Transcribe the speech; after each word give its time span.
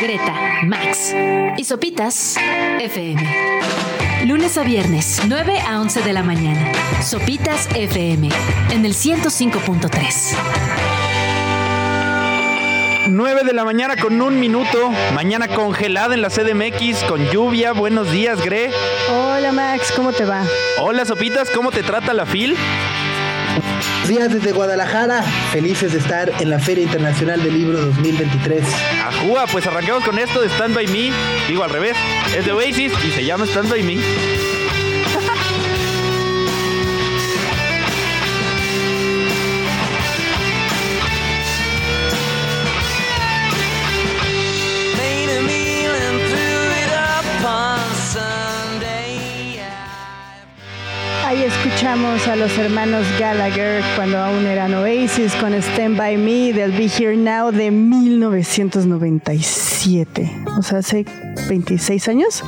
Greta, 0.00 0.34
Max 0.64 1.14
y 1.56 1.64
Sopitas 1.64 2.36
FM. 2.80 3.22
Lunes 4.26 4.58
a 4.58 4.62
viernes, 4.62 5.22
9 5.26 5.60
a 5.60 5.80
11 5.80 6.02
de 6.02 6.12
la 6.12 6.22
mañana. 6.22 6.72
Sopitas 7.02 7.68
FM 7.74 8.28
en 8.70 8.84
el 8.84 8.92
105.3. 8.92 10.36
9 13.08 13.44
de 13.44 13.52
la 13.52 13.64
mañana 13.64 13.96
con 13.96 14.20
un 14.20 14.38
minuto. 14.38 14.90
Mañana 15.14 15.48
congelada 15.48 16.14
en 16.14 16.22
la 16.22 16.28
CDMX 16.28 17.04
con 17.04 17.24
lluvia. 17.30 17.72
Buenos 17.72 18.10
días, 18.10 18.44
Gre. 18.44 18.70
Hola 19.10 19.52
Max, 19.52 19.92
¿cómo 19.94 20.12
te 20.12 20.24
va? 20.24 20.44
Hola, 20.80 21.04
Sopitas, 21.04 21.50
¿cómo 21.50 21.70
te 21.70 21.82
trata 21.82 22.12
la 22.12 22.26
FIL? 22.26 22.56
Días 24.08 24.32
desde 24.32 24.52
Guadalajara, 24.52 25.22
felices 25.50 25.92
de 25.92 25.98
estar 25.98 26.30
en 26.40 26.48
la 26.48 26.60
Feria 26.60 26.84
Internacional 26.84 27.42
del 27.42 27.54
Libro 27.54 27.80
2023. 27.80 28.62
Ajúa, 29.04 29.46
pues 29.50 29.66
arranquemos 29.66 30.04
con 30.04 30.16
esto 30.18 30.40
de 30.40 30.48
Stand 30.48 30.74
By 30.74 30.86
Me. 30.86 31.10
Digo 31.48 31.64
al 31.64 31.70
revés, 31.70 31.96
es 32.36 32.44
de 32.44 32.52
Oasis 32.52 32.92
y 33.04 33.10
se 33.10 33.24
llama 33.24 33.46
Stand 33.46 33.68
By 33.68 33.82
Me. 33.82 33.96
Escuchamos 51.96 52.28
a 52.28 52.36
los 52.36 52.58
hermanos 52.58 53.06
Gallagher 53.18 53.82
cuando 53.96 54.18
aún 54.18 54.44
eran 54.44 54.74
Oasis 54.74 55.32
con 55.36 55.54
Stand 55.54 55.96
By 55.96 56.18
Me 56.18 56.52
del 56.52 56.72
Be 56.72 56.90
Here 56.94 57.16
Now 57.16 57.50
de 57.50 57.70
1997. 57.70 60.30
O 60.58 60.62
sea, 60.62 60.76
hace 60.78 61.06
26 61.48 62.08
años. 62.08 62.44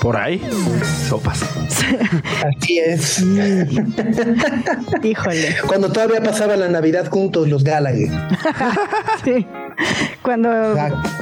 Por 0.00 0.16
ahí, 0.16 0.40
sopas. 1.08 1.42
Así 2.44 2.78
es. 2.78 3.20
Híjole. 5.02 5.56
Cuando 5.66 5.90
todavía 5.90 6.22
pasaba 6.22 6.54
la 6.56 6.68
Navidad 6.68 7.10
juntos 7.10 7.48
los 7.48 7.64
Gallagher. 7.64 8.08
sí. 9.24 9.48
Cuando 10.22 10.76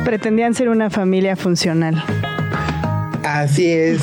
pretendían 0.05 0.53
ser 0.53 0.69
una 0.69 0.91
familia 0.91 1.35
funcional. 1.35 2.05
Así 3.35 3.67
es. 3.67 4.01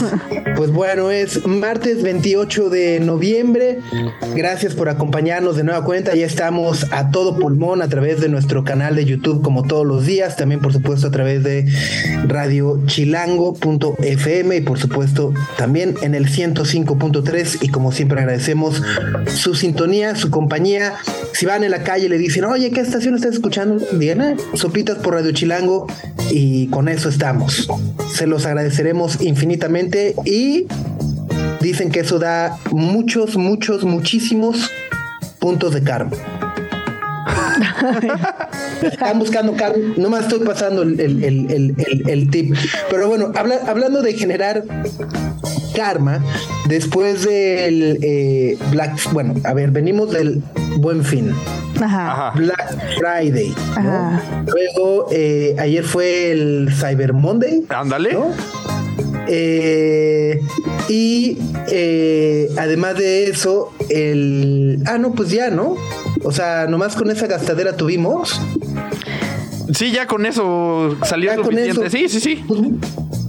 Pues 0.56 0.72
bueno, 0.72 1.10
es 1.10 1.48
martes 1.48 2.04
28 2.04 2.70
de 2.70 3.00
noviembre. 3.00 3.80
Gracias 4.36 4.76
por 4.76 4.88
acompañarnos 4.88 5.58
de 5.58 5.64
nueva 5.64 5.84
cuenta. 5.84 6.14
Ya 6.14 6.28
estamos 6.28 6.86
a 6.92 7.10
todo 7.10 7.40
pulmón 7.40 7.82
a 7.82 7.88
través 7.88 8.22
de 8.22 8.30
nuestro 8.30 8.64
canal 8.64 8.96
de 8.96 9.06
YouTube 9.06 9.42
como 9.42 9.64
todos 9.64 9.84
los 9.86 10.06
días. 10.06 10.38
También 10.38 10.62
por 10.62 10.74
supuesto 10.74 11.08
a 11.08 11.12
través 11.12 11.44
de 11.44 11.66
radiochilango.fm 12.28 14.56
y 14.56 14.62
por 14.62 14.78
supuesto 14.78 15.34
también 15.58 15.96
en 16.04 16.14
el 16.14 16.28
105.3 16.28 17.58
y 17.62 17.70
como 17.70 17.92
siempre 17.92 18.20
agradecemos 18.20 18.84
su 19.28 19.56
sintonía, 19.56 20.16
su 20.16 20.30
compañía. 20.30 20.94
Si 21.34 21.48
van 21.48 21.64
en 21.64 21.72
la 21.72 21.82
calle 21.84 22.06
y 22.06 22.10
le 22.10 22.20
dicen, 22.20 22.46
oye, 22.46 22.70
¿qué 22.70 22.82
estación 22.82 23.16
estás 23.16 23.34
escuchando? 23.34 23.84
Diana, 23.98 24.36
sopitas 24.54 25.00
por 25.00 25.16
Radio 25.16 25.32
Chilango 25.32 25.88
y 26.30 26.68
con 26.68 26.90
eso 26.90 27.10
estamos. 27.10 27.68
Se 28.14 28.28
los 28.28 28.46
agradeceremos 28.46 29.15
infinitamente 29.22 30.16
y 30.26 30.68
dicen 31.62 31.92
que 31.92 32.02
eso 32.02 32.20
da 32.20 32.58
muchos, 32.72 33.38
muchos, 33.38 33.84
muchísimos 33.84 34.72
puntos 35.40 35.74
de 35.74 35.84
karma. 35.84 36.12
Están 38.82 39.20
buscando 39.20 39.54
karma, 39.56 39.78
nomás 39.98 40.24
estoy 40.24 40.40
pasando 40.46 40.82
el, 40.82 41.00
el, 41.00 41.24
el, 41.24 41.76
el 42.08 42.30
tip. 42.30 42.56
Pero 42.90 43.08
bueno, 43.08 43.32
habla, 43.36 43.60
hablando 43.68 44.02
de 44.02 44.14
generar 44.14 44.64
karma, 45.76 46.20
después 46.68 47.26
del 47.26 48.00
eh, 48.02 48.58
Black, 48.72 49.12
bueno, 49.12 49.36
a 49.44 49.54
ver, 49.54 49.72
venimos 49.72 50.12
del 50.12 50.42
Buen 50.78 51.04
Fin. 51.04 51.34
Ajá. 51.82 52.32
Black 52.36 52.98
Friday. 52.98 53.54
¿no? 53.76 53.82
Ajá. 53.82 54.44
Luego, 54.48 55.08
eh, 55.12 55.56
ayer 55.60 55.84
fue 55.84 56.32
el 56.32 56.70
Cyber 56.74 57.14
Monday. 57.14 57.66
Ándale. 57.70 58.14
¿no? 58.14 58.32
Eh, 59.28 60.42
y 60.90 61.38
eh, 61.68 62.50
además 62.58 62.98
de 62.98 63.26
eso, 63.28 63.72
el. 63.90 64.80
Ah, 64.86 64.98
no, 64.98 65.14
pues 65.14 65.30
ya, 65.32 65.50
¿no? 65.50 65.76
O 66.24 66.32
sea, 66.32 66.68
nomás 66.68 66.96
con 66.96 67.10
esa 67.12 67.28
gastadera 67.28 67.76
tuvimos. 67.76 68.40
Sí, 69.74 69.92
ya 69.92 70.06
con 70.08 70.26
eso 70.26 70.96
salió 71.04 71.32
Ya 71.32 71.36
con 71.38 71.46
suficiente. 71.46 71.88
eso. 71.88 71.90
Sí, 71.90 72.08
sí, 72.10 72.20
sí. 72.20 72.44
Pues, 72.48 72.62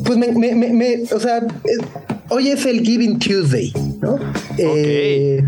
pues 0.04 0.18
me, 0.18 0.32
me- 0.32 0.54
me- 0.54 0.72
me- 0.72 1.02
o 1.14 1.18
sea, 1.20 1.38
eh, 1.38 1.78
hoy 2.28 2.48
es 2.48 2.66
el 2.66 2.80
Giving 2.82 3.18
Tuesday, 3.18 3.72
¿no? 4.00 4.18
Eh, 4.58 5.42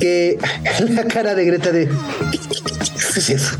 que 0.00 0.38
la 0.90 1.04
cara 1.04 1.34
de 1.34 1.44
Greta 1.44 1.70
de. 1.70 1.88
¿Qué 3.12 3.20
es 3.20 3.30
eso? 3.30 3.56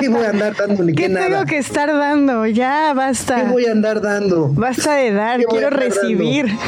¿Qué 0.00 0.08
voy 0.08 0.24
a 0.24 0.30
andar 0.30 0.54
dando 0.56 0.82
ni 0.84 0.92
qué, 0.94 1.02
¿Qué 1.04 1.08
nada? 1.08 1.26
tengo 1.28 1.44
que 1.44 1.58
estar 1.58 1.88
dando? 1.88 2.46
Ya, 2.46 2.88
¿Qué 2.90 2.94
basta. 2.96 3.44
voy 3.44 3.66
a 3.66 3.72
andar 3.72 4.00
dando? 4.00 4.48
Basta 4.48 4.94
de 4.94 5.12
dar, 5.12 5.40
¿Qué 5.40 5.46
quiero 5.46 5.70
recibir. 5.70 6.46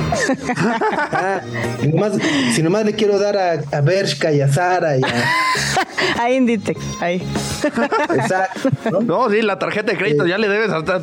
Ah, 1.13 1.41
nomás- 1.83 2.19
si 2.55 2.63
nomás 2.63 2.85
le 2.85 2.93
quiero 2.95 3.19
dar 3.19 3.37
a, 3.37 3.53
a 3.77 3.81
Bershka 3.81 4.33
y 4.33 4.41
a 4.41 4.53
Sara 4.53 4.97
y 4.97 5.03
a. 5.03 6.23
Ahí 6.23 6.61
ahí. 7.01 7.23
Exacto, 8.15 8.71
¿no? 8.91 9.01
No, 9.01 9.31
sí, 9.31 9.43
la 9.43 9.59
tarjeta 9.59 9.93
de 9.93 9.99
crédito 9.99 10.27
ya 10.27 10.39
le 10.39 10.49
debes 10.49 10.71
hasta. 10.71 11.01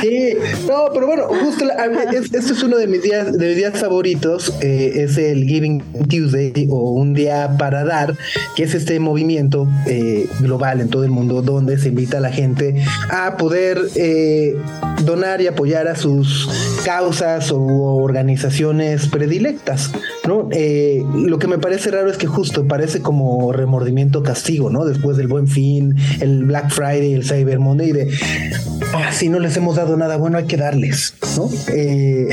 Sí, 0.00 0.34
no, 0.68 0.86
pero 0.92 1.06
bueno, 1.06 1.28
justo 1.28 1.64
la- 1.64 1.86
es- 2.12 2.24
este 2.32 2.38
es 2.38 2.62
uno 2.62 2.76
de 2.76 2.86
mis 2.86 3.02
días, 3.02 3.36
de 3.36 3.46
mis 3.48 3.56
días 3.56 3.78
favoritos, 3.78 4.52
eh, 4.60 4.92
es 4.96 5.16
el 5.16 5.44
Giving 5.44 5.82
Tuesday 6.08 6.66
o 6.70 6.90
un 6.92 7.14
día 7.14 7.50
para 7.58 7.84
dar, 7.84 8.14
que 8.54 8.64
es 8.64 8.74
este 8.74 9.00
movimiento 9.06 9.68
eh, 9.86 10.28
global 10.40 10.80
en 10.80 10.88
todo 10.88 11.04
el 11.04 11.10
mundo 11.10 11.40
donde 11.40 11.78
se 11.78 11.88
invita 11.88 12.18
a 12.18 12.20
la 12.20 12.32
gente 12.32 12.84
a 13.08 13.36
poder 13.36 13.80
eh, 13.94 14.56
donar 15.04 15.40
y 15.40 15.46
apoyar 15.46 15.86
a 15.86 15.94
sus 15.94 16.48
causas 16.84 17.52
o 17.52 17.60
organizaciones 17.62 19.06
predilectas, 19.06 19.92
¿no? 20.26 20.48
Eh, 20.52 21.04
lo 21.14 21.38
que 21.38 21.46
me 21.46 21.58
parece 21.58 21.90
raro 21.92 22.10
es 22.10 22.16
que 22.16 22.26
justo 22.26 22.66
parece 22.66 23.00
como 23.00 23.52
remordimiento 23.52 24.24
castigo, 24.24 24.70
¿no? 24.70 24.84
Después 24.84 25.16
del 25.16 25.28
Buen 25.28 25.46
Fin, 25.46 25.94
el 26.20 26.44
Black 26.44 26.70
Friday, 26.70 27.14
el 27.14 27.24
Cyber 27.24 27.60
Monday, 27.60 27.92
de 27.92 28.10
ah, 28.92 29.12
si 29.12 29.28
no 29.28 29.38
les 29.38 29.56
hemos 29.56 29.76
dado 29.76 29.96
nada 29.96 30.16
bueno, 30.16 30.38
hay 30.38 30.46
que 30.46 30.56
darles, 30.56 31.14
¿no? 31.36 31.48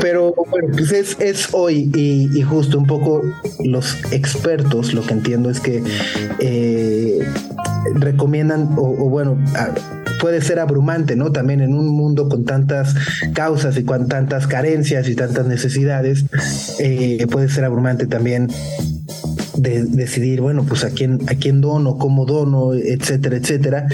Pero 0.00 0.34
bueno, 0.50 0.68
pues 0.72 0.92
es, 0.92 1.48
hoy 1.52 1.90
y 1.94 2.42
justo 2.42 2.78
un 2.78 2.86
poco 2.86 3.22
los 3.64 3.96
expertos, 4.12 4.85
lo 4.94 5.02
que 5.02 5.14
entiendo 5.14 5.50
es 5.50 5.60
que 5.60 5.82
eh, 6.38 7.18
recomiendan, 7.94 8.70
o, 8.76 9.08
bueno, 9.08 9.38
puede 10.20 10.40
ser 10.42 10.58
abrumante, 10.58 11.16
¿no? 11.16 11.32
También 11.32 11.60
en 11.60 11.74
un 11.74 11.88
mundo 11.88 12.28
con 12.28 12.44
tantas 12.44 12.94
causas 13.34 13.76
y 13.76 13.84
con 13.84 14.08
tantas 14.08 14.46
carencias 14.46 15.08
y 15.08 15.14
tantas 15.14 15.46
necesidades, 15.46 16.24
eh, 16.78 17.26
puede 17.30 17.48
ser 17.48 17.64
abrumante 17.64 18.06
también 18.06 18.48
de 19.56 19.84
decidir, 19.84 20.40
bueno, 20.40 20.64
pues 20.64 20.84
a 20.84 20.90
quién, 20.90 21.20
a 21.28 21.34
quién 21.34 21.60
dono, 21.60 21.98
cómo 21.98 22.26
dono, 22.26 22.74
etcétera, 22.74 23.36
etcétera. 23.36 23.86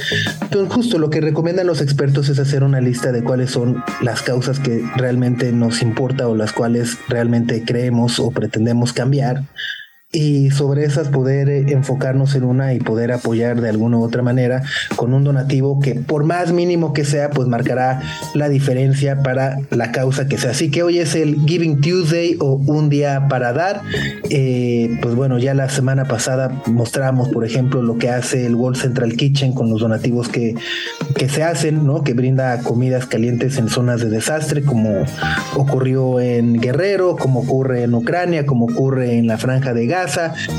Entonces, 0.43 0.73
justo 0.73 0.99
lo 0.99 1.11
que 1.11 1.21
recomiendan 1.21 1.67
los 1.67 1.81
expertos 1.81 2.29
es 2.29 2.39
hacer 2.39 2.65
una 2.65 2.81
lista 2.81 3.13
de 3.13 3.23
cuáles 3.23 3.51
son 3.51 3.83
las 4.03 4.23
causas 4.23 4.59
que 4.59 4.85
realmente 4.97 5.53
nos 5.53 5.83
importa 5.83 6.29
o 6.29 6.35
las 6.35 6.53
cuales 6.53 6.97
realmente 7.09 7.63
creemos 7.65 8.19
o 8.19 8.31
pretendemos 8.31 8.93
cambiar. 8.93 9.45
Y 10.15 10.51
sobre 10.51 10.85
esas 10.85 11.09
poder 11.09 11.49
eh, 11.49 11.65
enfocarnos 11.69 12.35
en 12.35 12.45
una 12.45 12.75
y 12.75 12.81
poder 12.81 13.13
apoyar 13.13 13.63
de 13.63 13.71
alguna 13.71 13.97
u 13.97 14.03
otra 14.03 14.21
manera 14.21 14.63
con 14.95 15.15
un 15.15 15.25
donativo 15.25 15.81
que 15.81 15.95
por 15.95 16.25
más 16.25 16.53
mínimo 16.53 16.93
que 16.93 17.07
sea, 17.07 17.31
pues 17.31 17.49
marcará 17.49 18.03
la 18.35 18.51
diferencia 18.51 19.23
para 19.23 19.61
la 19.71 19.91
causa 19.91 20.29
que 20.29 20.37
sea. 20.37 20.51
Así 20.51 20.71
que 20.71 20.83
hoy 20.83 20.99
es 20.99 21.15
el 21.15 21.41
Giving 21.47 21.81
Tuesday 21.81 22.37
o 22.41 22.57
un 22.57 22.91
día 22.91 23.27
para 23.31 23.55
dar. 23.55 23.81
Eh, 24.29 24.99
pues 25.01 25.15
bueno, 25.15 25.39
ya 25.39 25.55
la 25.55 25.71
semana 25.71 26.05
pasada 26.05 26.61
mostramos, 26.67 27.31
por 27.31 27.47
ejemplo, 27.47 27.81
lo 27.81 27.97
que 27.97 28.11
hace 28.11 28.45
el 28.45 28.55
World 28.55 28.77
Central 28.77 29.17
Kitchen 29.17 29.55
con 29.55 29.71
los 29.71 29.81
donativos 29.81 30.29
que, 30.29 30.55
que 31.17 31.31
se 31.31 31.43
hacen, 31.43 31.87
¿no? 31.87 32.05
Que 32.05 32.13
brinda 32.13 32.59
comidas 32.59 33.07
calientes 33.07 33.57
en 33.57 33.71
zonas 33.71 34.03
de 34.03 34.11
desastre, 34.11 34.61
como 34.63 35.07
ocurrió 35.57 36.21
en 36.21 36.61
Guerrero, 36.61 37.17
como 37.17 37.41
ocurre 37.41 37.85
en 37.85 37.95
Ucrania, 37.95 38.45
como 38.45 38.67
ocurre 38.67 39.17
en 39.17 39.27
la 39.27 39.39
Franja 39.39 39.73
de 39.73 39.87
Gaza 39.87 40.02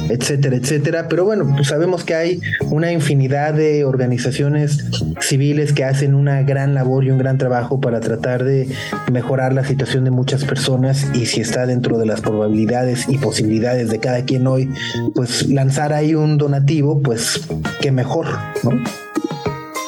etcétera, 0.10 0.56
etcétera. 0.56 1.08
Pero 1.10 1.26
bueno, 1.26 1.52
pues 1.56 1.68
sabemos 1.68 2.04
que 2.04 2.16
hay 2.16 2.42
una 2.70 2.92
infinidad 2.92 3.54
de 3.54 3.84
organizaciones 3.86 4.86
civiles 5.20 5.74
que 5.74 5.84
hacen 5.84 6.16
una 6.16 6.44
gran 6.44 6.74
labor 6.74 7.04
y 7.04 7.12
un 7.12 7.18
gran 7.18 7.38
trabajo 7.38 7.80
para 7.80 8.00
tratar 8.00 8.44
de 8.44 8.68
mejorar 9.12 9.54
la 9.54 9.66
situación 9.66 10.04
de 10.04 10.12
muchas 10.12 10.46
personas 10.46 11.08
y 11.14 11.26
si 11.26 11.42
está 11.42 11.66
dentro 11.66 11.98
de 11.98 12.06
las 12.06 12.22
probabilidades 12.22 13.08
y 13.10 13.18
posibilidades 13.18 13.90
de 13.90 14.00
cada 14.00 14.24
quien 14.26 14.48
hoy, 14.48 14.70
pues 15.16 15.48
lanzar 15.48 15.94
ahí 15.94 16.16
un 16.16 16.38
donativo, 16.38 17.02
pues 17.02 17.42
qué 17.82 17.92
mejor, 17.92 18.28
¿no? 18.64 18.72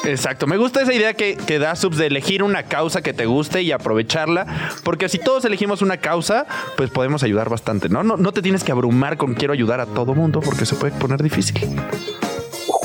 Exacto, 0.06 0.46
me 0.46 0.56
gusta 0.56 0.82
esa 0.82 0.94
idea 0.94 1.14
que, 1.14 1.36
que 1.36 1.58
da 1.58 1.74
Subs 1.74 1.96
de 1.96 2.06
elegir 2.06 2.44
una 2.44 2.62
causa 2.62 3.02
que 3.02 3.12
te 3.12 3.26
guste 3.26 3.62
y 3.62 3.72
aprovecharla, 3.72 4.46
porque 4.84 5.08
si 5.08 5.18
todos 5.18 5.44
elegimos 5.44 5.82
una 5.82 5.96
causa, 5.96 6.46
pues 6.76 6.90
podemos 6.90 7.24
ayudar 7.24 7.48
bastante, 7.48 7.88
¿no? 7.88 8.04
No, 8.04 8.16
no 8.16 8.32
te 8.32 8.40
tienes 8.40 8.62
que 8.62 8.70
abrumar 8.70 9.16
con 9.16 9.34
quiero 9.34 9.52
ayudar 9.52 9.80
a 9.80 9.86
todo 9.86 10.14
mundo, 10.14 10.40
porque 10.40 10.64
se 10.64 10.76
puede 10.76 10.96
poner 10.96 11.22
difícil. 11.22 11.76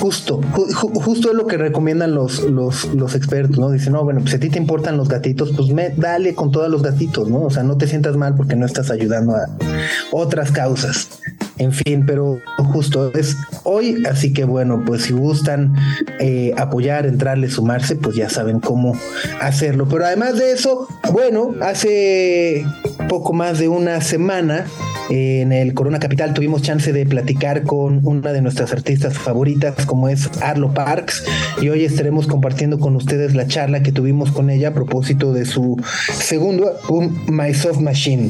Justo, 0.01 0.41
justo 0.95 1.29
es 1.29 1.35
lo 1.35 1.45
que 1.45 1.57
recomiendan 1.57 2.15
los, 2.15 2.41
los, 2.41 2.85
los, 2.95 3.13
expertos, 3.13 3.59
¿no? 3.59 3.69
Dicen, 3.69 3.93
no, 3.93 4.03
bueno, 4.03 4.21
pues 4.21 4.31
si 4.31 4.37
a 4.37 4.39
ti 4.39 4.49
te 4.49 4.57
importan 4.57 4.97
los 4.97 5.07
gatitos, 5.07 5.53
pues 5.55 5.69
me, 5.69 5.89
dale 5.89 6.33
con 6.33 6.51
todos 6.51 6.71
los 6.71 6.81
gatitos, 6.81 7.29
¿no? 7.29 7.43
O 7.43 7.51
sea, 7.51 7.61
no 7.61 7.77
te 7.77 7.85
sientas 7.85 8.17
mal 8.17 8.33
porque 8.33 8.55
no 8.55 8.65
estás 8.65 8.89
ayudando 8.89 9.35
a 9.35 9.45
otras 10.11 10.51
causas. 10.51 11.07
En 11.59 11.71
fin, 11.71 12.05
pero 12.07 12.39
justo 12.57 13.11
es 13.13 13.37
hoy, 13.63 14.03
así 14.09 14.33
que 14.33 14.43
bueno, 14.43 14.81
pues 14.83 15.03
si 15.03 15.13
gustan 15.13 15.75
eh, 16.19 16.51
apoyar, 16.57 17.05
entrarle, 17.05 17.51
sumarse, 17.51 17.95
pues 17.95 18.15
ya 18.15 18.27
saben 18.27 18.59
cómo 18.59 18.97
hacerlo. 19.39 19.87
Pero 19.87 20.05
además 20.05 20.39
de 20.39 20.53
eso, 20.53 20.87
bueno, 21.11 21.53
hace 21.61 22.65
poco 23.11 23.33
más 23.33 23.59
de 23.59 23.67
una 23.67 23.99
semana 23.99 24.67
en 25.09 25.51
el 25.51 25.73
Corona 25.73 25.99
Capital 25.99 26.33
tuvimos 26.33 26.61
chance 26.61 26.93
de 26.93 27.05
platicar 27.05 27.63
con 27.63 27.99
una 28.07 28.31
de 28.31 28.41
nuestras 28.41 28.71
artistas 28.71 29.17
favoritas, 29.17 29.85
como 29.85 30.07
es 30.07 30.29
Arlo 30.41 30.73
Parks, 30.73 31.25
y 31.61 31.67
hoy 31.67 31.83
estaremos 31.83 32.25
compartiendo 32.25 32.79
con 32.79 32.95
ustedes 32.95 33.35
la 33.35 33.47
charla 33.47 33.83
que 33.83 33.91
tuvimos 33.91 34.31
con 34.31 34.49
ella 34.49 34.69
a 34.69 34.73
propósito 34.73 35.33
de 35.33 35.45
su 35.45 35.75
segundo 36.13 36.71
álbum, 36.83 37.13
My 37.27 37.53
Soft 37.53 37.81
Machine. 37.81 38.29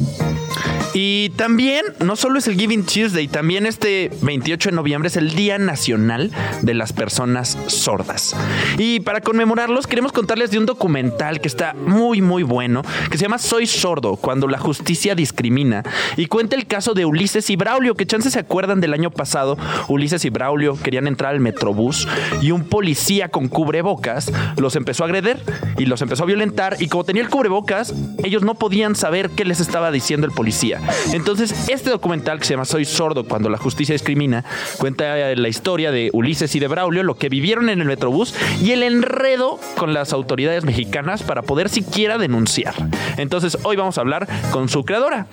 Y 0.94 1.30
también, 1.36 1.86
no 2.00 2.16
solo 2.16 2.38
es 2.38 2.46
el 2.48 2.58
Giving 2.58 2.84
Tuesday, 2.84 3.26
también 3.26 3.64
este 3.64 4.10
28 4.20 4.70
de 4.70 4.76
noviembre 4.76 5.08
es 5.08 5.16
el 5.16 5.34
Día 5.34 5.56
Nacional 5.56 6.30
de 6.60 6.74
las 6.74 6.92
Personas 6.92 7.56
Sordas. 7.66 8.36
Y 8.76 9.00
para 9.00 9.22
conmemorarlos, 9.22 9.86
queremos 9.86 10.12
contarles 10.12 10.50
de 10.50 10.58
un 10.58 10.66
documental 10.66 11.40
que 11.40 11.48
está 11.48 11.72
muy, 11.72 12.20
muy 12.20 12.42
bueno, 12.42 12.82
que 13.10 13.16
se 13.16 13.22
llama 13.22 13.38
Soy 13.38 13.66
Sordo, 13.66 14.16
cuando 14.16 14.48
la 14.48 14.58
justicia 14.58 14.71
discrimina, 15.16 15.82
y 16.16 16.26
cuenta 16.26 16.56
el 16.56 16.66
caso 16.66 16.94
de 16.94 17.04
Ulises 17.04 17.50
y 17.50 17.56
Braulio, 17.56 17.94
que 17.94 18.06
chances 18.06 18.32
se 18.32 18.38
acuerdan 18.38 18.80
del 18.80 18.94
año 18.94 19.10
pasado, 19.10 19.58
Ulises 19.88 20.24
y 20.24 20.30
Braulio 20.30 20.76
querían 20.76 21.06
entrar 21.06 21.32
al 21.32 21.40
metrobús 21.40 22.08
y 22.40 22.50
un 22.50 22.64
policía 22.64 23.28
con 23.28 23.48
cubrebocas 23.48 24.32
los 24.56 24.76
empezó 24.76 25.04
a 25.04 25.06
agreder 25.06 25.40
y 25.78 25.86
los 25.86 26.02
empezó 26.02 26.24
a 26.24 26.26
violentar, 26.26 26.76
y 26.78 26.88
como 26.88 27.04
tenía 27.04 27.22
el 27.22 27.28
cubrebocas, 27.28 27.94
ellos 28.22 28.42
no 28.42 28.54
podían 28.54 28.94
saber 28.94 29.30
qué 29.30 29.44
les 29.44 29.60
estaba 29.60 29.90
diciendo 29.90 30.26
el 30.26 30.32
policía. 30.32 30.80
Entonces, 31.12 31.68
este 31.68 31.90
documental 31.90 32.38
que 32.38 32.44
se 32.44 32.54
llama 32.54 32.64
Soy 32.64 32.84
sordo 32.84 33.24
cuando 33.24 33.48
la 33.48 33.58
justicia 33.58 33.92
discrimina, 33.92 34.44
cuenta 34.78 35.16
la 35.34 35.48
historia 35.48 35.90
de 35.90 36.10
Ulises 36.12 36.54
y 36.54 36.60
de 36.60 36.68
Braulio, 36.68 37.02
lo 37.02 37.16
que 37.16 37.28
vivieron 37.28 37.68
en 37.68 37.80
el 37.80 37.86
Metrobús 37.86 38.34
y 38.62 38.72
el 38.72 38.82
enredo 38.82 39.58
con 39.76 39.94
las 39.94 40.12
autoridades 40.12 40.64
mexicanas 40.64 41.22
para 41.22 41.42
poder 41.42 41.68
siquiera 41.68 42.18
denunciar. 42.18 42.74
Entonces, 43.16 43.58
hoy 43.62 43.76
vamos 43.76 43.98
a 43.98 44.00
hablar 44.00 44.28
con 44.50 44.61
su 44.68 44.84
creadora, 44.84 45.26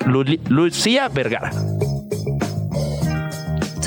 Lucía 0.47 1.09
Vergara. 1.09 1.51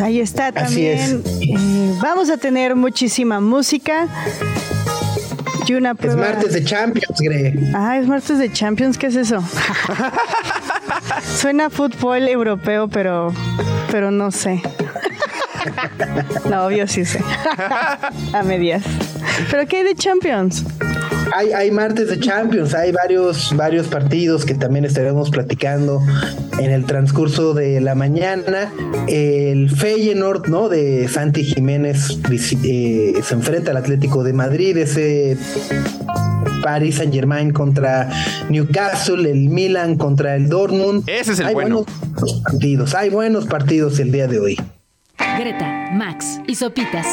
Ahí 0.02 0.20
está 0.20 0.50
también. 0.50 1.22
Eh, 1.40 1.94
vamos 2.02 2.28
a 2.28 2.36
tener 2.36 2.74
muchísima 2.74 3.40
música. 3.40 4.08
Y 5.66 5.74
una 5.74 5.94
Es 5.98 6.16
martes 6.16 6.52
de 6.54 6.64
Champions, 6.64 7.20
Greg. 7.20 7.72
Ah, 7.74 7.96
es 7.98 8.08
martes 8.08 8.38
de 8.38 8.52
Champions, 8.52 8.98
¿qué 8.98 9.06
es 9.06 9.16
eso? 9.16 9.42
Suena 11.36 11.70
fútbol 11.70 12.28
europeo, 12.28 12.88
pero, 12.88 13.32
pero 13.90 14.10
no 14.10 14.30
sé. 14.30 14.60
No, 16.50 16.66
obvio 16.66 16.88
sí 16.88 17.04
sé. 17.04 17.20
A 18.32 18.42
medias. 18.42 18.82
¿Pero 19.48 19.66
qué 19.66 19.78
hay 19.78 19.84
de 19.84 19.94
Champions? 19.94 20.64
Hay, 21.34 21.52
hay 21.52 21.70
martes 21.70 22.08
de 22.08 22.20
Champions, 22.20 22.74
hay 22.74 22.92
varios, 22.92 23.56
varios 23.56 23.88
partidos 23.88 24.44
que 24.44 24.54
también 24.54 24.84
estaremos 24.84 25.30
platicando 25.30 26.02
en 26.58 26.70
el 26.70 26.84
transcurso 26.84 27.54
de 27.54 27.80
la 27.80 27.94
mañana. 27.94 28.72
El 29.08 29.70
Feyenoord, 29.70 30.48
¿no? 30.48 30.68
De 30.68 31.08
Santi 31.08 31.44
Jiménez 31.44 32.18
eh, 32.64 33.14
se 33.22 33.34
enfrenta 33.34 33.70
al 33.70 33.78
Atlético 33.78 34.22
de 34.24 34.32
Madrid, 34.32 34.76
ese 34.76 35.38
Paris 36.62 36.96
Saint 36.96 37.14
Germain 37.14 37.52
contra 37.52 38.10
Newcastle, 38.50 39.30
el 39.30 39.48
Milan 39.48 39.96
contra 39.96 40.36
el 40.36 40.48
Dortmund. 40.48 41.04
Ese 41.08 41.32
es 41.32 41.40
el 41.40 41.46
hay 41.46 41.54
bueno. 41.54 41.86
buenos 42.14 42.42
partidos, 42.42 42.94
hay 42.94 43.10
buenos 43.10 43.46
partidos 43.46 43.98
el 43.98 44.12
día 44.12 44.26
de 44.26 44.38
hoy. 44.38 44.60
Greta, 45.38 45.90
Max 45.92 46.40
y 46.46 46.54
Sopitas 46.54 47.06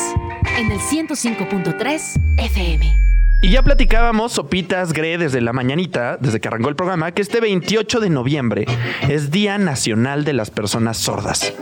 en 0.58 0.72
el 0.72 0.80
105.3 0.80 2.02
FM. 2.38 3.09
Y 3.42 3.52
ya 3.52 3.64
platicábamos, 3.64 4.34
Sopitas 4.34 4.92
Gre, 4.92 5.18
desde 5.18 5.40
la 5.40 5.54
mañanita, 5.54 6.18
desde 6.18 6.42
que 6.42 6.50
arrancó 6.50 6.68
el 6.68 6.76
programa, 6.76 7.14
que 7.14 7.22
este 7.22 7.40
28 7.40 8.02
de 8.02 8.10
noviembre 8.10 8.66
es 9.08 9.32
Día 9.32 9.58
Nacional 9.58 10.26
de 10.26 10.34
las 10.34 10.52
Personas 10.52 10.98
Sordas. 10.98 11.54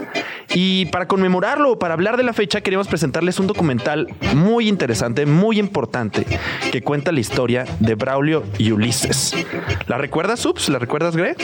Y 0.60 0.86
para 0.86 1.06
conmemorarlo, 1.06 1.78
para 1.78 1.94
hablar 1.94 2.16
de 2.16 2.24
la 2.24 2.32
fecha, 2.32 2.60
queríamos 2.62 2.88
presentarles 2.88 3.38
un 3.38 3.46
documental 3.46 4.08
muy 4.34 4.66
interesante, 4.68 5.24
muy 5.24 5.56
importante, 5.60 6.26
que 6.72 6.82
cuenta 6.82 7.12
la 7.12 7.20
historia 7.20 7.64
de 7.78 7.94
Braulio 7.94 8.42
y 8.58 8.72
Ulises. 8.72 9.36
¿La 9.86 9.98
recuerdas, 9.98 10.40
Subs? 10.40 10.68
¿La 10.68 10.80
recuerdas, 10.80 11.14
Gre? 11.14 11.36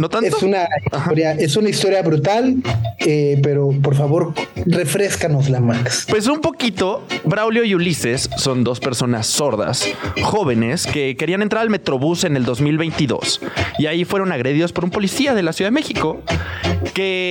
¿No 0.00 0.08
tanto? 0.08 0.36
Es 0.36 0.42
una 0.42 0.68
historia, 0.92 1.32
es 1.32 1.56
una 1.56 1.68
historia 1.68 2.02
brutal, 2.02 2.56
eh, 2.98 3.38
pero 3.42 3.70
por 3.82 3.94
favor, 3.94 4.34
refrescanosla, 4.66 5.60
Max. 5.60 6.06
Pues 6.08 6.26
un 6.26 6.40
poquito, 6.40 7.04
Braulio 7.24 7.64
y 7.64 7.74
Ulises 7.74 8.28
son 8.36 8.64
dos 8.64 8.80
personas 8.80 9.26
sordas, 9.26 9.88
jóvenes, 10.22 10.86
que 10.86 11.16
querían 11.16 11.42
entrar 11.42 11.62
al 11.62 11.70
Metrobús 11.70 12.24
en 12.24 12.36
el 12.36 12.44
2022. 12.44 13.40
Y 13.78 13.86
ahí 13.86 14.04
fueron 14.04 14.32
agredidos 14.32 14.72
por 14.72 14.84
un 14.84 14.90
policía 14.90 15.34
de 15.34 15.42
la 15.42 15.52
Ciudad 15.52 15.70
de 15.70 15.74
México, 15.74 16.20
que 16.94 17.27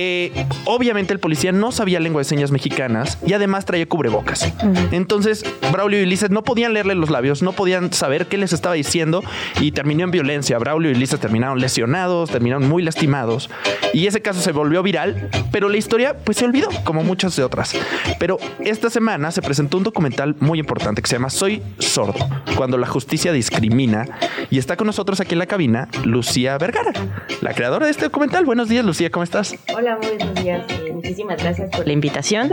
obviamente 0.64 1.12
el 1.12 1.20
policía 1.20 1.52
no 1.52 1.72
sabía 1.72 2.00
lengua 2.00 2.20
de 2.20 2.24
señas 2.24 2.50
mexicanas 2.50 3.18
y 3.26 3.32
además 3.32 3.64
traía 3.64 3.86
cubrebocas. 3.86 4.52
Entonces, 4.92 5.44
Braulio 5.72 6.00
y 6.00 6.02
Ulises 6.04 6.30
no 6.30 6.42
podían 6.44 6.72
leerle 6.72 6.94
los 6.94 7.10
labios, 7.10 7.42
no 7.42 7.52
podían 7.52 7.92
saber 7.92 8.26
qué 8.26 8.38
les 8.38 8.52
estaba 8.52 8.74
diciendo 8.74 9.22
y 9.60 9.72
terminó 9.72 10.04
en 10.04 10.10
violencia. 10.10 10.58
Braulio 10.58 10.90
y 10.90 10.94
Ulises 10.94 11.20
terminaron 11.20 11.60
lesionados, 11.60 12.30
terminaron 12.30 12.68
muy 12.68 12.82
lastimados 12.82 13.50
y 13.92 14.06
ese 14.06 14.22
caso 14.22 14.40
se 14.40 14.52
volvió 14.52 14.82
viral, 14.82 15.28
pero 15.52 15.68
la 15.68 15.76
historia 15.76 16.16
pues 16.16 16.38
se 16.38 16.44
olvidó, 16.44 16.68
como 16.84 17.02
muchas 17.02 17.36
de 17.36 17.44
otras. 17.44 17.74
Pero 18.18 18.38
esta 18.60 18.90
semana 18.90 19.30
se 19.30 19.42
presentó 19.42 19.78
un 19.78 19.84
documental 19.84 20.36
muy 20.40 20.58
importante 20.58 21.02
que 21.02 21.08
se 21.08 21.16
llama 21.16 21.30
Soy 21.30 21.62
sordo, 21.78 22.14
cuando 22.56 22.78
la 22.78 22.86
justicia 22.86 23.32
discrimina 23.32 24.06
y 24.50 24.58
está 24.58 24.76
con 24.76 24.86
nosotros 24.86 25.20
aquí 25.20 25.34
en 25.34 25.38
la 25.38 25.46
cabina 25.46 25.88
Lucía 26.04 26.58
Vergara, 26.58 26.92
la 27.40 27.54
creadora 27.54 27.86
de 27.86 27.92
este 27.92 28.04
documental. 28.04 28.44
Buenos 28.44 28.68
días, 28.68 28.84
Lucía, 28.84 29.10
¿cómo 29.10 29.24
estás? 29.24 29.54
Hola, 29.78 29.96
muy 29.96 30.08
buenos 30.16 30.34
días. 30.42 30.66
Muchísimas 30.92 31.40
gracias 31.40 31.70
por 31.70 31.86
la 31.86 31.92
invitación. 31.92 32.50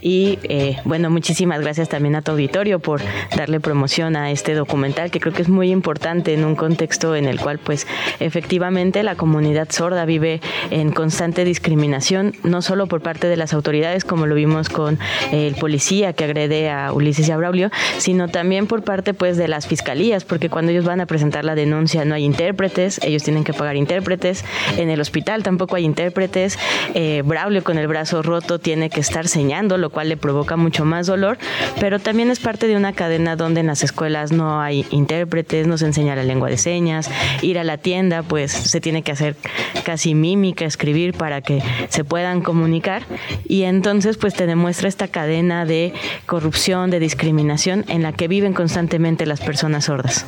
Y 0.00 0.38
eh, 0.44 0.78
bueno, 0.84 1.10
muchísimas 1.10 1.60
gracias 1.60 1.88
también 1.88 2.14
a 2.14 2.22
tu 2.22 2.32
auditorio 2.32 2.78
por 2.78 3.00
darle 3.36 3.60
promoción 3.60 4.16
a 4.16 4.30
este 4.30 4.54
documental 4.54 5.10
que 5.10 5.20
creo 5.20 5.32
que 5.32 5.42
es 5.42 5.48
muy 5.48 5.70
importante 5.70 6.34
en 6.34 6.44
un 6.44 6.56
contexto 6.56 7.14
en 7.16 7.26
el 7.26 7.40
cual 7.40 7.58
pues 7.58 7.86
efectivamente 8.20 9.02
la 9.02 9.14
comunidad 9.16 9.68
sorda 9.70 10.04
vive 10.04 10.40
en 10.70 10.92
constante 10.92 11.44
discriminación, 11.44 12.34
no 12.44 12.62
solo 12.62 12.86
por 12.86 13.02
parte 13.02 13.26
de 13.28 13.36
las 13.36 13.52
autoridades 13.52 14.04
como 14.04 14.26
lo 14.26 14.34
vimos 14.34 14.68
con 14.68 14.98
el 15.32 15.54
policía 15.54 16.12
que 16.12 16.24
agrede 16.24 16.70
a 16.70 16.92
Ulises 16.92 17.28
y 17.28 17.32
a 17.32 17.36
Braulio, 17.36 17.70
sino 17.98 18.28
también 18.28 18.66
por 18.66 18.82
parte 18.82 19.14
pues 19.14 19.36
de 19.36 19.48
las 19.48 19.66
fiscalías, 19.66 20.24
porque 20.24 20.48
cuando 20.48 20.72
ellos 20.72 20.84
van 20.84 21.00
a 21.00 21.06
presentar 21.06 21.44
la 21.44 21.54
denuncia 21.54 22.04
no 22.04 22.14
hay 22.14 22.24
intérpretes, 22.24 23.00
ellos 23.02 23.22
tienen 23.22 23.44
que 23.44 23.52
pagar 23.52 23.76
intérpretes, 23.76 24.44
en 24.76 24.90
el 24.90 25.00
hospital 25.00 25.42
tampoco 25.42 25.76
hay 25.76 25.84
intérpretes, 25.84 26.58
eh, 26.94 27.22
Braulio 27.24 27.62
con 27.62 27.78
el 27.78 27.86
brazo 27.86 28.22
roto 28.22 28.58
tiene 28.58 28.90
que 28.90 29.00
estar 29.00 29.28
señando 29.28 29.78
lo 29.82 29.90
cual 29.90 30.08
le 30.08 30.16
provoca 30.16 30.56
mucho 30.56 30.86
más 30.86 31.06
dolor, 31.06 31.36
pero 31.78 31.98
también 31.98 32.30
es 32.30 32.40
parte 32.40 32.66
de 32.66 32.76
una 32.76 32.94
cadena 32.94 33.36
donde 33.36 33.60
en 33.60 33.66
las 33.66 33.84
escuelas 33.84 34.32
no 34.32 34.62
hay 34.62 34.86
intérpretes, 34.90 35.66
no 35.66 35.76
se 35.76 35.84
enseña 35.84 36.16
la 36.16 36.22
lengua 36.22 36.48
de 36.48 36.56
señas, 36.56 37.10
ir 37.42 37.58
a 37.58 37.64
la 37.64 37.76
tienda 37.76 38.22
pues 38.22 38.52
se 38.52 38.80
tiene 38.80 39.02
que 39.02 39.12
hacer 39.12 39.36
casi 39.84 40.14
mímica, 40.14 40.64
escribir 40.64 41.12
para 41.12 41.42
que 41.42 41.62
se 41.90 42.04
puedan 42.04 42.40
comunicar 42.40 43.02
y 43.46 43.64
entonces 43.64 44.16
pues 44.16 44.32
te 44.32 44.46
demuestra 44.46 44.88
esta 44.88 45.08
cadena 45.08 45.66
de 45.66 45.92
corrupción, 46.26 46.90
de 46.90 47.00
discriminación 47.00 47.84
en 47.88 48.02
la 48.02 48.12
que 48.12 48.28
viven 48.28 48.54
constantemente 48.54 49.26
las 49.26 49.40
personas 49.40 49.84
sordas. 49.86 50.24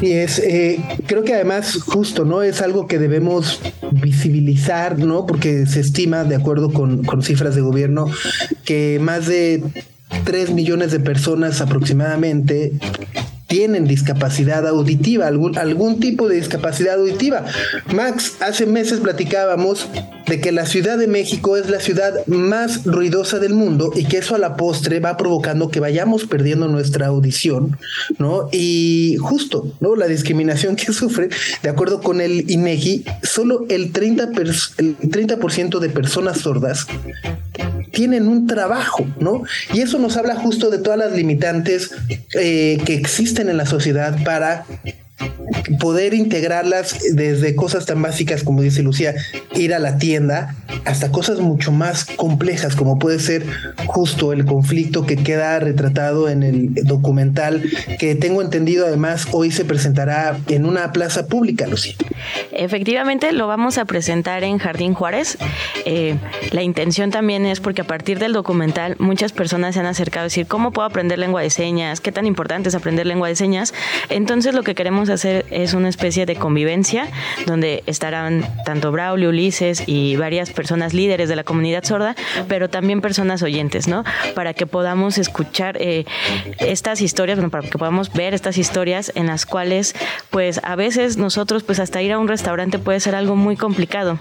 Y 0.00 0.12
es, 0.12 0.38
eh, 0.38 0.80
creo 1.06 1.24
que 1.24 1.34
además 1.34 1.82
justo, 1.82 2.24
¿no? 2.24 2.42
Es 2.42 2.62
algo 2.62 2.86
que 2.86 2.98
debemos 2.98 3.60
visibilizar, 3.90 4.98
¿no? 4.98 5.26
Porque 5.26 5.66
se 5.66 5.80
estima, 5.80 6.24
de 6.24 6.36
acuerdo 6.36 6.72
con, 6.72 7.04
con 7.04 7.22
cifras 7.22 7.54
de 7.54 7.60
gobierno, 7.60 8.10
que 8.64 8.98
más 9.00 9.26
de 9.26 9.62
3 10.24 10.50
millones 10.50 10.92
de 10.92 11.00
personas 11.00 11.60
aproximadamente 11.60 12.72
tienen 13.46 13.86
discapacidad 13.86 14.66
auditiva, 14.66 15.26
algún, 15.26 15.58
algún 15.58 16.00
tipo 16.00 16.28
de 16.28 16.36
discapacidad 16.36 16.94
auditiva. 16.94 17.44
Max, 17.94 18.36
hace 18.40 18.66
meses 18.66 19.00
platicábamos 19.00 19.88
de 20.26 20.40
que 20.40 20.52
la 20.52 20.66
Ciudad 20.66 20.96
de 20.96 21.06
México 21.06 21.56
es 21.56 21.68
la 21.68 21.80
ciudad 21.80 22.26
más 22.26 22.84
ruidosa 22.84 23.38
del 23.38 23.54
mundo 23.54 23.92
y 23.94 24.04
que 24.04 24.18
eso 24.18 24.34
a 24.34 24.38
la 24.38 24.56
postre 24.56 25.00
va 25.00 25.16
provocando 25.16 25.70
que 25.70 25.80
vayamos 25.80 26.24
perdiendo 26.24 26.68
nuestra 26.68 27.08
audición, 27.08 27.76
¿no? 28.18 28.48
Y 28.50 29.16
justo, 29.20 29.74
¿no? 29.80 29.96
La 29.96 30.06
discriminación 30.06 30.76
que 30.76 30.92
sufre, 30.92 31.28
de 31.62 31.68
acuerdo 31.68 32.00
con 32.00 32.20
el 32.20 32.50
INEGI, 32.50 33.04
solo 33.22 33.66
el 33.68 33.92
30%, 33.92 34.74
el 34.78 35.10
30 35.10 35.36
de 35.80 35.90
personas 35.90 36.38
sordas 36.38 36.86
tienen 37.92 38.26
un 38.26 38.46
trabajo, 38.46 39.06
¿no? 39.20 39.44
Y 39.72 39.80
eso 39.80 39.98
nos 39.98 40.16
habla 40.16 40.34
justo 40.34 40.70
de 40.70 40.78
todas 40.78 40.98
las 40.98 41.12
limitantes 41.12 41.92
eh, 42.34 42.78
que 42.84 42.94
existen 42.94 43.33
en 43.42 43.56
la 43.56 43.66
sociedad 43.66 44.16
para 44.24 44.64
poder 45.78 46.14
integrarlas 46.14 46.98
desde 47.14 47.54
cosas 47.54 47.86
tan 47.86 48.00
básicas 48.02 48.42
como 48.42 48.62
dice 48.62 48.82
Lucía, 48.82 49.14
ir 49.54 49.74
a 49.74 49.78
la 49.78 49.98
tienda, 49.98 50.54
hasta 50.84 51.10
cosas 51.10 51.40
mucho 51.40 51.72
más 51.72 52.04
complejas 52.04 52.76
como 52.76 52.98
puede 52.98 53.18
ser 53.18 53.44
justo 53.86 54.32
el 54.32 54.44
conflicto 54.44 55.06
que 55.06 55.16
queda 55.16 55.58
retratado 55.58 56.28
en 56.28 56.42
el 56.42 56.74
documental 56.74 57.62
que 57.98 58.14
tengo 58.14 58.42
entendido 58.42 58.86
además 58.86 59.28
hoy 59.32 59.50
se 59.50 59.64
presentará 59.64 60.38
en 60.48 60.66
una 60.66 60.92
plaza 60.92 61.26
pública, 61.26 61.66
Lucía. 61.66 61.94
Efectivamente, 62.52 63.32
lo 63.32 63.46
vamos 63.46 63.78
a 63.78 63.84
presentar 63.84 64.44
en 64.44 64.58
Jardín 64.58 64.94
Juárez. 64.94 65.38
Eh, 65.84 66.16
la 66.52 66.62
intención 66.62 67.10
también 67.10 67.46
es 67.46 67.60
porque 67.60 67.82
a 67.82 67.86
partir 67.86 68.18
del 68.18 68.32
documental 68.32 68.96
muchas 68.98 69.32
personas 69.32 69.74
se 69.74 69.80
han 69.80 69.86
acercado 69.86 70.22
a 70.22 70.24
decir, 70.24 70.46
¿cómo 70.46 70.70
puedo 70.70 70.86
aprender 70.86 71.18
lengua 71.18 71.42
de 71.42 71.50
señas? 71.50 72.00
¿Qué 72.00 72.12
tan 72.12 72.26
importante 72.26 72.68
es 72.68 72.74
aprender 72.74 73.06
lengua 73.06 73.28
de 73.28 73.36
señas? 73.36 73.74
Entonces 74.08 74.54
lo 74.54 74.62
que 74.62 74.74
queremos 74.74 75.08
hacer 75.08 75.13
es 75.24 75.74
una 75.74 75.88
especie 75.88 76.26
de 76.26 76.36
convivencia 76.36 77.08
donde 77.46 77.82
estarán 77.86 78.44
tanto 78.64 78.90
Braulio, 78.90 79.28
Ulises 79.28 79.84
y 79.86 80.16
varias 80.16 80.50
personas 80.50 80.94
líderes 80.94 81.28
de 81.28 81.36
la 81.36 81.44
comunidad 81.44 81.84
sorda, 81.84 82.16
pero 82.48 82.68
también 82.68 83.00
personas 83.00 83.42
oyentes, 83.42 83.86
¿no? 83.86 84.04
Para 84.34 84.54
que 84.54 84.66
podamos 84.66 85.18
escuchar 85.18 85.76
eh, 85.80 86.04
estas 86.58 87.00
historias, 87.00 87.38
bueno, 87.38 87.50
para 87.50 87.68
que 87.68 87.78
podamos 87.78 88.12
ver 88.12 88.34
estas 88.34 88.58
historias 88.58 89.12
en 89.14 89.26
las 89.26 89.46
cuales, 89.46 89.94
pues 90.30 90.60
a 90.64 90.76
veces 90.76 91.16
nosotros, 91.16 91.62
pues 91.62 91.80
hasta 91.80 92.02
ir 92.02 92.12
a 92.12 92.18
un 92.18 92.28
restaurante 92.28 92.78
puede 92.78 93.00
ser 93.00 93.14
algo 93.14 93.36
muy 93.36 93.56
complicado. 93.56 94.18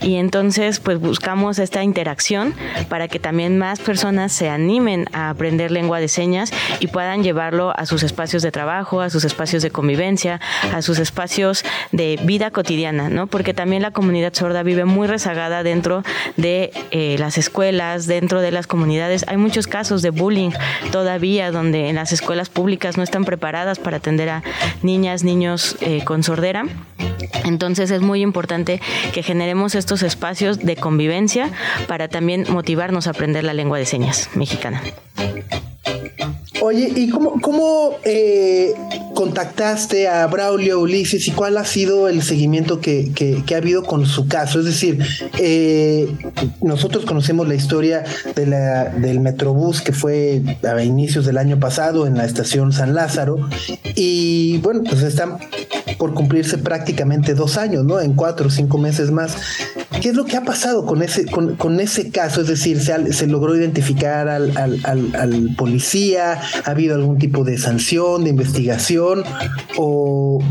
Y 0.00 0.16
entonces, 0.16 0.80
pues 0.80 0.98
buscamos 0.98 1.58
esta 1.58 1.82
interacción 1.82 2.54
para 2.88 3.08
que 3.08 3.18
también 3.18 3.58
más 3.58 3.80
personas 3.80 4.32
se 4.32 4.48
animen 4.48 5.06
a 5.12 5.30
aprender 5.30 5.70
lengua 5.70 6.00
de 6.00 6.08
señas 6.08 6.52
y 6.80 6.88
puedan 6.88 7.22
llevarlo 7.22 7.72
a 7.76 7.86
sus 7.86 8.02
espacios 8.02 8.42
de 8.42 8.50
trabajo, 8.50 9.00
a 9.00 9.10
sus 9.10 9.24
espacios 9.24 9.62
de 9.62 9.70
convivencia, 9.70 10.23
a 10.28 10.82
sus 10.82 10.98
espacios 10.98 11.64
de 11.92 12.18
vida 12.22 12.50
cotidiana, 12.50 13.08
¿no? 13.08 13.26
Porque 13.26 13.54
también 13.54 13.82
la 13.82 13.90
comunidad 13.90 14.32
sorda 14.34 14.62
vive 14.62 14.84
muy 14.84 15.06
rezagada 15.06 15.62
dentro 15.62 16.02
de 16.36 16.72
eh, 16.90 17.16
las 17.18 17.38
escuelas, 17.38 18.06
dentro 18.06 18.40
de 18.40 18.50
las 18.50 18.66
comunidades. 18.66 19.24
Hay 19.28 19.36
muchos 19.36 19.66
casos 19.66 20.02
de 20.02 20.10
bullying 20.10 20.50
todavía 20.92 21.50
donde 21.50 21.88
en 21.88 21.96
las 21.96 22.12
escuelas 22.12 22.48
públicas 22.48 22.96
no 22.96 23.02
están 23.02 23.24
preparadas 23.24 23.78
para 23.78 23.98
atender 23.98 24.28
a 24.28 24.42
niñas, 24.82 25.24
niños 25.24 25.76
eh, 25.80 26.02
con 26.04 26.22
sordera. 26.22 26.64
Entonces 27.44 27.90
es 27.90 28.00
muy 28.00 28.22
importante 28.22 28.80
que 29.12 29.22
generemos 29.22 29.74
estos 29.74 30.02
espacios 30.02 30.58
de 30.58 30.76
convivencia 30.76 31.50
para 31.86 32.08
también 32.08 32.46
motivarnos 32.48 33.06
a 33.06 33.10
aprender 33.10 33.44
la 33.44 33.54
lengua 33.54 33.78
de 33.78 33.86
señas 33.86 34.30
mexicana. 34.34 34.82
Oye, 36.66 36.90
¿y 36.96 37.10
cómo, 37.10 37.38
cómo 37.42 37.90
eh, 38.04 38.72
contactaste 39.12 40.08
a 40.08 40.26
Braulio 40.28 40.80
Ulises 40.80 41.28
y 41.28 41.30
cuál 41.30 41.58
ha 41.58 41.64
sido 41.66 42.08
el 42.08 42.22
seguimiento 42.22 42.80
que, 42.80 43.44
ha 43.52 43.56
habido 43.58 43.82
con 43.82 44.06
su 44.06 44.28
caso? 44.28 44.60
Es 44.60 44.64
decir, 44.64 45.04
eh, 45.38 46.10
nosotros 46.62 47.04
conocemos 47.04 47.46
la 47.48 47.54
historia 47.54 48.04
de 48.34 48.46
la, 48.46 48.84
del 48.84 49.20
Metrobús 49.20 49.82
que 49.82 49.92
fue 49.92 50.40
a 50.66 50.82
inicios 50.82 51.26
del 51.26 51.36
año 51.36 51.60
pasado 51.60 52.06
en 52.06 52.16
la 52.16 52.24
estación 52.24 52.72
San 52.72 52.94
Lázaro 52.94 53.46
y 53.94 54.56
bueno, 54.62 54.84
pues 54.88 55.02
están 55.02 55.36
por 55.98 56.14
cumplirse 56.14 56.56
prácticamente 56.56 57.34
dos 57.34 57.58
años, 57.58 57.84
¿no? 57.84 58.00
En 58.00 58.14
cuatro 58.14 58.46
o 58.46 58.50
cinco 58.50 58.78
meses 58.78 59.10
más. 59.10 59.36
¿Qué 60.04 60.10
es 60.10 60.16
lo 60.16 60.26
que 60.26 60.36
ha 60.36 60.42
pasado 60.42 60.84
con 60.84 61.00
ese, 61.00 61.24
con, 61.24 61.80
ese 61.80 62.10
caso? 62.10 62.42
Es 62.42 62.48
decir, 62.48 62.78
¿se, 62.78 63.14
se 63.14 63.26
logró 63.26 63.56
identificar 63.56 64.28
al, 64.28 64.54
al, 64.54 65.54
policía? 65.56 66.42
¿Ha 66.66 66.70
habido 66.70 66.96
algún 66.96 67.16
tipo 67.16 67.42
de 67.42 67.56
sanción, 67.56 68.24
de 68.24 68.28
investigación? 68.28 69.24
¿O 69.78 70.42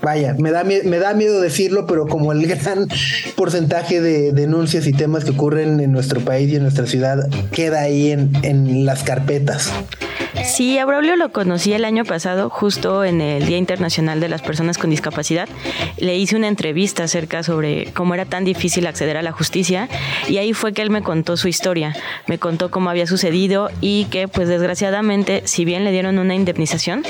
vaya, 0.00 0.34
me 0.38 0.50
da, 0.50 0.64
me 0.64 0.98
da 0.98 1.12
miedo 1.12 1.42
decirlo, 1.42 1.86
pero 1.86 2.06
como 2.06 2.32
el 2.32 2.46
gran 2.46 2.88
porcentaje 3.36 4.00
de 4.00 4.32
denuncias 4.32 4.86
y 4.86 4.94
temas 4.94 5.26
que 5.26 5.32
ocurren 5.32 5.80
en 5.80 5.92
nuestro 5.92 6.22
país 6.22 6.50
y 6.50 6.56
en 6.56 6.62
nuestra 6.62 6.86
ciudad 6.86 7.28
queda 7.52 7.82
ahí 7.82 8.12
en, 8.12 8.32
en 8.40 8.86
las 8.86 9.02
carpetas. 9.02 9.70
Sí, 10.50 10.78
a 10.78 10.84
Braulio 10.84 11.14
lo 11.14 11.30
conocí 11.30 11.72
el 11.74 11.84
año 11.84 12.04
pasado, 12.04 12.50
justo 12.50 13.04
en 13.04 13.20
el 13.20 13.46
Día 13.46 13.56
Internacional 13.56 14.18
de 14.18 14.28
las 14.28 14.42
Personas 14.42 14.78
con 14.78 14.90
Discapacidad. 14.90 15.48
Le 15.96 16.16
hice 16.16 16.34
una 16.34 16.48
entrevista 16.48 17.04
acerca 17.04 17.44
sobre 17.44 17.92
cómo 17.92 18.14
era 18.14 18.24
tan 18.24 18.44
difícil 18.44 18.88
acceder 18.88 19.16
a 19.16 19.22
la 19.22 19.30
justicia 19.30 19.88
y 20.28 20.38
ahí 20.38 20.52
fue 20.52 20.72
que 20.72 20.82
él 20.82 20.90
me 20.90 21.02
contó 21.02 21.36
su 21.36 21.46
historia, 21.46 21.94
me 22.26 22.38
contó 22.38 22.68
cómo 22.72 22.90
había 22.90 23.06
sucedido 23.06 23.70
y 23.80 24.06
que 24.06 24.26
pues 24.26 24.48
desgraciadamente, 24.48 25.42
si 25.44 25.64
bien 25.64 25.84
le 25.84 25.92
dieron 25.92 26.18
una 26.18 26.34
indemnización, 26.34 27.04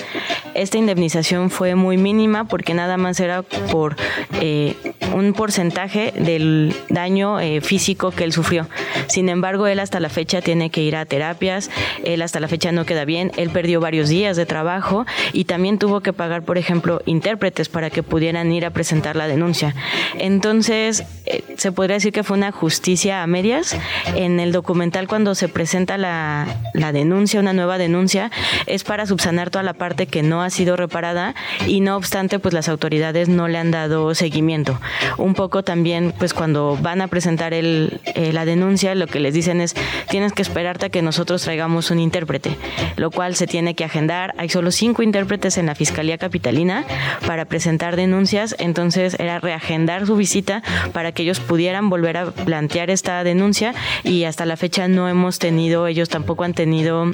esta 0.53 0.77
indemnización 0.77 1.49
fue 1.49 1.75
muy 1.75 1.97
mínima 1.97 2.45
porque 2.45 2.75
nada 2.75 2.99
más 2.99 3.21
era 3.21 3.41
por 3.43 3.97
eh, 4.41 4.77
un 5.15 5.33
porcentaje 5.33 6.13
del 6.17 6.75
daño 6.89 7.41
eh, 7.41 7.61
físico 7.61 8.11
que 8.11 8.25
él 8.25 8.33
sufrió. 8.33 8.69
Sin 9.09 9.29
embargo, 9.29 9.67
él 9.67 9.81
hasta 9.81 10.01
la 10.01 10.09
fecha 10.09 10.41
tiene 10.41 10.71
que 10.71 10.83
ir 10.83 10.97
a 10.97 11.05
terapias, 11.05 11.71
él 12.05 12.23
hasta 12.23 12.41
la 12.41 12.49
fecha 12.49 12.73
no 12.73 12.85
queda 12.85 13.05
bien, 13.05 13.33
él 13.37 13.51
perdió 13.51 13.81
varios 13.81 14.09
días 14.09 14.37
de 14.37 14.47
trabajo 14.47 15.07
y 15.33 15.45
también 15.45 15.79
tuvo 15.79 16.01
que 16.01 16.13
pagar, 16.13 16.43
por 16.43 16.59
ejemplo, 16.59 17.03
intérpretes 17.07 17.69
para 17.69 17.91
que 17.91 18.03
pudieran 18.03 18.53
ir 18.53 18.65
a 18.65 18.71
presentar 18.71 19.17
la 19.17 19.27
denuncia. 19.27 19.75
Entonces, 20.19 21.05
eh, 21.27 21.43
se 21.57 21.73
podría 21.73 21.95
decir 21.95 22.13
que 22.13 22.23
fue 22.23 22.37
una 22.37 22.53
justicia 22.53 23.23
a 23.23 23.27
medias. 23.27 23.77
En 24.15 24.41
el 24.41 24.53
documental, 24.53 25.09
cuando 25.09 25.35
se 25.35 25.49
presenta 25.49 25.99
la, 25.99 26.47
la 26.75 26.93
denuncia, 26.93 27.41
una 27.41 27.53
nueva 27.53 27.79
denuncia, 27.79 28.31
es 28.67 28.85
para 28.85 29.07
subsanar 29.07 29.51
toda 29.51 29.63
la 29.63 29.75
parte 29.75 30.07
que 30.07 30.23
no 30.23 30.43
ha 30.43 30.51
sido 30.51 30.77
reparada 30.77 31.35
y 31.67 31.81
no 31.81 31.97
obstante, 31.97 32.39
pues 32.39 32.55
las 32.55 32.69
autoridades 32.69 33.29
no 33.29 33.49
le 33.49 33.59
han 33.59 33.71
dado 33.71 34.15
seguimiento. 34.15 34.81
Un 35.19 35.35
poco 35.35 35.63
también, 35.63 36.13
pues 36.19 36.35
cuando 36.35 36.79
van 36.81 37.01
a 37.01 37.09
presentar 37.09 37.55
el, 37.55 38.01
eh, 38.15 38.33
la 38.33 38.45
denuncia, 38.45 38.95
lo 38.95 39.07
que 39.07 39.21
les 39.21 39.35
dicen 39.35 39.61
es, 39.61 39.75
tienes 40.09 40.33
que 40.33 40.43
esperarte 40.43 40.87
a 40.87 40.89
que 40.89 41.03
nosotros 41.03 41.43
traigamos 41.43 41.91
un 41.91 41.99
intérprete 41.99 42.57
lo 42.97 43.11
cual 43.11 43.35
se 43.35 43.47
tiene 43.47 43.75
que 43.75 43.85
agendar. 43.85 44.35
Hay 44.37 44.49
solo 44.49 44.71
cinco 44.71 45.03
intérpretes 45.03 45.59
en 45.59 45.67
la 45.67 45.75
Fiscalía 45.75 46.19
Capitalina 46.19 46.85
para 47.27 47.45
presentar 47.47 47.97
denuncias, 47.97 48.55
entonces 48.59 49.17
era 49.19 49.41
reagendar 49.41 50.07
su 50.07 50.17
visita 50.17 50.63
para 50.93 51.13
que 51.13 51.23
ellos 51.23 51.41
pudieran 51.41 51.89
volver 51.91 52.17
a 52.17 52.31
plantear 52.31 52.91
esta 52.91 53.25
denuncia 53.25 53.75
y 54.05 54.25
hasta 54.25 54.45
la 54.45 54.57
fecha 54.57 54.89
no 54.89 55.09
hemos 55.09 55.39
tenido, 55.39 55.87
ellos 55.87 56.09
tampoco 56.09 56.45
han 56.45 56.55
tenido 56.55 57.11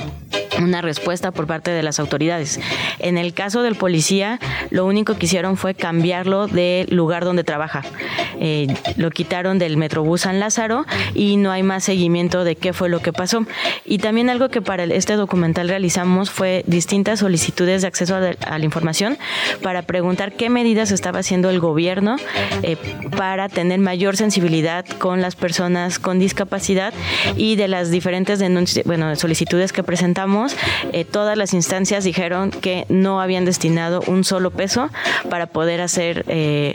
una 0.58 0.82
respuesta 0.82 1.30
por 1.30 1.46
parte 1.46 1.70
de 1.70 1.82
las 1.82 2.00
autoridades. 2.00 2.60
En 2.98 3.18
el 3.18 3.34
caso 3.34 3.62
del 3.62 3.74
policía, 3.76 4.40
lo 4.70 4.86
único 4.86 5.16
que 5.16 5.26
hicieron 5.26 5.56
fue 5.56 5.74
cambiarlo 5.74 6.46
del 6.46 6.88
lugar 6.94 7.24
donde 7.24 7.44
trabaja. 7.44 7.75
Eh, 8.40 8.66
lo 8.96 9.10
quitaron 9.10 9.58
del 9.58 9.76
Metrobús 9.76 10.22
San 10.22 10.40
Lázaro 10.40 10.84
y 11.14 11.36
no 11.36 11.50
hay 11.50 11.62
más 11.62 11.84
seguimiento 11.84 12.44
de 12.44 12.56
qué 12.56 12.72
fue 12.72 12.88
lo 12.88 13.00
que 13.00 13.12
pasó. 13.12 13.46
Y 13.84 13.98
también 13.98 14.30
algo 14.30 14.48
que 14.48 14.62
para 14.62 14.84
este 14.84 15.14
documental 15.14 15.68
realizamos 15.68 16.30
fue 16.30 16.64
distintas 16.66 17.20
solicitudes 17.20 17.82
de 17.82 17.88
acceso 17.88 18.16
a, 18.16 18.20
la 18.20 18.64
información 18.64 19.18
para 19.62 19.82
preguntar 19.82 20.32
qué 20.32 20.50
medidas 20.50 20.90
estaba 20.90 21.20
haciendo 21.20 21.50
el 21.50 21.60
gobierno 21.60 22.16
eh, 22.62 22.76
para 23.16 23.48
tener 23.48 23.80
mayor 23.80 24.16
sensibilidad 24.16 24.86
con 24.98 25.20
las 25.20 25.36
personas 25.36 25.98
con 25.98 26.18
discapacidad 26.18 26.92
y 27.36 27.56
de 27.56 27.68
las 27.68 27.90
diferentes 27.90 28.38
denuncias, 28.38 28.84
bueno, 28.86 29.14
solicitudes 29.16 29.72
que 29.72 29.82
presentamos 29.82 30.56
eh, 30.92 31.04
todas 31.04 31.36
las 31.36 31.54
instancias 31.54 32.04
dijeron 32.04 32.50
que 32.50 32.84
no 32.88 33.20
habían 33.20 33.44
destinado 33.44 34.02
un 34.06 34.24
solo 34.24 34.50
peso 34.50 34.90
para 35.30 35.46
poder 35.46 35.80
hacer 35.80 36.24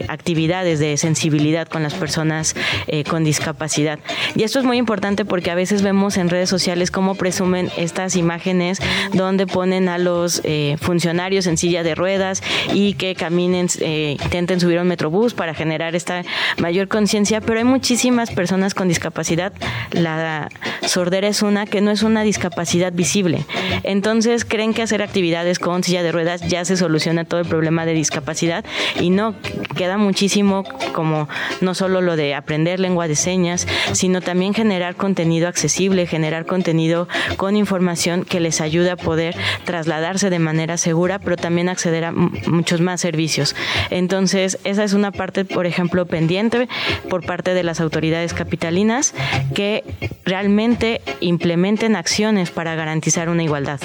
actividades 0.08 0.80
de 0.80 0.91
sensibilidad 0.98 1.68
con 1.68 1.84
las 1.84 1.94
personas 1.94 2.56
eh, 2.88 3.04
con 3.04 3.24
discapacidad. 3.24 4.00
Y 4.36 4.44
esto 4.44 4.60
es 4.60 4.66
muy 4.66 4.78
importante 4.78 5.26
porque 5.26 5.52
a 5.52 5.56
veces 5.56 5.82
vemos 5.82 6.18
en 6.18 6.30
redes 6.30 6.50
sociales 6.50 6.92
cómo 6.92 7.16
presumen 7.16 7.70
estas 7.78 8.16
imágenes 8.16 8.80
donde 9.14 9.48
ponen 9.48 9.90
a 9.90 9.98
los 9.98 10.42
funcionarios 10.80 11.48
en 11.48 11.58
silla 11.58 11.84
de 11.84 11.96
ruedas 11.96 12.42
y 12.74 12.94
que 12.94 13.16
caminen, 13.16 13.68
intenten 13.80 14.60
subir 14.60 14.80
un 14.80 14.88
metrobús 14.88 15.34
para 15.34 15.54
generar 15.54 15.96
esta 15.96 16.24
mayor 16.58 16.88
conciencia, 16.88 17.42
pero 17.42 17.60
hay 17.60 17.66
muchísimas 17.66 18.32
personas 18.32 18.74
con 18.74 18.88
discapacidad. 18.88 19.54
La 19.92 20.50
sordera 20.86 21.28
es 21.28 21.42
una 21.42 21.66
que 21.66 21.82
no 21.82 21.92
es 21.92 22.04
una 22.04 22.24
discapacidad 22.24 22.94
visible. 22.94 23.46
Entonces 23.84 24.46
creen 24.46 24.74
que 24.74 24.82
hacer 24.82 25.02
actividades 25.02 25.60
con 25.60 25.84
silla 25.84 26.04
de 26.04 26.12
ruedas 26.12 26.42
ya 26.48 26.66
se 26.66 26.78
soluciona 26.78 27.26
todo 27.26 27.40
el 27.40 27.48
problema 27.48 27.86
de 27.86 27.94
discapacidad 27.94 28.66
y 29.00 29.10
no 29.10 29.36
queda 29.76 29.98
muchísimo 29.98 30.64
como 30.94 31.28
no 31.62 31.74
solo 31.74 32.02
lo 32.02 32.16
de 32.16 32.36
aprender 32.36 32.80
lengua 32.80 33.08
de 33.08 33.16
señas, 33.16 33.68
sino 33.94 34.22
también 34.22 34.54
generar 34.54 34.96
contenido 34.96 35.48
accesible, 35.48 36.06
generar 36.08 36.46
contenido 36.46 37.08
con 37.38 37.56
información 37.56 38.24
que 38.24 38.40
les 38.40 38.62
ayude 38.62 38.92
a 38.92 38.96
poder 38.96 39.36
trasladarse 39.66 40.30
de 40.30 40.40
manera 40.40 40.78
segura, 40.78 41.20
pero 41.20 41.38
también 41.38 41.70
acceder 41.70 42.06
a 42.06 42.12
muchos 42.12 42.82
más 42.82 43.02
servicios. 43.02 43.56
Entonces, 43.90 44.60
esa 44.64 44.84
es 44.84 44.94
una 44.94 45.12
parte, 45.12 45.46
por 45.46 45.66
ejemplo, 45.66 46.06
pendiente 46.06 46.68
por 47.10 47.26
parte 47.26 47.54
de 47.54 47.64
las 47.64 47.80
autoridades 47.82 48.34
capitalinas 48.34 49.14
que 49.54 49.84
realmente 50.26 51.02
implementen 51.20 51.96
acciones 51.96 52.52
para 52.52 52.76
garantizar 52.76 53.30
una 53.30 53.44
igualdad. 53.44 53.61
Ah, 53.68 53.78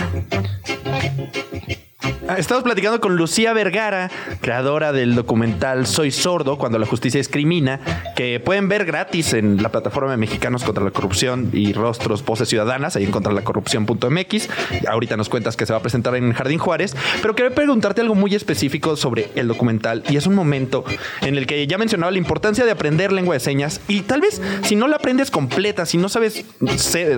estamos 2.36 2.62
platicando 2.64 3.00
con 3.00 3.16
Lucía 3.16 3.52
Vergara, 3.52 4.10
creadora 4.40 4.92
del 4.92 5.14
documental 5.14 5.86
Soy 5.86 6.10
Sordo, 6.10 6.58
cuando 6.58 6.78
la 6.78 6.86
justicia 6.86 7.18
discrimina, 7.18 7.80
que 8.14 8.40
pueden 8.40 8.68
ver 8.68 8.84
gratis 8.84 9.32
en 9.32 9.62
la 9.62 9.70
plataforma 9.70 10.10
de 10.10 10.16
Mexicanos 10.16 10.64
contra 10.64 10.84
la 10.84 10.90
Corrupción 10.90 11.50
y 11.52 11.72
Rostros 11.72 12.24
Voces 12.24 12.48
Ciudadanas, 12.48 12.96
ahí 12.96 13.04
en 13.04 13.10
contralacorrupción.mx. 13.10 14.48
Ahorita 14.88 15.16
nos 15.16 15.28
cuentas 15.28 15.56
que 15.56 15.66
se 15.66 15.72
va 15.72 15.78
a 15.78 15.82
presentar 15.82 16.14
en 16.16 16.32
Jardín 16.32 16.58
Juárez, 16.58 16.94
pero 17.22 17.34
quiero 17.34 17.54
preguntarte 17.54 18.00
algo 18.00 18.14
muy 18.14 18.34
específico 18.34 18.96
sobre 18.96 19.30
el 19.34 19.48
documental 19.48 20.02
y 20.08 20.16
es 20.16 20.26
un 20.26 20.34
momento 20.34 20.84
en 21.22 21.36
el 21.36 21.46
que 21.46 21.66
ya 21.66 21.78
mencionaba 21.78 22.10
la 22.10 22.18
importancia 22.18 22.64
de 22.64 22.70
aprender 22.70 23.12
lengua 23.12 23.34
de 23.34 23.40
señas 23.40 23.80
y 23.88 24.02
tal 24.02 24.20
vez 24.20 24.40
si 24.62 24.76
no 24.76 24.88
la 24.88 24.96
aprendes 24.96 25.30
completa, 25.30 25.86
si 25.86 25.98
no 25.98 26.08
sabes 26.08 26.44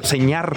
señar 0.03 0.55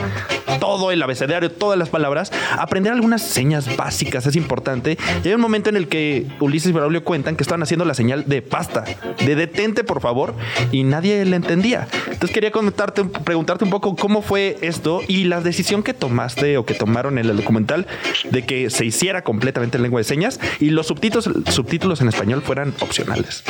todo 0.59 0.91
el 0.91 1.01
abecedario, 1.01 1.51
todas 1.51 1.77
las 1.77 1.89
palabras, 1.89 2.31
aprender 2.57 2.93
algunas 2.93 3.21
señas 3.21 3.75
básicas 3.75 4.20
es 4.25 4.35
importante. 4.35 4.97
Y 5.23 5.27
hay 5.27 5.33
un 5.33 5.41
momento 5.41 5.69
en 5.69 5.77
el 5.77 5.87
que 5.87 6.27
Ulises 6.39 6.69
y 6.69 6.73
Braulio 6.73 7.03
cuentan 7.03 7.35
que 7.35 7.43
estaban 7.43 7.63
haciendo 7.63 7.85
la 7.85 7.93
señal 7.93 8.25
de 8.27 8.41
pasta, 8.41 8.83
de 9.25 9.35
detente, 9.35 9.83
por 9.83 10.01
favor, 10.01 10.33
y 10.71 10.83
nadie 10.83 11.23
le 11.25 11.35
entendía. 11.35 11.87
Entonces 12.05 12.31
quería 12.31 12.51
comentarte, 12.51 13.03
preguntarte 13.03 13.63
un 13.63 13.69
poco 13.69 13.95
cómo 13.95 14.21
fue 14.21 14.57
esto 14.61 15.01
y 15.07 15.25
la 15.25 15.41
decisión 15.41 15.83
que 15.83 15.93
tomaste 15.93 16.57
o 16.57 16.65
que 16.65 16.73
tomaron 16.73 17.17
en 17.17 17.29
el 17.29 17.37
documental 17.37 17.87
de 18.29 18.45
que 18.45 18.69
se 18.69 18.85
hiciera 18.85 19.23
completamente 19.23 19.77
en 19.77 19.83
lengua 19.83 19.99
de 19.99 20.03
señas 20.03 20.39
y 20.59 20.69
los 20.69 20.87
subtítulos, 20.87 21.29
subtítulos 21.49 22.01
en 22.01 22.09
español 22.09 22.41
fueran 22.41 22.73
opcionales. 22.79 23.43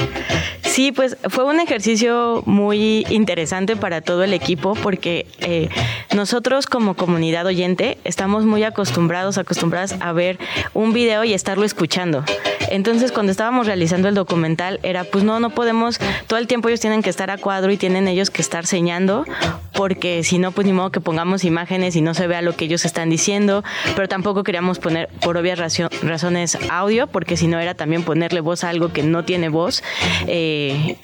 Sí, 0.61 0.91
pues 0.91 1.17
fue 1.29 1.43
un 1.43 1.59
ejercicio 1.59 2.43
muy 2.45 3.05
interesante 3.09 3.75
para 3.75 4.01
todo 4.01 4.23
el 4.23 4.33
equipo 4.33 4.73
porque 4.75 5.25
eh, 5.39 5.69
nosotros 6.15 6.65
como 6.65 6.93
comunidad 6.93 7.45
oyente 7.45 7.97
estamos 8.03 8.45
muy 8.45 8.63
acostumbrados, 8.63 9.37
acostumbradas 9.37 9.95
a 9.99 10.13
ver 10.13 10.39
un 10.73 10.93
video 10.93 11.23
y 11.23 11.33
estarlo 11.33 11.65
escuchando. 11.65 12.23
Entonces, 12.69 13.11
cuando 13.11 13.31
estábamos 13.31 13.67
realizando 13.67 14.07
el 14.07 14.15
documental, 14.15 14.79
era 14.83 15.03
pues 15.03 15.23
no, 15.23 15.39
no 15.39 15.49
podemos, 15.49 15.99
todo 16.27 16.39
el 16.39 16.47
tiempo 16.47 16.69
ellos 16.69 16.79
tienen 16.79 17.01
que 17.01 17.09
estar 17.09 17.29
a 17.29 17.37
cuadro 17.37 17.71
y 17.71 17.77
tienen 17.77 18.07
ellos 18.07 18.29
que 18.29 18.41
estar 18.41 18.65
señando, 18.65 19.25
porque 19.73 20.23
si 20.23 20.37
no, 20.37 20.51
pues 20.51 20.65
ni 20.65 20.73
modo 20.73 20.91
que 20.91 21.01
pongamos 21.01 21.43
imágenes 21.43 21.95
y 21.95 22.01
no 22.01 22.13
se 22.13 22.27
vea 22.27 22.41
lo 22.41 22.55
que 22.55 22.65
ellos 22.65 22.85
están 22.85 23.09
diciendo, 23.09 23.63
pero 23.95 24.07
tampoco 24.07 24.43
queríamos 24.43 24.79
poner, 24.79 25.09
por 25.21 25.37
obvias 25.37 25.59
razones, 25.59 26.57
audio, 26.69 27.07
porque 27.07 27.35
si 27.35 27.47
no 27.47 27.59
era 27.59 27.73
también 27.73 28.03
ponerle 28.03 28.39
voz 28.39 28.63
a 28.63 28.69
algo 28.69 28.93
que 28.93 29.03
no 29.03 29.25
tiene 29.25 29.49
voz. 29.49 29.83
Eh, 30.27 30.97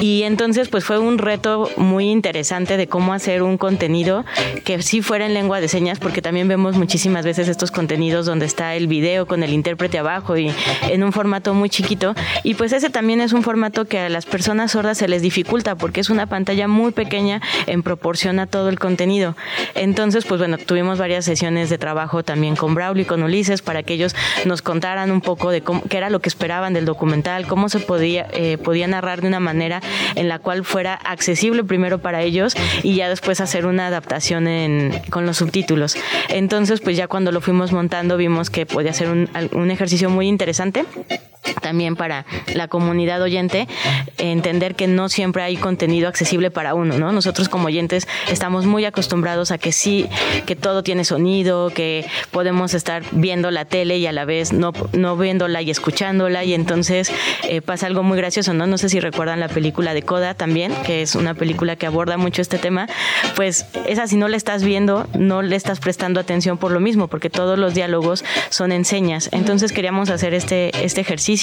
y 0.00 0.22
entonces 0.24 0.68
pues 0.68 0.84
fue 0.84 0.98
un 0.98 1.18
reto 1.18 1.70
muy 1.76 2.10
interesante 2.10 2.76
de 2.76 2.86
cómo 2.86 3.12
hacer 3.12 3.42
un 3.42 3.58
contenido 3.58 4.24
que 4.64 4.80
sí 4.82 5.02
fuera 5.02 5.26
en 5.26 5.34
lengua 5.34 5.60
de 5.60 5.68
señas, 5.68 5.98
porque 5.98 6.22
también 6.22 6.48
vemos 6.48 6.76
muchísimas 6.76 7.24
veces 7.24 7.48
estos 7.48 7.70
contenidos 7.70 8.26
donde 8.26 8.46
está 8.46 8.74
el 8.74 8.86
video 8.86 9.26
con 9.26 9.42
el 9.42 9.52
intérprete 9.52 9.98
abajo 9.98 10.36
y 10.36 10.52
en 10.90 11.04
un 11.04 11.12
formato 11.12 11.54
muy 11.54 11.68
chiquito. 11.70 12.14
Y 12.42 12.54
pues 12.54 12.72
ese 12.72 12.90
también 12.90 13.20
es 13.20 13.32
un 13.32 13.42
formato 13.42 13.86
que 13.86 13.98
a 13.98 14.08
las 14.08 14.26
personas 14.26 14.72
sordas 14.72 14.98
se 14.98 15.08
les 15.08 15.22
dificulta 15.22 15.76
porque 15.76 16.00
es 16.00 16.10
una 16.10 16.26
pantalla 16.26 16.68
muy 16.68 16.92
pequeña 16.92 17.40
en 17.66 17.82
proporción 17.82 18.38
a 18.38 18.46
todo 18.46 18.68
el 18.68 18.78
contenido. 18.78 19.36
Entonces 19.74 20.24
pues 20.24 20.38
bueno, 20.38 20.58
tuvimos 20.58 20.98
varias 20.98 21.24
sesiones 21.24 21.70
de 21.70 21.78
trabajo 21.78 22.22
también 22.22 22.56
con 22.56 22.74
Braulio 22.74 23.02
y 23.02 23.06
con 23.06 23.22
Ulises 23.22 23.62
para 23.62 23.82
que 23.82 23.94
ellos 23.94 24.14
nos 24.44 24.62
contaran 24.62 25.10
un 25.10 25.20
poco 25.20 25.50
de 25.50 25.62
cómo, 25.62 25.82
qué 25.88 25.96
era 25.96 26.10
lo 26.10 26.20
que 26.20 26.28
esperaban 26.28 26.74
del 26.74 26.84
documental, 26.84 27.46
cómo 27.46 27.68
se 27.68 27.80
podía, 27.80 28.26
eh, 28.32 28.58
podía 28.58 28.86
narrar 28.86 29.20
de 29.20 29.28
una 29.28 29.40
manera 29.40 29.63
en 30.14 30.28
la 30.28 30.38
cual 30.38 30.64
fuera 30.64 30.94
accesible 30.94 31.64
primero 31.64 31.98
para 31.98 32.22
ellos 32.22 32.54
y 32.82 32.96
ya 32.96 33.08
después 33.08 33.40
hacer 33.40 33.66
una 33.66 33.86
adaptación 33.86 34.44
con 35.10 35.26
los 35.26 35.38
subtítulos. 35.38 35.96
Entonces, 36.28 36.80
pues 36.80 36.96
ya 36.96 37.08
cuando 37.08 37.32
lo 37.32 37.40
fuimos 37.40 37.72
montando 37.72 38.16
vimos 38.16 38.50
que 38.50 38.66
podía 38.66 38.92
ser 38.92 39.08
un, 39.08 39.28
un 39.52 39.70
ejercicio 39.70 40.10
muy 40.10 40.28
interesante 40.28 40.84
también 41.60 41.96
para 41.96 42.24
la 42.54 42.68
comunidad 42.68 43.22
oyente 43.22 43.68
entender 44.18 44.74
que 44.74 44.86
no 44.86 45.08
siempre 45.08 45.42
hay 45.42 45.56
contenido 45.56 46.08
accesible 46.08 46.50
para 46.50 46.74
uno, 46.74 46.98
¿no? 46.98 47.12
Nosotros 47.12 47.48
como 47.48 47.66
oyentes 47.66 48.08
estamos 48.30 48.66
muy 48.66 48.84
acostumbrados 48.84 49.50
a 49.50 49.58
que 49.58 49.72
sí, 49.72 50.06
que 50.46 50.56
todo 50.56 50.82
tiene 50.82 51.04
sonido, 51.04 51.70
que 51.70 52.06
podemos 52.30 52.74
estar 52.74 53.02
viendo 53.12 53.50
la 53.50 53.64
tele 53.64 53.98
y 53.98 54.06
a 54.06 54.12
la 54.12 54.24
vez 54.24 54.52
no, 54.52 54.72
no 54.92 55.16
viéndola 55.16 55.62
y 55.62 55.70
escuchándola 55.70 56.44
y 56.44 56.54
entonces 56.54 57.12
eh, 57.48 57.60
pasa 57.60 57.86
algo 57.86 58.02
muy 58.02 58.16
gracioso, 58.16 58.54
¿no? 58.54 58.66
No 58.66 58.78
sé 58.78 58.88
si 58.88 59.00
recuerdan 59.00 59.40
la 59.40 59.48
película 59.48 59.94
de 59.94 60.02
Coda 60.02 60.34
también, 60.34 60.72
que 60.84 61.02
es 61.02 61.14
una 61.14 61.34
película 61.34 61.76
que 61.76 61.86
aborda 61.86 62.16
mucho 62.16 62.42
este 62.42 62.58
tema, 62.58 62.88
pues 63.36 63.66
esa 63.86 64.06
si 64.06 64.16
no 64.16 64.28
la 64.28 64.36
estás 64.36 64.64
viendo, 64.64 65.06
no 65.18 65.42
le 65.42 65.56
estás 65.56 65.80
prestando 65.80 66.20
atención 66.20 66.58
por 66.58 66.72
lo 66.72 66.80
mismo, 66.80 67.08
porque 67.08 67.30
todos 67.30 67.58
los 67.58 67.74
diálogos 67.74 68.24
son 68.50 68.72
enseñas. 68.72 69.28
Entonces 69.32 69.72
queríamos 69.72 70.10
hacer 70.10 70.34
este, 70.34 70.70
este 70.84 71.00
ejercicio 71.00 71.33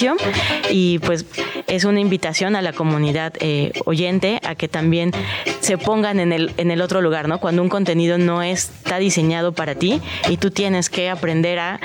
y 0.70 0.98
pues 1.00 1.26
es 1.66 1.84
una 1.84 2.00
invitación 2.00 2.56
a 2.56 2.62
la 2.62 2.72
comunidad 2.72 3.34
eh, 3.40 3.72
oyente 3.84 4.40
a 4.44 4.54
que 4.54 4.68
también 4.68 5.12
se 5.60 5.78
pongan 5.78 6.20
en 6.20 6.32
el, 6.32 6.52
en 6.56 6.70
el 6.70 6.80
otro 6.80 7.00
lugar, 7.00 7.28
¿no? 7.28 7.38
Cuando 7.38 7.62
un 7.62 7.68
contenido 7.68 8.18
no 8.18 8.42
está 8.42 8.98
diseñado 8.98 9.52
para 9.52 9.74
ti 9.74 10.00
y 10.28 10.36
tú 10.36 10.50
tienes 10.50 10.90
que 10.90 11.10
aprender 11.10 11.58
a 11.58 11.80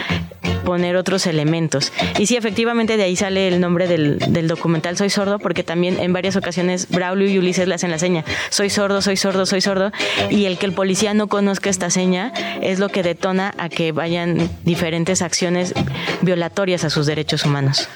poner 0.67 0.97
otros 0.97 1.27
elementos. 1.27 1.93
Y 2.19 2.25
sí, 2.25 2.35
efectivamente 2.35 2.97
de 2.97 3.03
ahí 3.03 3.15
sale 3.15 3.47
el 3.47 3.61
nombre 3.61 3.87
del, 3.87 4.19
del, 4.19 4.49
documental 4.49 4.97
Soy 4.97 5.09
Sordo, 5.09 5.39
porque 5.39 5.63
también 5.63 5.97
en 5.97 6.11
varias 6.11 6.35
ocasiones 6.35 6.89
Braulio 6.89 7.29
y 7.29 7.37
Ulises 7.37 7.69
le 7.69 7.75
hacen 7.75 7.89
la 7.89 7.99
seña, 7.99 8.25
soy 8.49 8.69
sordo, 8.69 9.01
soy 9.01 9.15
sordo, 9.15 9.45
soy 9.45 9.61
sordo, 9.61 9.93
y 10.29 10.43
el 10.43 10.57
que 10.57 10.65
el 10.65 10.73
policía 10.73 11.13
no 11.13 11.27
conozca 11.27 11.69
esta 11.69 11.89
seña 11.89 12.33
es 12.61 12.79
lo 12.79 12.89
que 12.89 13.01
detona 13.01 13.53
a 13.57 13.69
que 13.69 13.93
vayan 13.93 14.49
diferentes 14.65 15.21
acciones 15.21 15.73
violatorias 16.21 16.83
a 16.83 16.89
sus 16.89 17.05
derechos 17.05 17.45
humanos. 17.45 17.87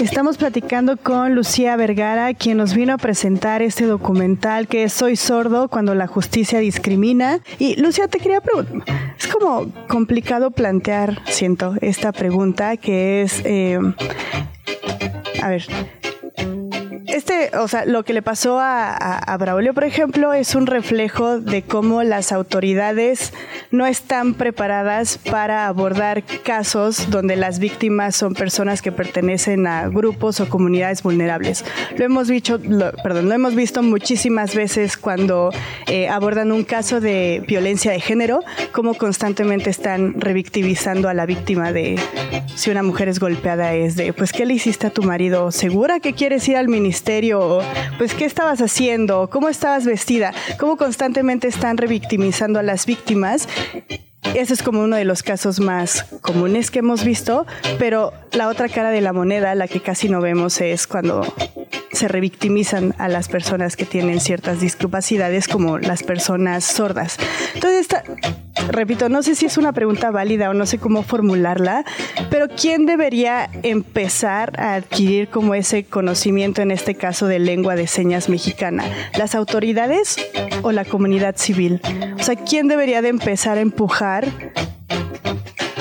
Estamos 0.00 0.38
platicando 0.38 0.96
con 0.96 1.34
Lucía 1.34 1.76
Vergara, 1.76 2.32
quien 2.32 2.56
nos 2.56 2.74
vino 2.74 2.94
a 2.94 2.96
presentar 2.96 3.60
este 3.60 3.84
documental 3.84 4.66
que 4.66 4.84
es 4.84 4.94
Soy 4.94 5.16
sordo 5.16 5.68
cuando 5.68 5.94
la 5.94 6.06
justicia 6.06 6.58
discrimina. 6.58 7.40
Y 7.58 7.76
Lucía, 7.80 8.08
te 8.08 8.18
quería 8.18 8.40
preguntar, 8.40 8.82
es 9.18 9.26
como 9.26 9.70
complicado 9.88 10.52
plantear, 10.52 11.22
siento, 11.26 11.74
esta 11.82 12.12
pregunta 12.12 12.78
que 12.78 13.22
es, 13.22 13.42
eh, 13.44 13.78
a 15.42 15.48
ver, 15.48 15.66
o 17.58 17.68
sea, 17.68 17.84
lo 17.84 18.04
que 18.04 18.12
le 18.12 18.22
pasó 18.22 18.58
a, 18.58 18.94
a, 18.94 19.36
Braulio, 19.36 19.74
por 19.74 19.84
ejemplo, 19.84 20.32
es 20.32 20.54
un 20.54 20.66
reflejo 20.66 21.40
de 21.40 21.62
cómo 21.62 22.02
las 22.02 22.32
autoridades 22.32 23.32
no 23.70 23.86
están 23.86 24.34
preparadas 24.34 25.18
para 25.18 25.66
abordar 25.66 26.22
casos 26.44 27.10
donde 27.10 27.36
las 27.36 27.58
víctimas 27.58 28.16
son 28.16 28.34
personas 28.34 28.82
que 28.82 28.92
pertenecen 28.92 29.66
a 29.66 29.88
grupos 29.88 30.40
o 30.40 30.48
comunidades 30.48 31.02
vulnerables. 31.02 31.64
Lo 31.96 32.04
hemos 32.04 32.28
visto, 32.28 32.60
perdón, 33.02 33.28
lo 33.28 33.34
hemos 33.34 33.54
visto 33.54 33.82
muchísimas 33.82 34.54
veces 34.54 34.96
cuando 34.96 35.50
eh, 35.86 36.08
abordan 36.08 36.52
un 36.52 36.64
caso 36.64 37.00
de 37.00 37.42
violencia 37.46 37.92
de 37.92 38.00
género, 38.00 38.40
cómo 38.72 38.94
constantemente 38.94 39.70
están 39.70 40.20
revictimizando 40.20 41.08
a 41.08 41.14
la 41.14 41.26
víctima 41.26 41.72
de 41.72 41.98
si 42.54 42.70
una 42.70 42.82
mujer 42.82 43.08
es 43.08 43.20
golpeada 43.20 43.74
es 43.74 43.96
de, 43.96 44.12
pues, 44.12 44.32
¿qué 44.32 44.46
le 44.46 44.54
hiciste 44.54 44.86
a 44.86 44.90
tu 44.90 45.02
marido? 45.02 45.50
¿Segura 45.50 46.00
que 46.00 46.12
quieres 46.12 46.46
ir 46.48 46.56
al 46.56 46.68
ministerio? 46.68 47.29
Pues 47.98 48.14
qué 48.14 48.24
estabas 48.24 48.60
haciendo, 48.60 49.30
cómo 49.30 49.48
estabas 49.48 49.84
vestida, 49.86 50.32
cómo 50.58 50.76
constantemente 50.76 51.48
están 51.48 51.76
revictimizando 51.76 52.58
a 52.58 52.62
las 52.62 52.86
víctimas 52.86 53.46
ese 54.34 54.54
es 54.54 54.62
como 54.62 54.82
uno 54.82 54.96
de 54.96 55.04
los 55.04 55.22
casos 55.22 55.58
más 55.58 56.04
comunes 56.20 56.70
que 56.70 56.80
hemos 56.80 57.02
visto, 57.04 57.46
pero 57.78 58.12
la 58.32 58.48
otra 58.48 58.68
cara 58.68 58.90
de 58.90 59.00
la 59.00 59.12
moneda, 59.12 59.54
la 59.56 59.66
que 59.66 59.80
casi 59.80 60.08
no 60.08 60.20
vemos, 60.20 60.60
es 60.60 60.86
cuando 60.86 61.22
se 61.90 62.06
revictimizan 62.06 62.94
a 62.98 63.08
las 63.08 63.28
personas 63.28 63.76
que 63.76 63.86
tienen 63.86 64.20
ciertas 64.20 64.60
discapacidades 64.60 65.48
como 65.48 65.78
las 65.78 66.04
personas 66.04 66.64
sordas. 66.64 67.16
Entonces, 67.54 67.80
esta, 67.80 68.04
repito, 68.68 69.08
no 69.08 69.22
sé 69.22 69.34
si 69.34 69.46
es 69.46 69.58
una 69.58 69.72
pregunta 69.72 70.10
válida 70.10 70.50
o 70.50 70.54
no 70.54 70.66
sé 70.66 70.78
cómo 70.78 71.02
formularla, 71.02 71.84
pero 72.30 72.48
¿quién 72.48 72.86
debería 72.86 73.50
empezar 73.62 74.58
a 74.60 74.74
adquirir 74.74 75.28
como 75.28 75.54
ese 75.54 75.84
conocimiento 75.84 76.62
en 76.62 76.70
este 76.70 76.94
caso 76.94 77.26
de 77.26 77.38
lengua 77.38 77.74
de 77.74 77.86
señas 77.86 78.28
mexicana? 78.28 78.84
¿Las 79.16 79.34
autoridades 79.34 80.16
o 80.62 80.72
la 80.72 80.84
comunidad 80.84 81.36
civil? 81.36 81.80
O 82.18 82.22
sea, 82.22 82.36
¿quién 82.36 82.68
debería 82.68 83.02
de 83.02 83.08
empezar 83.08 83.58
a 83.58 83.60
empujar 83.60 84.28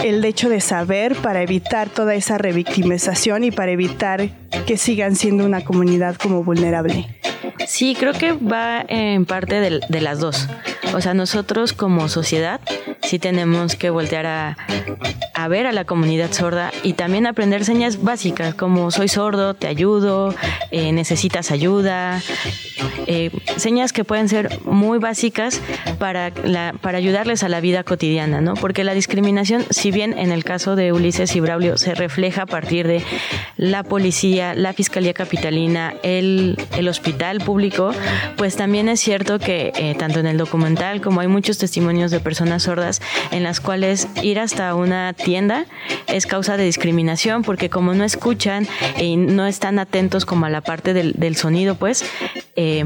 el 0.04 0.24
hecho 0.24 0.50
de 0.50 0.62
saber 0.62 1.15
para 1.15 1.42
evitar 1.42 1.89
toda 1.89 2.15
esa 2.15 2.38
revictimización 2.38 3.44
y 3.44 3.52
para 3.52 3.72
evitar 3.72 4.30
que 4.65 4.78
sigan 4.78 5.15
siendo 5.15 5.46
una 5.46 5.63
comunidad 5.63 6.15
como 6.15 6.44
vulnerable. 6.44 7.08
Sí, 7.68 7.96
creo 8.00 8.13
que 8.13 8.32
va 8.32 8.84
en 8.88 9.26
parte 9.26 9.60
de, 9.60 9.80
de 9.88 10.02
las 10.02 10.20
dos. 10.20 10.48
O 10.93 11.02
sea, 11.02 11.13
nosotros 11.13 11.73
como 11.73 12.10
sociedad 12.10 12.60
sí 13.02 13.19
tenemos 13.19 13.75
que 13.75 13.89
voltear 13.89 14.25
a, 14.25 14.58
a, 15.34 15.47
ver 15.47 15.65
a 15.67 15.71
la 15.71 15.86
comunidad 15.86 16.32
sorda 16.32 16.71
y 16.84 16.93
también 16.93 17.25
aprender 17.28 17.63
señas 17.65 18.04
básicas 18.04 18.56
como 18.56 18.91
soy 18.91 19.08
sordo, 19.08 19.54
te 19.54 19.67
ayudo, 19.67 20.36
eh, 20.71 20.91
necesitas 20.91 21.52
ayuda, 21.52 22.21
eh, 23.08 23.32
señas 23.58 23.93
que 23.93 24.04
pueden 24.04 24.30
ser 24.30 24.60
muy 24.65 24.99
básicas 24.99 25.62
para, 25.97 26.32
la, 26.43 26.73
para 26.82 26.97
ayudarles 26.97 27.43
a 27.43 27.49
la 27.49 27.62
vida 27.62 27.84
cotidiana, 27.84 28.41
¿no? 28.41 28.54
Porque 28.56 28.84
la 28.84 28.93
discriminación, 28.93 29.65
si 29.69 29.91
bien 29.91 30.17
en 30.17 30.32
el 30.32 30.43
caso 30.43 30.75
de 30.75 30.91
Ulises 30.91 31.36
y 31.36 31.39
Braulio 31.39 31.78
se 31.78 31.95
refleja 31.95 32.43
a 32.43 32.45
partir 32.45 32.88
de 32.88 33.04
la 33.58 33.84
policía, 33.84 34.54
la 34.54 34.73
Fiscalía 34.73 35.13
Capitalina, 35.13 35.93
el, 36.04 36.58
el 36.78 36.88
hospital 36.88 37.39
público, 37.39 37.91
pues 38.38 38.56
también 38.56 38.89
es 38.89 38.99
cierto 38.99 39.39
que 39.39 39.71
eh, 39.75 39.95
tanto 39.97 40.19
en 40.19 40.28
el 40.28 40.38
como 41.02 41.20
hay 41.20 41.28
muchos 41.28 41.58
testimonios 41.58 42.10
de 42.10 42.22
personas 42.22 42.63
sordas 42.63 43.02
en 43.32 43.44
las 43.44 43.60
cuales 43.60 44.08
ir 44.24 44.39
hasta 44.39 44.74
una 44.76 45.12
tienda 45.12 45.65
es 46.08 46.26
causa 46.26 46.56
de 46.56 46.63
discriminación 46.63 47.44
porque 47.44 47.70
como 47.70 47.94
no 47.94 48.06
escuchan 48.06 48.65
y 48.98 49.18
no 49.18 49.46
están 49.46 49.78
atentos 49.78 50.26
como 50.26 50.46
a 50.46 50.50
la 50.50 50.62
parte 50.62 50.94
del, 50.94 51.13
del 51.18 51.36
sonido, 51.36 51.76
pues 51.76 52.06
eh, 52.56 52.86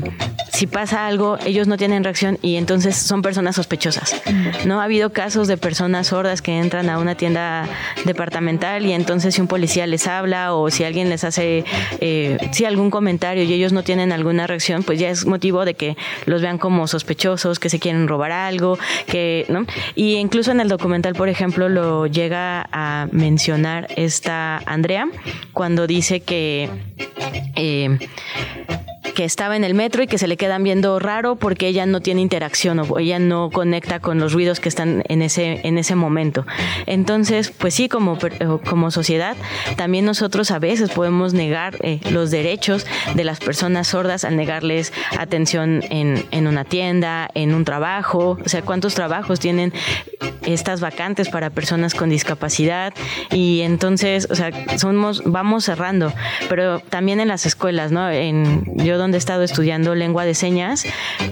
si 0.51 0.67
pasa 0.67 1.07
algo, 1.07 1.37
ellos 1.45 1.67
no 1.67 1.77
tienen 1.77 2.03
reacción 2.03 2.37
y 2.41 2.57
entonces 2.57 2.95
son 2.95 3.21
personas 3.21 3.55
sospechosas. 3.55 4.21
No 4.65 4.81
ha 4.81 4.83
habido 4.83 5.11
casos 5.11 5.47
de 5.47 5.57
personas 5.57 6.07
sordas 6.07 6.41
que 6.43 6.59
entran 6.59 6.89
a 6.89 6.99
una 6.99 7.15
tienda 7.15 7.67
departamental 8.05 8.85
y 8.85 8.93
entonces 8.93 9.33
si 9.33 9.41
un 9.41 9.47
policía 9.47 9.87
les 9.87 10.07
habla 10.07 10.53
o 10.53 10.69
si 10.69 10.83
alguien 10.83 11.09
les 11.09 11.23
hace 11.23 11.65
eh, 12.01 12.37
si 12.51 12.65
algún 12.65 12.91
comentario 12.91 13.43
y 13.43 13.51
ellos 13.51 13.73
no 13.73 13.83
tienen 13.83 14.11
alguna 14.11 14.45
reacción, 14.45 14.83
pues 14.83 14.99
ya 14.99 15.09
es 15.09 15.25
motivo 15.25 15.65
de 15.65 15.73
que 15.73 15.97
los 16.25 16.41
vean 16.41 16.59
como 16.59 16.87
sospechosos, 16.87 17.57
que 17.57 17.69
se 17.69 17.79
quieren 17.83 18.07
robar 18.07 18.31
algo, 18.31 18.79
que, 19.05 19.45
¿no? 19.49 19.65
Y 19.93 20.15
incluso 20.15 20.51
en 20.51 20.61
el 20.61 20.69
documental, 20.69 21.13
por 21.13 21.29
ejemplo, 21.29 21.67
lo 21.69 22.07
llega 22.07 22.67
a 22.71 23.07
mencionar 23.11 23.87
esta 23.97 24.57
Andrea 24.65 25.07
cuando 25.51 25.85
dice 25.85 26.21
que 26.21 26.69
eh, 27.55 27.99
que 29.13 29.25
estaba 29.25 29.55
en 29.55 29.63
el 29.63 29.73
metro 29.73 30.03
y 30.03 30.07
que 30.07 30.17
se 30.17 30.27
le 30.27 30.37
quedan 30.37 30.63
viendo 30.63 30.99
raro 30.99 31.35
porque 31.35 31.67
ella 31.67 31.85
no 31.85 32.01
tiene 32.01 32.21
interacción 32.21 32.79
o 32.79 32.99
ella 32.99 33.19
no 33.19 33.49
conecta 33.51 33.99
con 33.99 34.19
los 34.19 34.33
ruidos 34.33 34.59
que 34.59 34.69
están 34.69 35.03
en 35.07 35.21
ese, 35.21 35.61
en 35.63 35.77
ese 35.77 35.95
momento. 35.95 36.45
Entonces, 36.85 37.51
pues 37.51 37.73
sí, 37.73 37.89
como, 37.89 38.17
como 38.67 38.91
sociedad, 38.91 39.35
también 39.77 40.05
nosotros 40.05 40.51
a 40.51 40.59
veces 40.59 40.89
podemos 40.91 41.33
negar 41.33 41.77
eh, 41.81 41.99
los 42.11 42.31
derechos 42.31 42.85
de 43.15 43.23
las 43.23 43.39
personas 43.39 43.87
sordas 43.87 44.23
al 44.23 44.35
negarles 44.35 44.93
atención 45.17 45.83
en, 45.89 46.25
en 46.31 46.47
una 46.47 46.65
tienda, 46.65 47.29
en 47.33 47.53
un 47.53 47.65
trabajo, 47.65 48.37
o 48.43 48.49
sea, 48.49 48.61
cuántos 48.61 48.95
trabajos 48.95 49.39
tienen 49.39 49.73
estas 50.45 50.81
vacantes 50.81 51.29
para 51.29 51.49
personas 51.49 51.93
con 51.93 52.09
discapacidad 52.09 52.93
y 53.31 53.61
entonces, 53.61 54.27
o 54.29 54.35
sea, 54.35 54.51
somos, 54.77 55.23
vamos 55.25 55.65
cerrando, 55.65 56.13
pero 56.49 56.79
también 56.79 57.19
en 57.19 57.27
las 57.27 57.45
escuelas, 57.45 57.91
¿no? 57.91 58.09
En, 58.09 58.63
yo 58.77 58.97
donde 59.03 59.17
he 59.17 59.19
estado 59.19 59.43
estudiando 59.43 59.95
lengua 59.95 60.25
de 60.25 60.33
señas, 60.33 60.85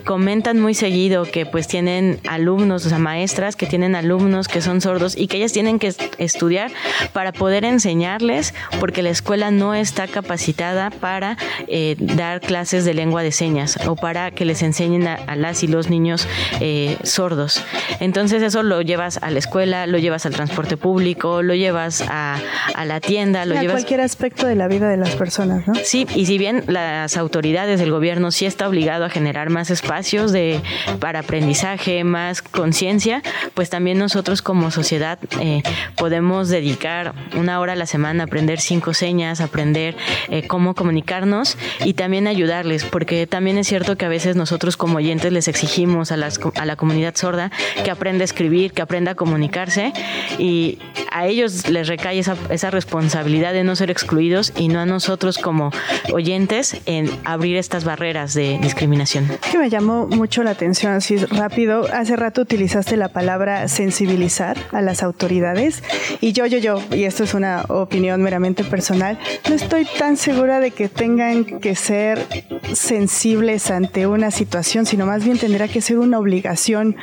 comentan 0.05 0.59
muy 0.59 0.73
seguido 0.73 1.23
que 1.23 1.45
pues 1.45 1.67
tienen 1.67 2.19
alumnos, 2.27 2.85
o 2.85 2.89
sea, 2.89 2.99
maestras 2.99 3.55
que 3.55 3.65
tienen 3.65 3.95
alumnos 3.95 4.47
que 4.47 4.61
son 4.61 4.81
sordos 4.81 5.17
y 5.17 5.27
que 5.27 5.37
ellas 5.37 5.53
tienen 5.53 5.79
que 5.79 5.93
estudiar 6.17 6.71
para 7.13 7.31
poder 7.31 7.63
enseñarles 7.63 8.53
porque 8.79 9.01
la 9.01 9.09
escuela 9.09 9.51
no 9.51 9.73
está 9.73 10.07
capacitada 10.07 10.89
para 10.89 11.37
eh, 11.67 11.95
dar 11.97 12.41
clases 12.41 12.83
de 12.83 12.93
lengua 12.93 13.23
de 13.23 13.31
señas 13.31 13.79
o 13.87 13.95
para 13.95 14.31
que 14.31 14.43
les 14.43 14.61
enseñen 14.61 15.07
a, 15.07 15.35
las 15.35 15.63
y 15.63 15.67
los 15.67 15.89
niños 15.89 16.27
eh, 16.59 16.97
sordos. 17.03 17.63
Entonces 17.99 18.43
eso 18.43 18.63
lo 18.63 18.81
llevas 18.81 19.17
a 19.21 19.31
la 19.31 19.39
escuela, 19.39 19.87
lo 19.87 19.97
llevas 19.97 20.25
al 20.25 20.33
transporte 20.33 20.75
público, 20.75 21.41
lo 21.41 21.55
llevas 21.55 22.03
a, 22.07 22.37
a 22.75 22.85
la 22.85 22.99
tienda, 22.99 23.45
lo 23.45 23.57
a 23.57 23.61
llevas... 23.61 23.75
cualquier 23.75 24.01
aspecto 24.01 24.45
de 24.45 24.55
la 24.55 24.67
vida 24.67 24.89
de 24.89 24.97
las 24.97 25.15
personas, 25.15 25.67
¿no? 25.67 25.73
Sí, 25.75 26.05
y 26.15 26.25
si 26.25 26.37
bien 26.37 26.63
las 26.67 27.15
autoridades 27.15 27.60
del 27.67 27.91
gobierno 27.91 28.31
sí 28.31 28.45
está 28.45 28.67
obligado 28.67 29.05
a 29.05 29.09
generar 29.09 29.49
más 29.49 29.69
espacios 29.69 30.31
de, 30.31 30.59
para 30.99 31.19
aprendizaje, 31.19 32.03
más 32.03 32.41
conciencia, 32.41 33.21
pues 33.53 33.69
también 33.69 33.97
nosotros 33.97 34.41
como 34.41 34.71
sociedad 34.71 35.19
eh, 35.39 35.63
podemos 35.97 36.49
dedicar 36.49 37.13
una 37.35 37.59
hora 37.59 37.73
a 37.73 37.75
la 37.75 37.85
semana 37.85 38.23
a 38.23 38.25
aprender 38.25 38.59
cinco 38.59 38.93
señas, 38.93 39.41
aprender 39.41 39.95
eh, 40.29 40.47
cómo 40.47 40.75
comunicarnos 40.75 41.57
y 41.85 41.93
también 41.93 42.27
ayudarles, 42.27 42.83
porque 42.83 43.27
también 43.27 43.57
es 43.57 43.67
cierto 43.67 43.97
que 43.97 44.05
a 44.05 44.09
veces 44.09 44.35
nosotros 44.35 44.77
como 44.77 44.97
oyentes 44.97 45.31
les 45.31 45.47
exigimos 45.47 46.11
a, 46.11 46.17
las, 46.17 46.39
a 46.55 46.65
la 46.65 46.75
comunidad 46.75 47.15
sorda 47.15 47.51
que 47.83 47.91
aprenda 47.91 48.23
a 48.23 48.25
escribir, 48.25 48.73
que 48.73 48.81
aprenda 48.81 49.11
a 49.11 49.15
comunicarse 49.15 49.93
y 50.37 50.79
a 51.11 51.27
ellos 51.27 51.69
les 51.69 51.87
recae 51.87 52.19
esa, 52.19 52.35
esa 52.49 52.71
responsabilidad 52.71 53.53
de 53.53 53.63
no 53.63 53.75
ser 53.75 53.91
excluidos 53.91 54.53
y 54.55 54.67
no 54.67 54.79
a 54.79 54.85
nosotros 54.85 55.37
como 55.37 55.71
oyentes 56.13 56.81
en 56.85 57.09
abrir 57.23 57.50
estas 57.57 57.83
barreras 57.83 58.33
de 58.33 58.59
discriminación. 58.61 59.27
Que 59.51 59.57
me 59.57 59.69
llamó 59.69 60.07
mucho 60.07 60.43
la 60.43 60.51
atención, 60.51 60.93
así 60.93 61.17
rápido. 61.17 61.85
Hace 61.93 62.15
rato 62.15 62.41
utilizaste 62.41 62.97
la 62.97 63.09
palabra 63.09 63.67
sensibilizar 63.67 64.57
a 64.71 64.81
las 64.81 65.03
autoridades 65.03 65.83
y 66.19 66.33
yo, 66.33 66.45
yo, 66.45 66.57
yo, 66.57 66.81
y 66.95 67.03
esto 67.03 67.23
es 67.23 67.33
una 67.33 67.63
opinión 67.69 68.21
meramente 68.21 68.63
personal, 68.63 69.19
no 69.49 69.55
estoy 69.55 69.85
tan 69.97 70.17
segura 70.17 70.59
de 70.59 70.71
que 70.71 70.89
tengan 70.89 71.45
que 71.59 71.75
ser 71.75 72.25
sensibles 72.73 73.71
ante 73.71 74.07
una 74.07 74.31
situación, 74.31 74.85
sino 74.85 75.05
más 75.05 75.23
bien 75.23 75.37
tendrá 75.37 75.67
que 75.67 75.81
ser 75.81 75.99
una 75.99 76.19
obligación 76.19 76.95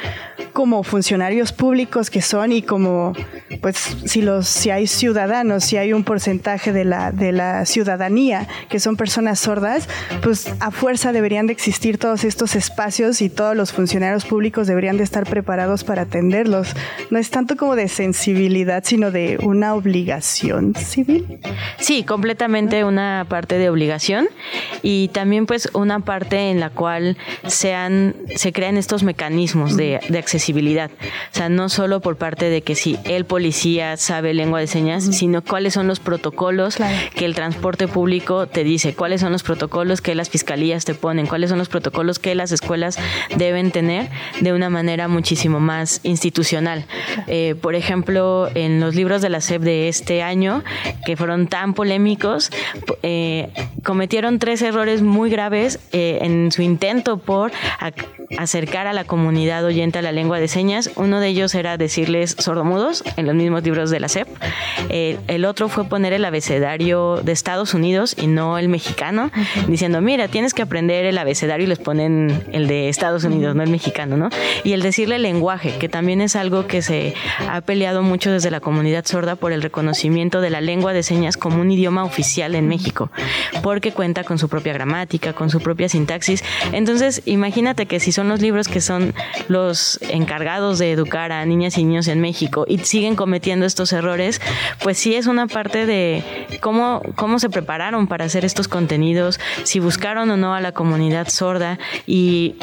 como 0.53 0.83
funcionarios 0.83 1.53
públicos 1.53 2.11
que 2.11 2.23
son 2.23 2.53
y 2.53 2.63
como 2.63 3.13
pues 3.61 3.77
si 3.77 4.23
los 4.23 4.49
si 4.49 4.71
hay 4.71 4.87
ciudadanos, 4.87 5.65
si 5.65 5.77
hay 5.77 5.93
un 5.93 6.05
porcentaje 6.05 6.73
de 6.73 6.85
la 6.85 7.13
de 7.13 7.33
la 7.33 7.65
ciudadanía 7.65 8.47
que 8.69 8.81
son 8.81 8.97
personas 8.97 9.39
sordas, 9.39 9.89
pues 10.23 10.38
a 10.61 10.71
fuerza 10.71 11.13
deberían 11.13 11.47
de 11.47 11.53
existir 11.53 11.99
todos 11.99 12.25
estos 12.25 12.57
espacios 12.57 13.21
y 13.23 13.29
todos 13.29 13.57
los 13.57 13.73
funcionarios 13.73 14.25
públicos 14.25 14.67
deberían 14.67 14.97
de 14.97 15.05
estar 15.05 15.29
preparados 15.29 15.85
para 15.85 16.03
atenderlos. 16.03 16.75
No 17.11 17.19
es 17.19 17.31
tanto 17.31 17.57
como 17.57 17.77
de 17.77 17.89
sensibilidad, 17.89 18.83
sino 18.85 19.11
de 19.11 19.39
una 19.43 19.75
obligación 19.75 20.75
civil. 20.75 21.41
Sí, 21.79 22.05
completamente 22.05 22.85
una 22.85 23.27
parte 23.29 23.59
de 23.59 23.69
obligación 23.71 24.29
y 24.83 25.09
también 25.09 25.47
pues 25.47 25.69
una 25.73 26.01
parte 26.01 26.51
en 26.51 26.61
la 26.61 26.71
cual 26.71 27.17
sean, 27.47 28.15
se 28.35 28.53
crean 28.53 28.77
estos 28.77 29.03
mecanismos 29.03 29.77
de, 29.77 30.01
de 30.09 30.19
accesibilidad. 30.19 30.91
O 31.33 31.35
sea, 31.35 31.49
no 31.49 31.69
solo 31.69 32.01
por 32.01 32.17
parte 32.17 32.51
de 32.51 32.63
que 32.63 32.75
si 32.75 32.99
el 33.05 33.25
policía 33.25 33.97
sabe 33.97 34.35
lengua 34.35 34.61
de 34.61 34.67
señas, 34.67 35.05
sino 35.05 35.43
cuáles 35.43 35.75
son 35.75 35.87
los 35.87 36.01
protocolos 36.01 36.77
que 37.15 37.25
el 37.25 37.35
transporte 37.35 37.89
público 37.89 38.47
te 38.47 38.65
dice, 38.65 38.95
cuáles 38.95 39.21
son 39.21 39.33
los 39.33 39.43
protocolos 39.43 40.01
que 40.01 40.15
las 40.15 40.28
fiscalías 40.29 40.85
te 40.85 40.95
ponen, 40.95 41.27
cuáles 41.27 41.51
son 41.51 41.59
los 41.59 41.69
protocolos 41.69 42.19
que 42.19 42.35
las 42.35 42.53
escuelas 42.53 42.99
deben 43.37 43.71
tener 43.71 44.09
de 44.41 44.53
una 44.53 44.71
manera 44.71 45.09
muchísimo 45.09 45.61
más 45.61 46.01
institucional. 46.03 46.87
Eh, 47.27 47.55
por 47.61 47.75
ejemplo, 47.75 48.49
en 48.55 48.81
los 48.81 48.95
libros 48.95 49.23
de 49.23 49.29
la 49.29 49.41
SEP 49.41 49.63
de 49.63 49.89
este 49.89 50.23
año, 50.23 50.63
que 51.07 51.17
fueron 51.17 51.47
tan 51.47 51.75
polémicos, 51.75 52.51
eh, 53.03 53.51
cometieron 53.85 54.39
tres 54.39 54.63
errores 54.63 55.03
muy 55.03 55.31
graves 55.31 55.79
eh, 55.93 56.19
en 56.23 56.53
su 56.53 56.63
intento 56.63 57.19
por 57.19 57.53
acercar 58.37 58.87
a 58.87 58.93
la 58.93 59.05
comunidad 59.05 59.65
oyente 59.65 59.99
a 59.99 60.03
la 60.03 60.13
lengua 60.13 60.39
de 60.39 60.49
señas. 60.49 60.91
Uno 60.97 61.21
de 61.21 61.29
ellos 61.29 61.55
era 61.55 61.77
decirles 61.77 62.37
sordomudos 62.39 63.05
en 63.17 63.27
los 63.27 63.35
mismos 63.35 63.63
libros 63.63 63.91
de 63.91 64.01
la 64.01 64.09
SEP. 64.09 64.29
Eh, 64.91 65.19
el 65.29 65.45
otro 65.45 65.69
fue 65.69 65.85
poner 65.85 66.13
el 66.13 66.25
abecedario 66.25 67.21
de 67.23 67.33
Estados 67.33 67.75
Unidos 67.75 68.15
y 68.19 68.27
no 68.27 68.59
el 68.59 68.69
mexicano, 68.69 69.31
diciendo, 69.67 70.01
mira, 70.01 70.18
tienes 70.27 70.55
que 70.55 70.63
aprender 70.63 71.05
el 71.05 71.19
abecedario 71.19 71.67
y 71.67 71.69
les 71.69 71.79
ponen 71.79 72.43
el 72.51 72.67
de 72.67 72.89
Estados 72.89 73.23
Unidos, 73.23 73.55
no 73.55 73.63
el 73.63 73.71
mexicano, 73.71 74.17
¿no? 74.17 74.31
Y 74.65 74.73
el 74.73 74.83
decirle 74.83 75.21
lenguaje, 75.21 75.77
que 75.79 75.89
también 75.89 76.21
es 76.21 76.35
algo 76.35 76.67
que 76.67 76.83
se 76.83 77.15
ha 77.47 77.61
peleado 77.61 78.03
mucho 78.03 78.33
desde 78.33 78.51
la 78.51 78.59
comunidad 78.59 79.05
sorda 79.05 79.37
por 79.37 79.53
el 79.53 79.63
reconocimiento 79.63 80.41
de 80.41 80.51
la 80.51 80.61
lengua 80.61 80.93
de 80.93 81.03
señas 81.03 81.37
como 81.37 81.61
un 81.61 81.71
idioma 81.71 82.05
oficial 82.05 82.55
en 82.55 82.67
México, 82.67 83.11
porque 83.63 83.93
cuenta 83.93 84.25
con 84.25 84.39
su 84.39 84.49
propia 84.49 84.73
gramática, 84.73 85.35
con 85.35 85.51
su 85.51 85.61
propia 85.61 85.89
sintaxis. 85.89 86.43
Entonces, 86.73 87.23
imagínate 87.27 87.87
que 87.87 88.01
si 88.01 88.11
son 88.11 88.29
los 88.29 88.41
libros 88.41 88.69
que 88.69 88.81
son 88.81 89.15
los 89.49 90.01
encargados 90.09 90.79
de 90.79 90.93
educar 90.93 91.33
a 91.33 91.45
niñas 91.45 91.77
y 91.79 91.85
niños 91.85 92.09
en 92.09 92.21
México 92.21 92.65
y 92.67 92.79
siguen 92.79 93.15
cometiendo 93.15 93.67
estos 93.67 93.93
errores, 93.93 94.41
pues 94.83 94.99
sí 94.99 95.15
es 95.15 95.27
una 95.27 95.47
parte 95.47 95.87
de 95.87 96.23
cómo, 96.61 97.03
cómo 97.15 97.39
se 97.39 97.51
prepararon 97.51 98.07
para 98.07 98.25
hacer 98.25 98.45
estos 98.45 98.69
contenidos, 98.69 99.39
si 99.65 99.81
buscaron 99.81 99.98
o 100.31 100.37
no 100.37 100.55
a 100.55 100.61
la 100.61 100.73
comunidad 100.73 101.29
sorda 101.29 101.79
y, 102.07 102.57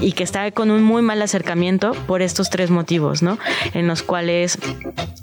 y 0.00 0.12
que 0.12 0.24
está 0.24 0.50
con 0.50 0.70
un 0.70 0.82
muy 0.82 1.02
mal 1.02 1.20
acercamiento 1.22 1.92
por 2.06 2.22
estos 2.22 2.50
tres 2.50 2.70
motivos, 2.70 3.22
¿no? 3.22 3.38
En 3.74 3.86
los 3.86 4.02
cuales, 4.02 4.58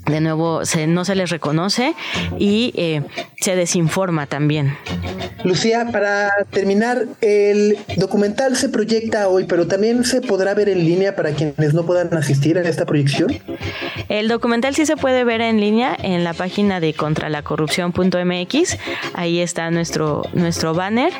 de 0.06 0.20
nuevo, 0.20 0.64
se, 0.64 0.86
no 0.86 1.04
se 1.04 1.14
les 1.14 1.30
reconoce 1.30 1.94
y 2.38 2.72
eh, 2.76 3.02
se 3.40 3.56
desinforma 3.56 4.26
también. 4.26 4.76
Lucía, 5.44 5.88
para 5.90 6.30
terminar, 6.50 7.06
el 7.22 7.78
documental 7.96 8.56
se 8.56 8.68
proyecta 8.68 9.28
hoy, 9.28 9.44
pero 9.44 9.66
también 9.66 10.04
se 10.04 10.20
podrá 10.20 10.54
ver 10.54 10.68
en 10.68 10.84
línea 10.84 11.16
para 11.16 11.30
quienes 11.30 11.72
no 11.72 11.86
puedan 11.86 12.12
asistir 12.14 12.58
a 12.58 12.62
esta 12.62 12.84
proyección. 12.84 13.38
El 14.08 14.28
documental 14.28 14.74
sí 14.74 14.84
se 14.84 14.96
puede 14.96 15.24
ver 15.24 15.40
en 15.40 15.60
línea 15.60 15.96
en 16.02 16.24
la 16.24 16.34
página 16.34 16.80
de 16.80 16.92
contralacorrupción.mx. 16.92 18.76
Ahí 19.14 19.40
está 19.40 19.70
nuestro, 19.70 20.22
nuestro 20.34 20.74
banner. 20.74 21.12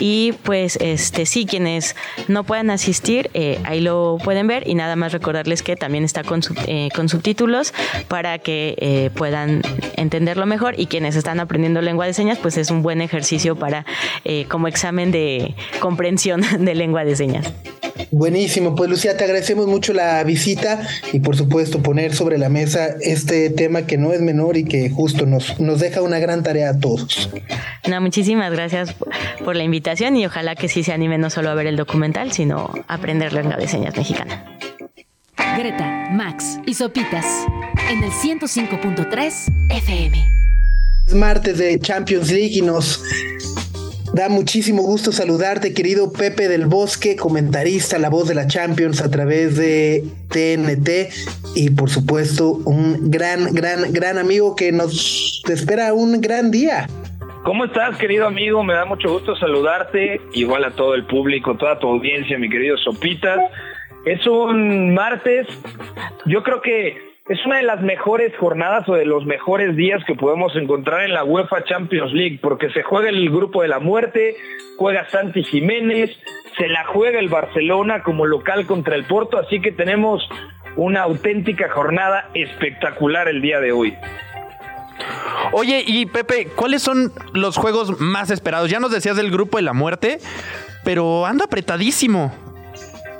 Y 0.00 0.32
pues 0.42 0.76
este 0.80 1.26
sí, 1.26 1.46
quienes 1.46 1.94
no 2.26 2.42
puedan 2.44 2.70
asistir, 2.70 2.87
eh, 3.34 3.58
ahí 3.64 3.80
lo 3.80 4.18
pueden 4.22 4.46
ver. 4.46 4.66
Y 4.66 4.74
nada 4.74 4.96
más 4.96 5.12
recordarles 5.12 5.62
que 5.62 5.76
también 5.76 6.04
está 6.04 6.24
con, 6.24 6.40
eh, 6.66 6.88
con 6.94 7.08
subtítulos 7.08 7.74
para 8.08 8.38
que 8.38 8.76
eh, 8.78 9.10
puedan 9.14 9.62
entenderlo 9.96 10.46
mejor. 10.46 10.74
Y 10.78 10.86
quienes 10.86 11.16
están 11.16 11.40
aprendiendo 11.40 11.82
lengua 11.82 12.06
de 12.06 12.14
señas, 12.14 12.38
pues 12.38 12.56
es 12.56 12.70
un 12.70 12.82
buen 12.82 13.00
ejercicio 13.00 13.56
para 13.56 13.84
como 14.48 14.68
examen 14.68 15.10
de 15.10 15.54
comprensión 15.80 16.42
de 16.58 16.74
lengua 16.74 17.04
de 17.04 17.16
señas. 17.16 17.52
Buenísimo, 18.10 18.74
pues 18.74 18.88
Lucía, 18.88 19.16
te 19.16 19.24
agradecemos 19.24 19.66
mucho 19.66 19.92
la 19.92 20.22
visita 20.24 20.80
y 21.12 21.20
por 21.20 21.36
supuesto 21.36 21.82
poner 21.82 22.14
sobre 22.14 22.38
la 22.38 22.48
mesa 22.48 22.94
este 23.00 23.50
tema 23.50 23.82
que 23.82 23.98
no 23.98 24.12
es 24.12 24.20
menor 24.20 24.56
y 24.56 24.64
que 24.64 24.88
justo 24.88 25.26
nos, 25.26 25.60
nos 25.60 25.80
deja 25.80 26.00
una 26.00 26.18
gran 26.18 26.42
tarea 26.42 26.70
a 26.70 26.78
todos. 26.78 27.28
No, 27.86 28.00
muchísimas 28.00 28.52
gracias 28.52 28.94
por 29.44 29.56
la 29.56 29.64
invitación 29.64 30.16
y 30.16 30.24
ojalá 30.24 30.54
que 30.54 30.68
sí 30.68 30.82
se 30.82 30.92
anime 30.92 31.18
no 31.18 31.28
solo 31.28 31.50
a 31.50 31.54
ver 31.54 31.66
el 31.66 31.76
documental, 31.76 32.32
sino 32.32 32.70
aprender 32.86 33.32
lengua 33.32 33.56
de 33.56 33.66
señas 33.66 33.96
mexicana. 33.96 34.44
Greta, 35.56 36.08
Max 36.12 36.60
y 36.66 36.74
Sopitas 36.74 37.26
en 37.90 38.04
el 38.04 38.10
105.3 38.10 39.32
FM. 39.70 40.28
Es 41.06 41.14
martes 41.14 41.58
de 41.58 41.80
Champions 41.80 42.30
League 42.30 42.52
y 42.52 42.62
nos 42.62 43.02
Da 44.14 44.28
muchísimo 44.28 44.82
gusto 44.82 45.12
saludarte, 45.12 45.74
querido 45.74 46.10
Pepe 46.10 46.48
del 46.48 46.66
Bosque, 46.66 47.14
comentarista, 47.14 47.98
la 47.98 48.08
voz 48.08 48.26
de 48.26 48.34
la 48.34 48.46
Champions 48.46 49.02
a 49.02 49.10
través 49.10 49.56
de 49.56 50.04
TNT 50.28 51.12
y 51.54 51.70
por 51.70 51.90
supuesto 51.90 52.60
un 52.64 53.10
gran, 53.10 53.54
gran, 53.54 53.92
gran 53.92 54.18
amigo 54.18 54.56
que 54.56 54.72
nos 54.72 55.42
espera 55.48 55.92
un 55.92 56.20
gran 56.20 56.50
día. 56.50 56.88
¿Cómo 57.48 57.64
estás, 57.64 57.96
querido 57.96 58.26
amigo? 58.26 58.62
Me 58.62 58.74
da 58.74 58.84
mucho 58.84 59.10
gusto 59.10 59.34
saludarte, 59.34 60.20
igual 60.34 60.64
a 60.64 60.72
todo 60.72 60.94
el 60.94 61.06
público, 61.06 61.56
toda 61.56 61.78
tu 61.78 61.88
audiencia, 61.88 62.38
mi 62.38 62.50
querido 62.50 62.76
Sopitas. 62.76 63.40
Es 64.04 64.26
un 64.26 64.92
martes, 64.92 65.46
yo 66.26 66.42
creo 66.42 66.60
que 66.60 66.98
es 67.26 67.46
una 67.46 67.56
de 67.56 67.62
las 67.62 67.80
mejores 67.80 68.36
jornadas 68.36 68.86
o 68.86 68.92
de 68.92 69.06
los 69.06 69.24
mejores 69.24 69.74
días 69.76 70.04
que 70.04 70.14
podemos 70.14 70.54
encontrar 70.56 71.04
en 71.04 71.14
la 71.14 71.24
UEFA 71.24 71.64
Champions 71.64 72.12
League, 72.12 72.38
porque 72.42 72.68
se 72.68 72.82
juega 72.82 73.08
el 73.08 73.30
grupo 73.30 73.62
de 73.62 73.68
la 73.68 73.78
muerte, 73.78 74.36
juega 74.76 75.08
Santi 75.08 75.42
Jiménez, 75.42 76.10
se 76.58 76.68
la 76.68 76.84
juega 76.84 77.18
el 77.18 77.30
Barcelona 77.30 78.02
como 78.02 78.26
local 78.26 78.66
contra 78.66 78.94
el 78.94 79.04
Porto, 79.04 79.38
así 79.38 79.58
que 79.62 79.72
tenemos 79.72 80.28
una 80.76 81.04
auténtica 81.04 81.70
jornada 81.70 82.28
espectacular 82.34 83.26
el 83.26 83.40
día 83.40 83.58
de 83.58 83.72
hoy. 83.72 83.94
Oye, 85.52 85.82
y 85.86 86.06
Pepe, 86.06 86.48
¿cuáles 86.54 86.82
son 86.82 87.12
los 87.32 87.56
juegos 87.56 88.00
más 88.00 88.30
esperados? 88.30 88.70
Ya 88.70 88.80
nos 88.80 88.90
decías 88.90 89.16
del 89.16 89.30
grupo 89.30 89.56
de 89.56 89.62
la 89.62 89.72
muerte, 89.72 90.18
pero 90.84 91.26
anda 91.26 91.46
apretadísimo. 91.46 92.32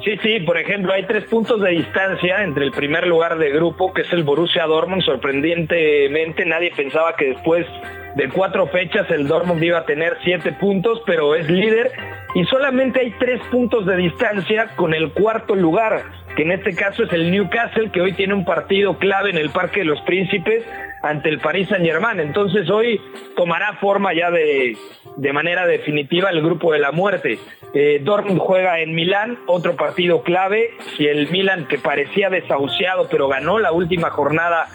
Sí, 0.04 0.16
sí, 0.22 0.40
por 0.40 0.56
ejemplo, 0.56 0.92
hay 0.92 1.04
tres 1.06 1.24
puntos 1.24 1.60
de 1.60 1.70
distancia 1.70 2.42
entre 2.44 2.64
el 2.64 2.70
primer 2.70 3.06
lugar 3.06 3.36
de 3.36 3.50
grupo, 3.50 3.92
que 3.92 4.02
es 4.02 4.12
el 4.12 4.22
Borussia 4.22 4.64
Dortmund. 4.64 5.02
Sorprendentemente, 5.02 6.44
nadie 6.44 6.72
pensaba 6.74 7.16
que 7.16 7.30
después 7.30 7.66
de 8.14 8.28
cuatro 8.28 8.68
fechas 8.68 9.10
el 9.10 9.26
Dortmund 9.26 9.62
iba 9.62 9.78
a 9.78 9.84
tener 9.84 10.16
siete 10.22 10.52
puntos, 10.52 11.02
pero 11.04 11.34
es 11.34 11.50
líder. 11.50 11.92
Y 12.34 12.44
solamente 12.44 13.00
hay 13.00 13.10
tres 13.18 13.40
puntos 13.50 13.86
de 13.86 13.96
distancia 13.96 14.68
con 14.76 14.94
el 14.94 15.12
cuarto 15.12 15.54
lugar, 15.54 16.04
que 16.38 16.44
en 16.44 16.52
este 16.52 16.72
caso 16.76 17.02
es 17.02 17.12
el 17.12 17.32
Newcastle, 17.32 17.90
que 17.90 18.00
hoy 18.00 18.12
tiene 18.12 18.32
un 18.32 18.44
partido 18.44 18.96
clave 18.96 19.30
en 19.30 19.38
el 19.38 19.50
Parque 19.50 19.80
de 19.80 19.86
los 19.86 20.00
Príncipes 20.02 20.64
ante 21.02 21.30
el 21.30 21.40
Paris 21.40 21.68
Saint 21.68 21.84
Germain. 21.84 22.20
Entonces 22.20 22.70
hoy 22.70 23.00
tomará 23.34 23.72
forma 23.80 24.14
ya 24.14 24.30
de, 24.30 24.76
de 25.16 25.32
manera 25.32 25.66
definitiva 25.66 26.30
el 26.30 26.40
grupo 26.40 26.72
de 26.72 26.78
la 26.78 26.92
muerte. 26.92 27.40
Eh, 27.74 28.00
Dortmund 28.04 28.38
juega 28.38 28.78
en 28.78 28.94
Milán, 28.94 29.40
otro 29.48 29.74
partido 29.74 30.22
clave. 30.22 30.70
Si 30.96 31.08
el 31.08 31.28
Milan, 31.28 31.66
que 31.66 31.76
parecía 31.76 32.30
desahuciado, 32.30 33.08
pero 33.10 33.26
ganó 33.26 33.58
la 33.58 33.72
última 33.72 34.10
jornada 34.10 34.68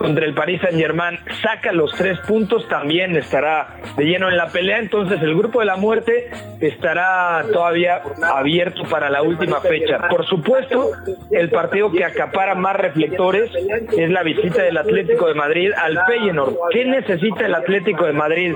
contra 0.00 0.24
el 0.24 0.32
Paris 0.32 0.62
Saint 0.62 0.78
Germain 0.78 1.18
saca 1.42 1.72
los 1.72 1.92
tres 1.92 2.18
puntos, 2.20 2.66
también 2.68 3.14
estará 3.16 3.76
de 3.98 4.04
lleno 4.06 4.30
en 4.30 4.38
la 4.38 4.46
pelea. 4.48 4.78
Entonces 4.78 5.20
el 5.20 5.36
grupo 5.36 5.60
de 5.60 5.66
la 5.66 5.76
muerte 5.76 6.30
estará 6.58 7.44
todavía 7.52 8.00
abierto 8.22 8.84
para 8.84 9.10
la 9.10 9.22
última 9.22 9.60
fecha. 9.60 10.08
Por 10.08 10.24
supuesto, 10.26 10.90
el 11.30 11.50
partido 11.50 11.92
que 11.92 12.04
acapara 12.04 12.54
más 12.54 12.76
reflectores 12.76 13.50
es 13.96 14.10
la 14.10 14.22
visita 14.22 14.62
del 14.62 14.78
Atlético 14.78 15.26
de 15.26 15.34
Madrid 15.34 15.70
al 15.76 15.98
Feyenoord. 16.06 16.54
¿Qué 16.72 16.86
necesita 16.86 17.44
el 17.44 17.54
Atlético 17.54 18.06
de 18.06 18.14
Madrid 18.14 18.54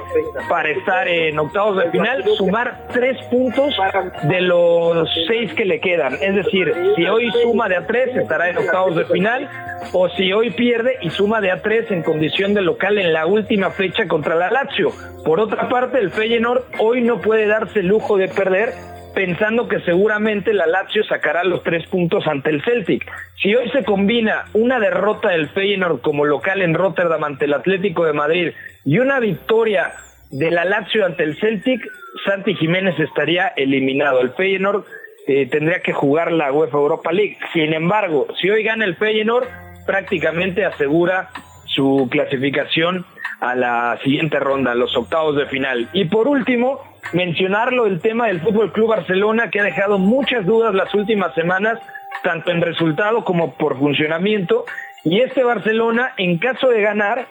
para 0.49 0.71
estar 0.71 1.07
en 1.07 1.39
octavos 1.39 1.77
de 1.77 1.91
final? 1.91 2.25
Sumar 2.39 2.87
tres 2.95 3.23
puntos 3.31 3.75
de 4.23 4.41
los 4.41 5.07
seis 5.27 5.53
que 5.53 5.67
le 5.67 5.79
quedan. 5.79 6.15
Es 6.15 6.37
decir, 6.37 6.73
si 6.97 7.05
hoy 7.07 7.31
suma 7.43 7.69
de 7.69 7.77
a 7.77 7.87
tres, 7.87 8.17
estará 8.17 8.49
en 8.49 8.57
octavos 8.57 8.97
de 8.97 9.05
final, 9.05 9.47
o 9.92 10.09
si 10.11 10.33
hoy 10.33 10.51
pierde 10.51 10.99
y 11.03 11.11
suma 11.11 11.40
de 11.40 11.53
A3 11.53 11.90
en 11.90 12.03
condición 12.03 12.55
de 12.55 12.62
local 12.62 12.99
en 12.99 13.12
la 13.12 13.27
última 13.27 13.70
fecha 13.70 14.07
contra 14.09 14.35
la 14.35 14.51
Lazio. 14.51 14.90
Por 15.25 15.40
otra 15.40 15.68
parte, 15.68 15.99
el 15.99 16.11
Feyenoord 16.11 16.62
hoy 16.79 17.01
no 17.01 17.20
puede 17.20 17.47
darse 17.47 17.81
el 17.81 17.87
lujo 17.87 18.16
de 18.16 18.29
perder 18.29 18.73
pensando 19.14 19.68
que 19.68 19.81
seguramente 19.81 20.53
la 20.53 20.66
Lazio 20.66 21.05
sacará 21.05 21.44
los 21.44 21.62
tres 21.62 21.87
puntos 21.88 22.27
ante 22.27 22.51
el 22.51 22.62
Celtic. 22.62 23.05
Si 23.40 23.55
hoy 23.55 23.70
se 23.70 23.85
combina 23.85 24.47
una 24.53 24.81
derrota 24.81 25.31
del 25.31 25.49
Feyenoord 25.51 26.01
como 26.01 26.25
local 26.25 26.62
en 26.62 26.75
Rotterdam 26.75 27.23
ante 27.25 27.44
el 27.44 27.55
Atlético 27.55 28.05
de 28.05 28.12
Madrid 28.12 28.53
y 28.85 28.99
una 28.99 29.20
victoria 29.20 29.92
de 30.31 30.51
la 30.51 30.64
Lazio 30.64 31.07
ante 31.07 31.23
el 31.23 31.38
Celtic, 31.38 31.81
Santi 32.25 32.55
Jiménez 32.55 32.99
estaría 32.99 33.49
eliminado. 33.57 34.20
El 34.20 34.33
Feyenoord 34.33 34.85
eh, 35.27 35.47
tendría 35.47 35.81
que 35.81 35.92
jugar 35.92 36.33
la 36.33 36.53
UEFA 36.53 36.77
Europa 36.77 37.12
League. 37.12 37.38
Sin 37.53 37.73
embargo, 37.73 38.27
si 38.40 38.51
hoy 38.51 38.62
gana 38.62 38.85
el 38.85 38.97
Feyenoord, 38.97 39.47
prácticamente 39.87 40.64
asegura 40.64 41.31
su 41.66 42.09
clasificación 42.11 43.05
a 43.40 43.55
la 43.55 43.99
siguiente 44.03 44.38
ronda, 44.38 44.75
los 44.75 44.97
octavos 44.97 45.37
de 45.37 45.47
final. 45.47 45.88
Y 45.92 46.07
por 46.07 46.29
último, 46.29 46.81
mencionarlo 47.12 47.87
el 47.87 48.01
tema 48.01 48.29
del 48.29 48.40
Fútbol 48.40 48.73
Club 48.73 48.88
Barcelona 48.88 49.51
que 49.51 49.61
ha 49.61 49.64
dejado 49.64 49.99
muchas 49.99 50.47
dudas 50.47 50.75
las 50.75 50.94
últimas 50.94 51.35
semanas, 51.35 51.79
tanto 52.23 52.51
en 52.51 52.62
resultado 52.62 53.25
como 53.25 53.55
por 53.55 53.79
funcionamiento. 53.79 54.64
Y 55.05 55.20
este 55.20 55.44
Barcelona, 55.44 56.12
en 56.16 56.38
caso 56.38 56.68
de 56.68 56.81
ganar 56.81 57.27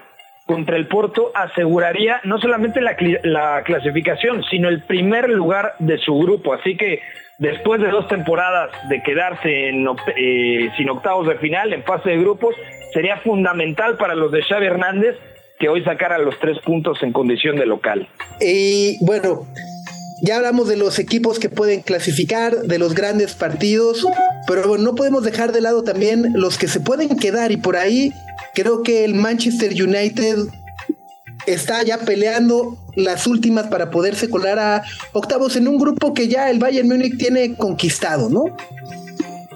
contra 0.45 0.75
el 0.75 0.87
Porto, 0.87 1.31
aseguraría 1.33 2.19
no 2.25 2.37
solamente 2.37 2.81
la, 2.81 2.95
la 3.23 3.63
clasificación, 3.63 4.43
sino 4.43 4.69
el 4.69 4.83
primer 4.83 5.29
lugar 5.29 5.73
de 5.79 5.97
su 5.97 6.17
grupo. 6.19 6.53
Así 6.53 6.75
que 6.77 7.01
después 7.39 7.81
de 7.81 7.89
dos 7.89 8.07
temporadas 8.07 8.71
de 8.89 9.01
quedarse 9.03 9.69
en, 9.69 9.87
eh, 10.17 10.69
sin 10.77 10.89
octavos 10.89 11.27
de 11.27 11.37
final 11.37 11.73
en 11.73 11.83
fase 11.83 12.11
de 12.11 12.17
grupos, 12.17 12.55
sería 12.93 13.17
fundamental 13.17 13.97
para 13.97 14.15
los 14.15 14.31
de 14.31 14.43
Xavi 14.43 14.65
Hernández 14.65 15.17
que 15.59 15.69
hoy 15.69 15.83
sacara 15.83 16.17
los 16.17 16.37
tres 16.39 16.59
puntos 16.59 17.01
en 17.03 17.13
condición 17.13 17.55
de 17.55 17.65
local. 17.65 18.07
Y 18.41 18.97
bueno, 19.05 19.45
ya 20.21 20.37
hablamos 20.37 20.67
de 20.67 20.77
los 20.77 20.99
equipos 20.99 21.39
que 21.39 21.49
pueden 21.49 21.81
clasificar, 21.81 22.53
de 22.53 22.79
los 22.79 22.95
grandes 22.95 23.33
partidos, 23.35 24.05
pero 24.47 24.77
no 24.77 24.95
podemos 24.95 25.23
dejar 25.23 25.51
de 25.51 25.61
lado 25.61 25.83
también 25.83 26.33
los 26.33 26.57
que 26.57 26.67
se 26.67 26.79
pueden 26.79 27.17
quedar 27.17 27.51
y 27.51 27.57
por 27.57 27.75
ahí 27.77 28.11
creo 28.53 28.83
que 28.83 29.05
el 29.05 29.15
Manchester 29.15 29.71
United 29.71 30.37
está 31.47 31.84
ya 31.84 31.99
peleando 31.99 32.77
las 32.95 33.27
últimas 33.27 33.67
para 33.67 33.89
poderse 33.89 34.29
colar 34.29 34.60
a 34.60 34.84
octavos 35.13 35.56
en 35.56 35.67
un 35.67 35.77
grupo 35.77 36.13
que 36.13 36.27
ya 36.27 36.49
el 36.49 36.60
Bayern 36.60 36.88
Múnich 36.88 37.17
tiene 37.17 37.56
conquistado, 37.56 38.29
¿no? 38.29 38.56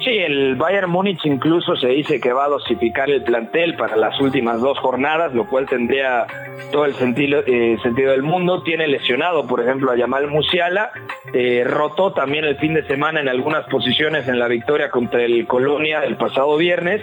Sí, 0.08 0.17
el 0.19 0.56
Bayern 0.56 0.89
Múnich 0.89 1.26
incluso 1.26 1.76
se 1.76 1.88
dice 1.88 2.21
que 2.21 2.32
va 2.32 2.45
a 2.45 2.50
dosificar 2.50 3.10
el 3.10 3.23
plantel 3.23 3.76
para 3.76 3.97
las 3.97 4.19
últimas 4.21 4.62
dos 4.62 4.78
jornadas, 4.80 5.34
lo 5.34 5.47
cual 5.47 5.65
tendría 5.65 6.26
todo 6.71 6.86
el 6.86 6.93
sentido, 6.95 7.41
eh, 7.45 7.78
del 7.84 8.23
mundo. 8.23 8.63
Tiene 8.63 8.88
lesionado, 8.88 9.47
por 9.47 9.60
ejemplo, 9.60 9.91
a 9.91 9.97
Yamal 9.97 10.28
Musiala, 10.28 10.91
eh, 11.34 11.63
rotó 11.65 12.13
también 12.13 12.45
el 12.45 12.58
fin 12.58 12.73
de 12.73 12.86
semana 12.88 13.19
en 13.19 13.28
algunas 13.28 13.65
posiciones 13.67 14.28
en 14.28 14.39
la 14.39 14.47
victoria 14.47 14.89
contra 14.89 15.23
el 15.23 15.45
Colonia 15.47 16.04
el 16.06 16.15
pasado 16.15 16.56
viernes. 16.58 17.02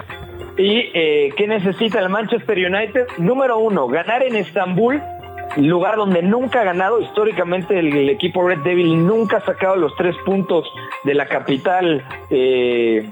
¿Y 0.57 0.91
eh, 0.95 1.33
qué 1.37 1.49
necesita 1.49 1.99
el 1.99 2.09
Manchester 2.09 2.57
United? 2.57 3.07
Número 3.19 3.59
uno, 3.59 3.89
ganar 3.89 4.23
en 4.23 4.37
Estambul 4.37 5.03
lugar 5.57 5.97
donde 5.97 6.23
nunca 6.23 6.61
ha 6.61 6.65
ganado. 6.65 7.01
Históricamente 7.01 7.79
el, 7.79 8.09
equipo 8.09 8.47
Red 8.47 8.61
Devil 8.61 9.07
nunca 9.07 9.39
ha 9.39 9.45
sacado 9.45 9.77
los 9.77 9.95
tres 9.97 10.17
puntos 10.25 10.71
de 11.05 11.15
la 11.15 11.27
capital. 11.27 12.05
Eh, 12.31 13.09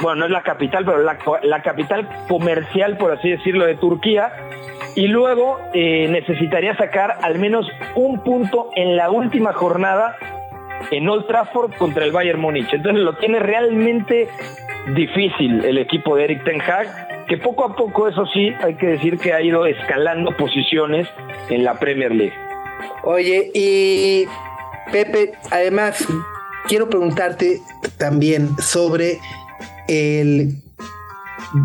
bueno, 0.00 0.20
no 0.20 0.24
es 0.26 0.30
la 0.30 0.42
capital, 0.42 0.84
pero 0.84 0.98
la, 0.98 1.62
capital 1.62 2.08
comercial, 2.28 2.96
por 2.96 3.12
así 3.12 3.30
decirlo, 3.30 3.64
de 3.64 3.76
Turquía. 3.76 4.32
Y 4.94 5.06
luego 5.08 5.58
eh, 5.72 6.08
necesitaría 6.10 6.76
sacar 6.76 7.18
al 7.22 7.38
menos 7.38 7.66
un 7.94 8.22
punto 8.22 8.70
en 8.74 8.96
la 8.96 9.10
última 9.10 9.52
jornada 9.52 10.16
en 10.90 11.08
Old 11.08 11.26
Trafford 11.26 11.72
contra 11.74 12.04
el 12.04 12.12
Bayern 12.12 12.40
Múnich. 12.40 12.72
Entonces 12.72 13.02
lo 13.02 13.14
tiene 13.14 13.38
realmente 13.38 14.28
difícil 14.94 15.64
el 15.64 15.78
equipo 15.78 16.16
de 16.16 16.24
Eric 16.24 16.44
Ten 16.44 16.60
Hag 16.60 17.26
que 17.26 17.38
poco 17.38 17.64
a 17.64 17.76
poco, 17.76 18.08
eso 18.08 18.26
sí, 18.26 18.50
hay 18.60 18.74
que 18.74 18.88
decir 18.88 19.18
que 19.18 19.32
ha 19.32 19.40
ido 19.40 19.64
escalando 19.64 20.36
posiciones 20.36 21.08
en 21.48 21.64
la 21.64 21.78
Premier 21.78 22.12
League. 22.12 22.34
Oye, 23.04 23.50
y 23.54 24.26
Pepe, 24.90 25.32
además, 25.50 26.06
quiero 26.68 26.88
preguntarte 26.88 27.60
también 27.96 28.50
sobre 28.58 29.18
el 29.88 30.56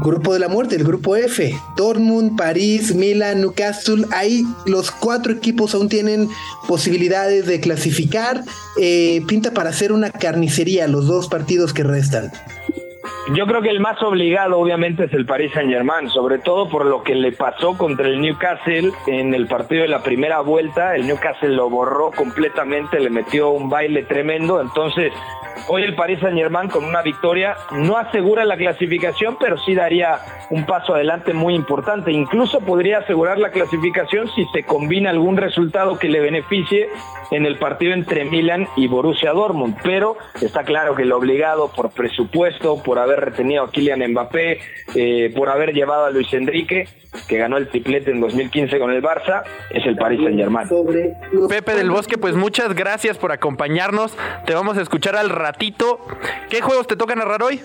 grupo 0.01 0.33
de 0.33 0.39
la 0.39 0.47
muerte, 0.47 0.75
el 0.75 0.83
grupo 0.83 1.15
F. 1.15 1.53
Dortmund, 1.75 2.37
París, 2.37 2.93
Milan, 2.93 3.41
Newcastle. 3.41 4.05
Ahí 4.11 4.43
los 4.65 4.91
cuatro 4.91 5.33
equipos 5.33 5.73
aún 5.75 5.89
tienen 5.89 6.29
posibilidades 6.67 7.45
de 7.45 7.59
clasificar. 7.59 8.43
Eh, 8.79 9.21
pinta 9.27 9.51
para 9.51 9.69
hacer 9.69 9.91
una 9.91 10.11
carnicería 10.11 10.87
los 10.87 11.07
dos 11.07 11.27
partidos 11.27 11.73
que 11.73 11.83
restan. 11.83 12.31
Yo 13.33 13.45
creo 13.45 13.61
que 13.61 13.69
el 13.69 13.81
más 13.81 14.01
obligado 14.01 14.57
obviamente 14.57 15.03
es 15.03 15.13
el 15.13 15.25
Paris 15.25 15.51
Saint 15.53 15.69
Germain, 15.69 16.09
sobre 16.09 16.39
todo 16.39 16.69
por 16.69 16.85
lo 16.85 17.03
que 17.03 17.13
le 17.13 17.33
pasó 17.33 17.77
contra 17.77 18.07
el 18.07 18.21
Newcastle 18.21 18.91
en 19.05 19.33
el 19.33 19.47
partido 19.47 19.81
de 19.81 19.89
la 19.89 20.01
primera 20.01 20.39
vuelta. 20.39 20.95
El 20.95 21.07
Newcastle 21.07 21.49
lo 21.49 21.69
borró 21.69 22.11
completamente, 22.11 23.01
le 23.01 23.09
metió 23.09 23.49
un 23.49 23.69
baile 23.69 24.03
tremendo. 24.03 24.61
Entonces, 24.61 25.11
hoy 25.67 25.83
el 25.83 25.93
Paris 25.95 26.19
Saint 26.21 26.37
Germain 26.37 26.69
con 26.69 26.85
una 26.85 27.01
victoria 27.01 27.57
no 27.73 27.97
asegura 27.97 28.45
la 28.45 28.55
clasificación, 28.55 29.35
pero 29.37 29.57
sí 29.57 29.75
daría 29.75 30.19
un 30.49 30.65
paso 30.65 30.95
adelante 30.95 31.33
muy 31.33 31.53
importante. 31.53 32.13
Incluso 32.13 32.61
podría 32.61 32.99
asegurar 32.99 33.39
la 33.39 33.51
clasificación 33.51 34.29
si 34.35 34.45
se 34.53 34.63
combina 34.63 35.09
algún 35.09 35.35
resultado 35.35 35.99
que 35.99 36.07
le 36.07 36.21
beneficie 36.21 36.87
en 37.31 37.45
el 37.45 37.57
partido 37.57 37.93
entre 37.93 38.23
Milan 38.23 38.67
y 38.77 38.87
Borussia 38.87 39.33
Dortmund. 39.33 39.75
Pero 39.83 40.15
está 40.41 40.63
claro 40.63 40.95
que 40.95 41.03
lo 41.03 41.17
obligado 41.17 41.69
por 41.75 41.91
presupuesto, 41.91 42.81
por 42.81 42.99
haber 42.99 43.16
retenido 43.17 43.63
a 43.63 43.71
Kylian 43.71 44.11
Mbappé, 44.11 44.59
eh, 44.95 45.33
por 45.35 45.49
haber 45.49 45.73
llevado 45.73 46.05
a 46.05 46.11
Luis 46.11 46.31
Enrique, 46.33 46.87
que 47.27 47.37
ganó 47.37 47.57
el 47.57 47.67
triplete 47.67 48.11
en 48.11 48.21
2015 48.21 48.79
con 48.79 48.91
el 48.91 49.01
Barça, 49.01 49.43
es 49.69 49.85
el 49.85 49.95
Paris 49.95 50.21
Saint 50.23 50.37
Germain. 50.37 50.67
Pepe 51.49 51.75
del 51.75 51.89
Bosque, 51.89 52.17
pues 52.17 52.35
muchas 52.35 52.73
gracias 52.73 53.17
por 53.17 53.31
acompañarnos. 53.31 54.17
Te 54.45 54.53
vamos 54.53 54.77
a 54.77 54.81
escuchar 54.81 55.15
al 55.15 55.29
ratito. 55.29 55.99
¿Qué 56.49 56.61
juegos 56.61 56.87
te 56.87 56.95
toca 56.95 57.15
narrar 57.15 57.43
hoy? 57.43 57.59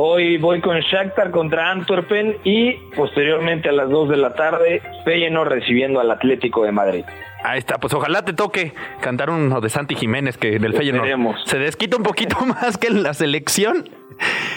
Hoy 0.00 0.38
voy 0.38 0.60
con 0.60 0.78
Shakhtar 0.78 1.32
contra 1.32 1.72
Antwerpen 1.72 2.36
y 2.44 2.74
posteriormente 2.94 3.68
a 3.68 3.72
las 3.72 3.90
2 3.90 4.10
de 4.10 4.16
la 4.16 4.32
tarde 4.32 4.80
Feyenoord 5.04 5.48
recibiendo 5.48 5.98
al 5.98 6.08
Atlético 6.08 6.62
de 6.62 6.70
Madrid. 6.70 7.04
Ahí 7.42 7.58
está, 7.58 7.78
pues 7.78 7.92
ojalá 7.94 8.24
te 8.24 8.32
toque 8.32 8.74
cantar 9.00 9.30
uno 9.30 9.60
de 9.60 9.68
Santi 9.68 9.96
Jiménez 9.96 10.38
que 10.38 10.54
en 10.54 10.64
el 10.64 10.74
Feyenoord 10.74 11.36
se 11.46 11.58
desquita 11.58 11.96
un 11.96 12.04
poquito 12.04 12.36
más 12.46 12.78
que 12.78 12.86
en 12.86 13.02
la 13.02 13.12
selección. 13.12 13.88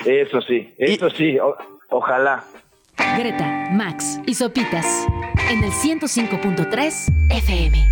Eso 0.06 0.42
sí, 0.42 0.74
eso 0.78 1.10
sí, 1.10 1.38
ojalá. 1.90 2.44
Greta, 3.18 3.70
Max 3.72 4.20
y 4.26 4.34
Sopitas 4.34 5.08
en 5.50 5.64
el 5.64 5.72
105.3 5.72 7.28
FM. 7.30 7.92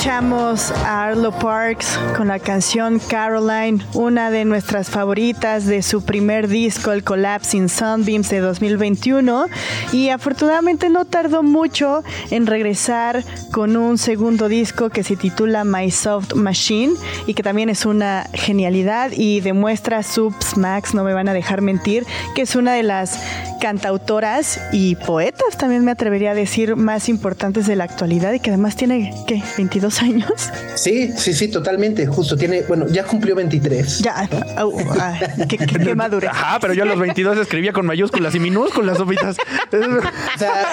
Escuchamos 0.00 0.70
a 0.70 1.08
Arlo 1.08 1.30
Parks 1.30 1.98
con 2.16 2.28
la 2.28 2.38
canción 2.38 2.98
Caroline, 3.00 3.84
una 3.92 4.30
de 4.30 4.46
nuestras 4.46 4.88
favoritas 4.88 5.66
de 5.66 5.82
su 5.82 6.02
primer 6.06 6.48
disco, 6.48 6.92
el 6.92 7.04
Collapsing 7.04 7.68
Sunbeams 7.68 8.30
de 8.30 8.40
2021. 8.40 9.44
Y 9.92 10.08
afortunadamente 10.08 10.88
no 10.88 11.04
tardó 11.04 11.42
mucho 11.42 12.02
en 12.30 12.46
regresar 12.46 13.22
con 13.52 13.76
un 13.76 13.98
segundo 13.98 14.48
disco 14.48 14.88
que 14.88 15.04
se 15.04 15.16
titula 15.16 15.64
My 15.64 15.90
Soft 15.90 16.34
Machine 16.34 16.94
y 17.26 17.34
que 17.34 17.42
también 17.42 17.68
es 17.68 17.84
una 17.84 18.26
genialidad 18.32 19.10
y 19.12 19.40
demuestra 19.40 20.02
Subs 20.02 20.56
Max, 20.56 20.94
no 20.94 21.04
me 21.04 21.12
van 21.12 21.28
a 21.28 21.34
dejar 21.34 21.60
mentir, 21.60 22.06
que 22.34 22.40
es 22.42 22.56
una 22.56 22.72
de 22.72 22.84
las 22.84 23.20
cantautoras 23.60 24.60
y 24.72 24.96
poetas, 24.96 25.58
también 25.58 25.84
me 25.84 25.90
atrevería 25.90 26.30
a 26.30 26.34
decir, 26.34 26.76
más 26.76 27.10
importantes 27.10 27.66
de 27.66 27.76
la 27.76 27.84
actualidad 27.84 28.32
y 28.32 28.40
que 28.40 28.48
además 28.48 28.76
tiene, 28.76 29.12
¿qué? 29.26 29.42
22 29.58 29.89
años. 30.02 30.50
Sí, 30.74 31.12
sí, 31.16 31.32
sí, 31.34 31.48
totalmente. 31.48 32.06
Justo 32.06 32.36
tiene, 32.36 32.62
bueno, 32.62 32.86
ya 32.88 33.04
cumplió 33.04 33.34
23. 33.34 33.98
Ya, 33.98 34.28
ah, 34.56 35.18
qué, 35.48 35.58
qué, 35.58 35.94
madurez. 35.94 36.30
Ajá, 36.30 36.58
pero 36.60 36.74
yo 36.74 36.84
a 36.84 36.86
los 36.86 36.98
22 36.98 37.38
escribía 37.38 37.72
con 37.72 37.86
mayúsculas 37.86 38.34
y 38.34 38.40
minúsculas, 38.40 38.98
sopitas. 38.98 39.36
o 39.72 40.38
sea, 40.38 40.72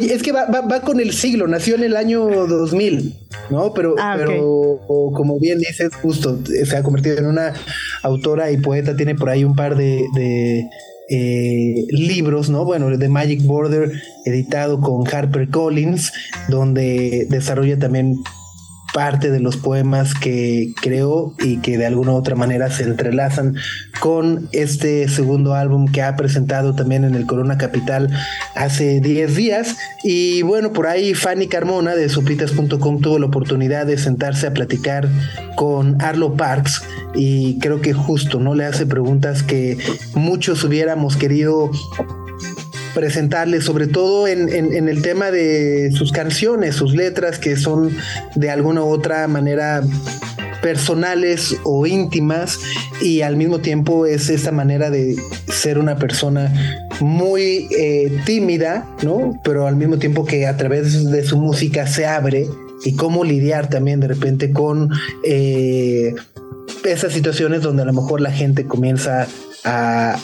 es 0.00 0.22
que 0.22 0.32
va, 0.32 0.46
va, 0.46 0.80
con 0.80 1.00
el 1.00 1.12
siglo, 1.12 1.46
nació 1.48 1.74
en 1.74 1.84
el 1.84 1.96
año 1.96 2.20
2000, 2.20 3.14
¿no? 3.50 3.74
Pero, 3.74 3.96
ah, 3.98 4.14
pero 4.16 4.80
como 5.14 5.38
bien 5.40 5.58
dices, 5.58 5.90
justo 6.00 6.38
se 6.44 6.76
ha 6.76 6.82
convertido 6.82 7.18
en 7.18 7.26
una 7.26 7.52
autora 8.02 8.50
y 8.50 8.58
poeta, 8.58 8.96
tiene 8.96 9.14
por 9.14 9.28
ahí 9.28 9.44
un 9.44 9.56
par 9.56 9.76
de 9.76 10.68
eh, 11.08 11.86
libros, 11.90 12.50
¿no? 12.50 12.64
Bueno, 12.64 12.96
de 12.96 13.08
Magic 13.08 13.42
Border, 13.42 13.92
editado 14.24 14.80
con 14.80 15.06
Harper 15.06 15.48
Collins, 15.48 16.12
donde 16.48 17.26
desarrolla 17.30 17.78
también 17.78 18.16
parte 18.92 19.30
de 19.30 19.40
los 19.40 19.56
poemas 19.56 20.14
que 20.14 20.72
creó 20.80 21.34
y 21.38 21.58
que 21.58 21.78
de 21.78 21.86
alguna 21.86 22.12
u 22.12 22.16
otra 22.16 22.34
manera 22.34 22.70
se 22.70 22.84
entrelazan 22.84 23.54
con 24.00 24.48
este 24.52 25.08
segundo 25.08 25.54
álbum 25.54 25.86
que 25.86 26.02
ha 26.02 26.16
presentado 26.16 26.74
también 26.74 27.04
en 27.04 27.14
el 27.14 27.26
Corona 27.26 27.58
Capital 27.58 28.10
hace 28.54 29.00
10 29.00 29.34
días. 29.34 29.76
Y 30.02 30.42
bueno, 30.42 30.72
por 30.72 30.86
ahí 30.86 31.14
Fanny 31.14 31.48
Carmona 31.48 31.94
de 31.94 32.08
sopitas.com 32.08 33.00
tuvo 33.00 33.18
la 33.18 33.26
oportunidad 33.26 33.86
de 33.86 33.98
sentarse 33.98 34.46
a 34.46 34.52
platicar 34.52 35.08
con 35.56 36.00
Arlo 36.00 36.34
Parks 36.34 36.82
y 37.14 37.58
creo 37.58 37.80
que 37.80 37.92
justo 37.92 38.40
no 38.40 38.54
le 38.54 38.64
hace 38.64 38.86
preguntas 38.86 39.42
que 39.42 39.78
muchos 40.14 40.64
hubiéramos 40.64 41.16
querido 41.16 41.70
presentarle, 42.94 43.60
sobre 43.60 43.86
todo 43.86 44.26
en, 44.28 44.48
el 44.88 45.02
tema 45.02 45.30
de 45.30 45.90
sus 45.92 46.12
canciones, 46.12 46.76
sus 46.76 46.94
letras, 46.94 47.38
que 47.38 47.56
son 47.56 47.96
de 48.34 48.50
alguna 48.50 48.82
u 48.82 48.88
otra 48.88 49.26
manera 49.28 49.82
personales 50.62 51.56
o 51.64 51.86
íntimas 51.86 52.58
y 53.00 53.20
al 53.20 53.36
mismo 53.36 53.60
tiempo 53.60 54.06
es 54.06 54.28
esa 54.28 54.50
manera 54.50 54.90
de 54.90 55.16
ser 55.46 55.78
una 55.78 55.96
persona 55.96 56.52
muy 57.00 57.68
eh, 57.78 58.12
tímida, 58.26 58.88
¿no? 59.02 59.40
Pero 59.44 59.66
al 59.66 59.76
mismo 59.76 59.98
tiempo 59.98 60.24
que 60.24 60.46
a 60.46 60.56
través 60.56 61.10
de 61.10 61.24
su 61.24 61.38
música 61.38 61.86
se 61.86 62.06
abre 62.06 62.46
y 62.84 62.94
cómo 62.96 63.24
lidiar 63.24 63.68
también 63.68 64.00
de 64.00 64.08
repente 64.08 64.52
con 64.52 64.90
eh, 65.24 66.14
esas 66.84 67.12
situaciones 67.12 67.62
donde 67.62 67.82
a 67.82 67.86
lo 67.86 67.92
mejor 67.92 68.20
la 68.20 68.32
gente 68.32 68.64
comienza 68.64 69.26
a 69.64 70.18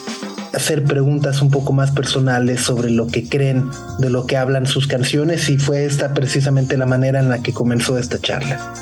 hacer 0.55 0.83
preguntas 0.83 1.41
un 1.41 1.51
poco 1.51 1.73
más 1.73 1.91
personales 1.91 2.61
sobre 2.61 2.89
lo 2.89 3.07
que 3.07 3.27
creen, 3.27 3.69
de 3.99 4.09
lo 4.09 4.25
que 4.25 4.37
hablan 4.37 4.65
sus 4.65 4.87
canciones 4.87 5.49
y 5.49 5.57
fue 5.57 5.85
esta 5.85 6.13
precisamente 6.13 6.77
la 6.77 6.85
manera 6.85 7.19
en 7.19 7.29
la 7.29 7.43
que 7.43 7.53
comenzó 7.53 7.97
esta 7.97 8.19
charla. 8.19 8.73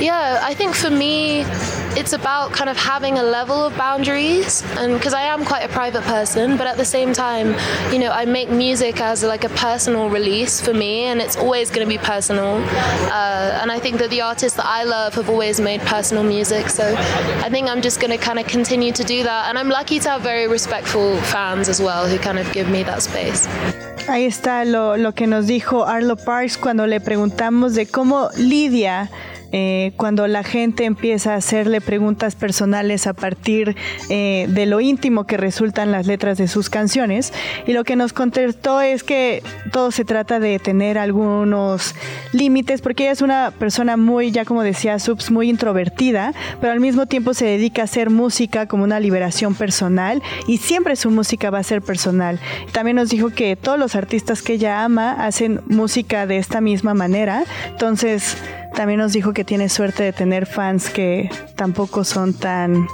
Yeah, 0.00 0.40
I 0.48 0.54
think 0.54 0.74
for 0.74 0.90
me 0.90 1.44
it's 1.96 2.12
about 2.12 2.52
kind 2.52 2.68
of 2.68 2.76
having 2.76 3.18
a 3.18 3.22
level 3.22 3.64
of 3.64 3.76
boundaries, 3.76 4.62
and 4.76 4.94
because 4.94 5.14
I 5.14 5.22
am 5.22 5.44
quite 5.44 5.64
a 5.64 5.68
private 5.68 6.02
person, 6.02 6.56
but 6.56 6.66
at 6.66 6.76
the 6.76 6.84
same 6.84 7.12
time, 7.12 7.54
you 7.92 7.98
know, 7.98 8.10
I 8.10 8.24
make 8.24 8.50
music 8.50 9.00
as 9.00 9.22
like 9.22 9.44
a 9.44 9.48
personal 9.50 10.10
release 10.10 10.60
for 10.60 10.74
me, 10.74 11.04
and 11.04 11.20
it's 11.20 11.36
always 11.36 11.70
going 11.70 11.86
to 11.86 11.90
be 11.90 11.98
personal. 11.98 12.56
Uh, 13.10 13.60
and 13.60 13.70
I 13.70 13.78
think 13.78 13.98
that 13.98 14.10
the 14.10 14.20
artists 14.20 14.56
that 14.56 14.66
I 14.66 14.84
love 14.84 15.14
have 15.14 15.30
always 15.30 15.60
made 15.60 15.80
personal 15.82 16.24
music, 16.24 16.68
so 16.68 16.94
I 17.46 17.48
think 17.50 17.68
I'm 17.68 17.82
just 17.82 18.00
going 18.00 18.10
to 18.10 18.18
kind 18.18 18.38
of 18.38 18.46
continue 18.46 18.92
to 18.92 19.04
do 19.04 19.22
that. 19.22 19.48
And 19.48 19.58
I'm 19.58 19.68
lucky 19.68 19.98
to 20.00 20.10
have 20.10 20.22
very 20.22 20.48
respectful 20.48 21.16
fans 21.22 21.68
as 21.68 21.80
well 21.80 22.06
who 22.06 22.18
kind 22.18 22.38
of 22.38 22.50
give 22.52 22.68
me 22.68 22.82
that 22.84 23.02
space. 23.02 23.48
Ahí 24.08 24.24
está 24.24 24.64
lo, 24.64 24.96
lo 24.96 25.12
que 25.12 25.26
nos 25.26 25.46
dijo 25.46 25.86
Arlo 25.86 26.16
Parks 26.16 26.56
cuando 26.56 26.86
le 26.86 26.98
preguntamos 26.98 27.74
de 27.74 27.84
cómo 27.84 28.30
lidia 28.38 29.10
eh, 29.52 29.92
cuando 29.96 30.26
la 30.26 30.42
gente 30.42 30.84
empieza 30.84 31.34
a 31.34 31.36
hacerle 31.36 31.80
preguntas 31.80 32.34
personales 32.34 33.06
a 33.06 33.14
partir 33.14 33.76
eh, 34.08 34.46
de 34.48 34.66
lo 34.66 34.80
íntimo 34.80 35.24
que 35.24 35.36
resultan 35.36 35.92
las 35.92 36.06
letras 36.06 36.38
de 36.38 36.48
sus 36.48 36.68
canciones. 36.70 37.32
Y 37.66 37.72
lo 37.72 37.84
que 37.84 37.96
nos 37.96 38.12
contestó 38.12 38.80
es 38.80 39.02
que 39.02 39.42
todo 39.72 39.90
se 39.90 40.04
trata 40.04 40.38
de 40.40 40.58
tener 40.58 40.98
algunos 40.98 41.94
límites, 42.32 42.80
porque 42.82 43.04
ella 43.04 43.12
es 43.12 43.22
una 43.22 43.52
persona 43.58 43.96
muy, 43.96 44.30
ya 44.30 44.44
como 44.44 44.62
decía 44.62 44.98
Subs, 44.98 45.30
muy 45.30 45.48
introvertida, 45.48 46.34
pero 46.60 46.72
al 46.72 46.80
mismo 46.80 47.06
tiempo 47.06 47.34
se 47.34 47.46
dedica 47.46 47.82
a 47.82 47.84
hacer 47.84 48.10
música 48.10 48.66
como 48.66 48.84
una 48.84 49.00
liberación 49.00 49.54
personal 49.54 50.22
y 50.46 50.58
siempre 50.58 50.96
su 50.96 51.10
música 51.10 51.50
va 51.50 51.58
a 51.58 51.62
ser 51.62 51.82
personal. 51.82 52.38
También 52.72 52.96
nos 52.96 53.08
dijo 53.08 53.30
que 53.30 53.56
todos 53.56 53.78
los 53.78 53.94
artistas 53.94 54.42
que 54.42 54.54
ella 54.54 54.84
ama 54.84 55.12
hacen 55.12 55.60
música 55.66 56.26
de 56.26 56.38
esta 56.38 56.60
misma 56.60 56.94
manera. 56.94 57.44
Entonces, 57.70 58.36
también 58.74 59.00
nos 59.00 59.12
dijo 59.12 59.32
que 59.32 59.44
tiene 59.44 59.68
suerte 59.68 60.02
de 60.02 60.12
tener 60.12 60.46
fans 60.46 60.90
que 60.90 61.30
tampoco 61.56 62.04
son 62.04 62.34
tan 62.34 62.86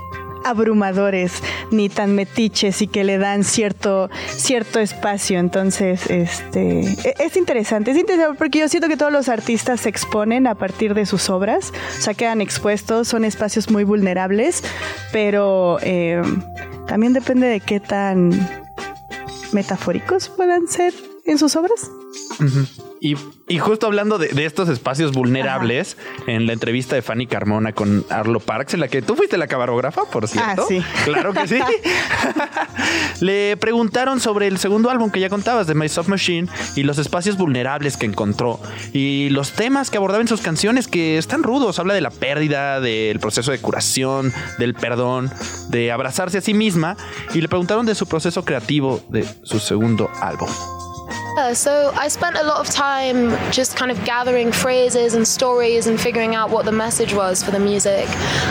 abrumadores 0.44 1.42
ni 1.70 1.88
tan 1.88 2.14
metiches 2.14 2.82
y 2.82 2.86
que 2.86 3.02
le 3.02 3.18
dan 3.18 3.42
cierto 3.44 4.10
cierto 4.28 4.78
espacio. 4.78 5.38
Entonces 5.38 6.08
este 6.10 6.80
e, 6.82 7.14
es 7.18 7.36
interesante 7.36 7.90
es 7.90 7.96
interesante 7.96 8.36
porque 8.38 8.60
yo 8.60 8.68
siento 8.68 8.88
que 8.88 8.96
todos 8.96 9.12
los 9.12 9.28
artistas 9.28 9.80
se 9.80 9.88
exponen 9.88 10.46
a 10.46 10.54
partir 10.54 10.94
de 10.94 11.06
sus 11.06 11.30
obras 11.30 11.72
o 11.98 12.02
sea 12.02 12.14
quedan 12.14 12.40
expuestos 12.40 13.08
son 13.08 13.24
espacios 13.24 13.70
muy 13.70 13.84
vulnerables 13.84 14.62
pero 15.12 15.78
eh, 15.82 16.22
también 16.86 17.12
depende 17.12 17.46
de 17.46 17.60
qué 17.60 17.80
tan 17.80 18.30
metafóricos 19.52 20.28
puedan 20.28 20.68
ser 20.68 20.92
en 21.24 21.38
sus 21.38 21.56
obras 21.56 21.90
y, 23.04 23.58
justo 23.58 23.86
hablando 23.86 24.16
de, 24.16 24.46
estos 24.46 24.70
espacios 24.70 25.12
vulnerables, 25.12 25.98
en 26.26 26.46
la 26.46 26.54
entrevista 26.54 26.94
de 26.94 27.02
Fanny 27.02 27.26
Carmona 27.26 27.74
con 27.74 28.02
Arlo 28.08 28.40
Parks, 28.40 28.72
en 28.72 28.80
la 28.80 28.88
que 28.88 29.02
tú 29.02 29.14
fuiste 29.14 29.36
la 29.36 29.46
camarógrafa, 29.46 30.04
por 30.10 30.26
cierto. 30.26 30.62
Ah, 30.62 30.64
sí. 30.66 30.82
Claro 31.04 31.34
que 31.34 31.46
sí. 31.46 31.58
Le 33.20 33.58
preguntaron 33.58 34.20
sobre 34.20 34.46
el 34.46 34.56
segundo 34.56 34.88
álbum 34.88 35.10
que 35.10 35.20
ya 35.20 35.28
contabas 35.28 35.66
de 35.66 35.74
My 35.74 35.86
Soft 35.90 36.08
Machine 36.08 36.48
y 36.76 36.84
los 36.84 36.96
espacios 36.96 37.36
vulnerables 37.36 37.98
que 37.98 38.06
encontró 38.06 38.58
y 38.94 39.28
los 39.28 39.52
temas 39.52 39.90
que 39.90 39.98
abordaba 39.98 40.22
en 40.22 40.28
sus 40.28 40.40
canciones 40.40 40.88
que 40.88 41.18
están 41.18 41.42
rudos. 41.42 41.78
Habla 41.78 41.92
de 41.92 42.00
la 42.00 42.10
pérdida, 42.10 42.80
del 42.80 43.20
proceso 43.20 43.50
de 43.50 43.58
curación, 43.58 44.32
del 44.58 44.72
perdón, 44.72 45.30
de 45.68 45.92
abrazarse 45.92 46.38
a 46.38 46.40
sí 46.40 46.54
misma 46.54 46.96
y 47.34 47.42
le 47.42 47.48
preguntaron 47.48 47.84
de 47.84 47.94
su 47.94 48.06
proceso 48.06 48.46
creativo 48.46 49.04
de 49.10 49.26
su 49.42 49.58
segundo 49.58 50.08
álbum. 50.22 50.48
Yeah, 51.36 51.52
so 51.52 51.90
I 51.96 52.06
spent 52.06 52.36
a 52.36 52.44
lot 52.44 52.60
of 52.60 52.72
time 52.72 53.30
just 53.50 53.76
kind 53.76 53.90
of 53.90 54.04
gathering 54.04 54.52
phrases 54.52 55.14
and 55.14 55.26
stories 55.26 55.88
and 55.88 56.00
figuring 56.00 56.36
out 56.36 56.48
what 56.48 56.64
the 56.64 56.70
message 56.70 57.12
was 57.12 57.42
for 57.42 57.50
the 57.50 57.58
music. 57.58 58.08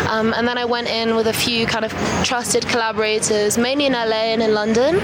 Um, 0.09 0.33
and 0.33 0.45
then 0.45 0.57
I 0.57 0.65
went 0.65 0.89
in 0.89 1.15
with 1.15 1.27
a 1.27 1.33
few 1.33 1.65
kind 1.65 1.85
of 1.85 1.93
trusted 2.25 2.67
collaborators, 2.67 3.57
mainly 3.57 3.85
in 3.85 3.93
LA 3.93 4.33
and 4.33 4.43
in 4.43 4.53
London. 4.53 4.95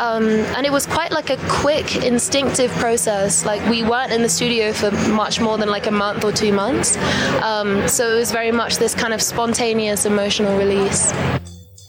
Um, 0.00 0.24
and 0.56 0.66
it 0.66 0.72
was 0.72 0.86
quite 0.86 1.12
like 1.12 1.30
a 1.30 1.36
quick, 1.48 2.02
instinctive 2.04 2.72
process. 2.72 3.44
Like 3.44 3.64
we 3.70 3.84
weren't 3.84 4.10
in 4.10 4.22
the 4.22 4.28
studio 4.28 4.72
for 4.72 4.90
much 5.10 5.40
more 5.40 5.56
than 5.56 5.68
like 5.68 5.86
a 5.86 5.92
month 5.92 6.24
or 6.24 6.32
two 6.32 6.52
months. 6.52 6.96
Um, 7.42 7.86
so 7.86 8.10
it 8.10 8.16
was 8.16 8.32
very 8.32 8.50
much 8.50 8.78
this 8.78 8.92
kind 8.92 9.14
of 9.14 9.22
spontaneous 9.22 10.04
emotional 10.04 10.58
release. 10.58 11.12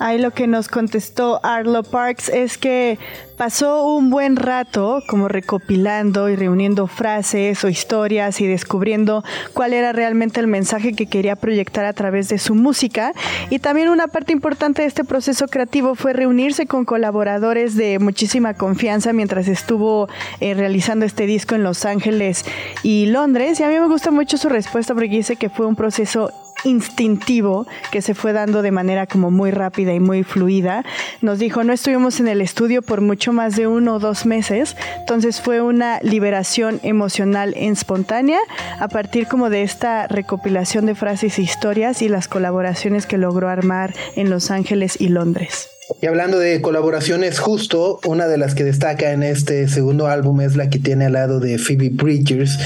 Ahí 0.01 0.17
lo 0.17 0.31
que 0.31 0.47
nos 0.47 0.67
contestó 0.67 1.39
Arlo 1.43 1.83
Parks 1.83 2.29
es 2.29 2.57
que 2.57 2.97
pasó 3.37 3.85
un 3.85 4.09
buen 4.09 4.35
rato 4.35 5.03
como 5.07 5.27
recopilando 5.27 6.27
y 6.27 6.35
reuniendo 6.35 6.87
frases 6.87 7.63
o 7.63 7.69
historias 7.69 8.41
y 8.41 8.47
descubriendo 8.47 9.23
cuál 9.53 9.73
era 9.73 9.93
realmente 9.93 10.39
el 10.39 10.47
mensaje 10.47 10.93
que 10.93 11.05
quería 11.05 11.35
proyectar 11.35 11.85
a 11.85 11.93
través 11.93 12.29
de 12.29 12.39
su 12.39 12.55
música. 12.55 13.13
Y 13.51 13.59
también 13.59 13.89
una 13.89 14.07
parte 14.07 14.31
importante 14.31 14.81
de 14.81 14.87
este 14.87 15.03
proceso 15.03 15.47
creativo 15.47 15.93
fue 15.93 16.13
reunirse 16.13 16.65
con 16.65 16.83
colaboradores 16.83 17.75
de 17.75 17.99
muchísima 17.99 18.55
confianza 18.55 19.13
mientras 19.13 19.47
estuvo 19.47 20.09
eh, 20.39 20.55
realizando 20.55 21.05
este 21.05 21.27
disco 21.27 21.53
en 21.53 21.61
Los 21.61 21.85
Ángeles 21.85 22.43
y 22.81 23.05
Londres. 23.05 23.59
Y 23.59 23.63
a 23.63 23.67
mí 23.67 23.79
me 23.79 23.87
gusta 23.87 24.09
mucho 24.09 24.37
su 24.37 24.49
respuesta 24.49 24.95
porque 24.95 25.09
dice 25.09 25.35
que 25.35 25.49
fue 25.49 25.67
un 25.67 25.75
proceso 25.75 26.31
instintivo 26.63 27.67
que 27.91 28.01
se 28.01 28.13
fue 28.13 28.33
dando 28.33 28.61
de 28.61 28.71
manera 28.71 29.07
como 29.07 29.31
muy 29.31 29.51
rápida 29.51 29.93
y 29.93 29.99
muy 29.99 30.23
fluida. 30.23 30.83
Nos 31.21 31.39
dijo, 31.39 31.63
no 31.63 31.73
estuvimos 31.73 32.19
en 32.19 32.27
el 32.27 32.41
estudio 32.41 32.81
por 32.81 33.01
mucho 33.01 33.33
más 33.33 33.55
de 33.55 33.67
uno 33.67 33.95
o 33.95 33.99
dos 33.99 34.25
meses, 34.25 34.75
entonces 34.99 35.41
fue 35.41 35.61
una 35.61 35.99
liberación 36.01 36.79
emocional 36.83 37.53
espontánea 37.57 38.39
a 38.79 38.87
partir 38.87 39.27
como 39.27 39.49
de 39.49 39.63
esta 39.63 40.07
recopilación 40.07 40.85
de 40.85 40.95
frases 40.95 41.39
e 41.39 41.41
historias 41.41 42.01
y 42.01 42.09
las 42.09 42.27
colaboraciones 42.27 43.05
que 43.05 43.17
logró 43.17 43.49
armar 43.49 43.93
en 44.15 44.29
Los 44.29 44.51
Ángeles 44.51 44.99
y 44.99 45.09
Londres. 45.09 45.69
Y 45.99 46.05
hablando 46.05 46.39
de 46.39 46.61
colaboraciones, 46.61 47.39
justo 47.39 47.99
una 48.05 48.27
de 48.27 48.37
las 48.37 48.55
que 48.55 48.63
destaca 48.63 49.11
en 49.11 49.23
este 49.23 49.67
segundo 49.67 50.07
álbum 50.07 50.41
es 50.41 50.55
la 50.55 50.69
que 50.69 50.79
tiene 50.79 51.05
al 51.05 51.13
lado 51.13 51.39
de 51.39 51.57
Phoebe 51.57 51.89
Bridgers. 51.89 52.57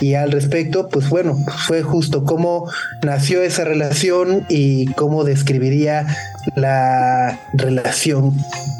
Y 0.00 0.14
al 0.14 0.32
respecto, 0.32 0.88
pues 0.88 1.08
bueno, 1.08 1.36
fue 1.66 1.82
justo 1.82 2.24
cómo 2.24 2.70
nació 3.02 3.42
esa 3.42 3.64
relación 3.64 4.44
y 4.48 4.86
cómo 4.92 5.24
describiría 5.24 6.06
la 6.56 7.40
relación 7.54 8.36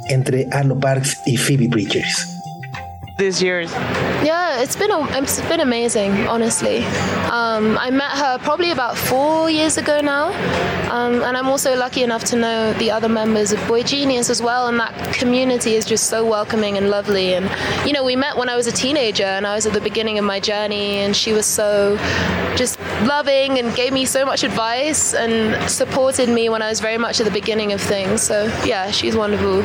entre 0.09 0.49
Arlo 0.51 0.79
Parks 0.79 1.19
y 1.27 1.37
Phoebe 1.37 1.69
Bridgers. 1.69 2.34
This 3.17 3.41
years? 3.41 3.71
Yeah, 4.25 4.61
it's 4.61 4.75
been 4.75 4.91
it's 4.91 5.41
been 5.43 5.61
amazing, 5.61 6.27
honestly. 6.27 6.79
Um, 7.31 7.79
I 7.79 7.89
met 7.89 8.11
her 8.11 8.39
probably 8.39 8.73
about 8.73 8.97
four 8.97 9.49
years 9.49 9.79
ago 9.79 10.01
now, 10.01 10.33
um, 10.91 11.23
and 11.23 11.37
I'm 11.37 11.47
also 11.47 11.77
lucky 11.77 12.03
enough 12.03 12.25
to 12.25 12.37
know 12.37 12.73
the 12.73 12.91
other 12.91 13.09
members 13.09 13.53
of 13.53 13.65
Boy 13.69 13.85
Genius 13.85 14.31
as 14.31 14.43
well. 14.43 14.67
And 14.67 14.81
that 14.81 15.15
community 15.15 15.77
is 15.77 15.85
just 15.85 16.11
so 16.11 16.27
welcoming 16.27 16.77
and 16.77 16.91
lovely. 16.91 17.35
And 17.35 17.49
you 17.87 17.93
know, 17.93 18.03
we 18.03 18.17
met 18.17 18.37
when 18.37 18.49
I 18.49 18.57
was 18.57 18.67
a 18.67 18.73
teenager, 18.73 19.23
and 19.23 19.47
I 19.47 19.55
was 19.55 19.65
at 19.65 19.75
the 19.75 19.81
beginning 19.81 20.19
of 20.19 20.25
my 20.25 20.41
journey, 20.41 20.97
and 20.97 21.15
she 21.15 21.33
was 21.33 21.47
so 21.47 21.97
just 22.57 22.81
loving 23.05 23.61
and 23.61 23.77
gave 23.77 23.93
me 23.93 24.07
so 24.07 24.27
much 24.27 24.43
advice 24.43 25.15
and 25.15 25.71
supported 25.71 26.29
me 26.29 26.49
when 26.49 26.63
I 26.63 26.69
was 26.69 26.81
very 26.81 26.99
much 26.99 27.21
at 27.21 27.27
the 27.27 27.33
beginning 27.33 27.73
of 27.73 27.81
things. 27.81 28.23
So 28.23 28.47
yeah, 28.65 28.91
she's 28.91 29.15
wonderful. 29.15 29.63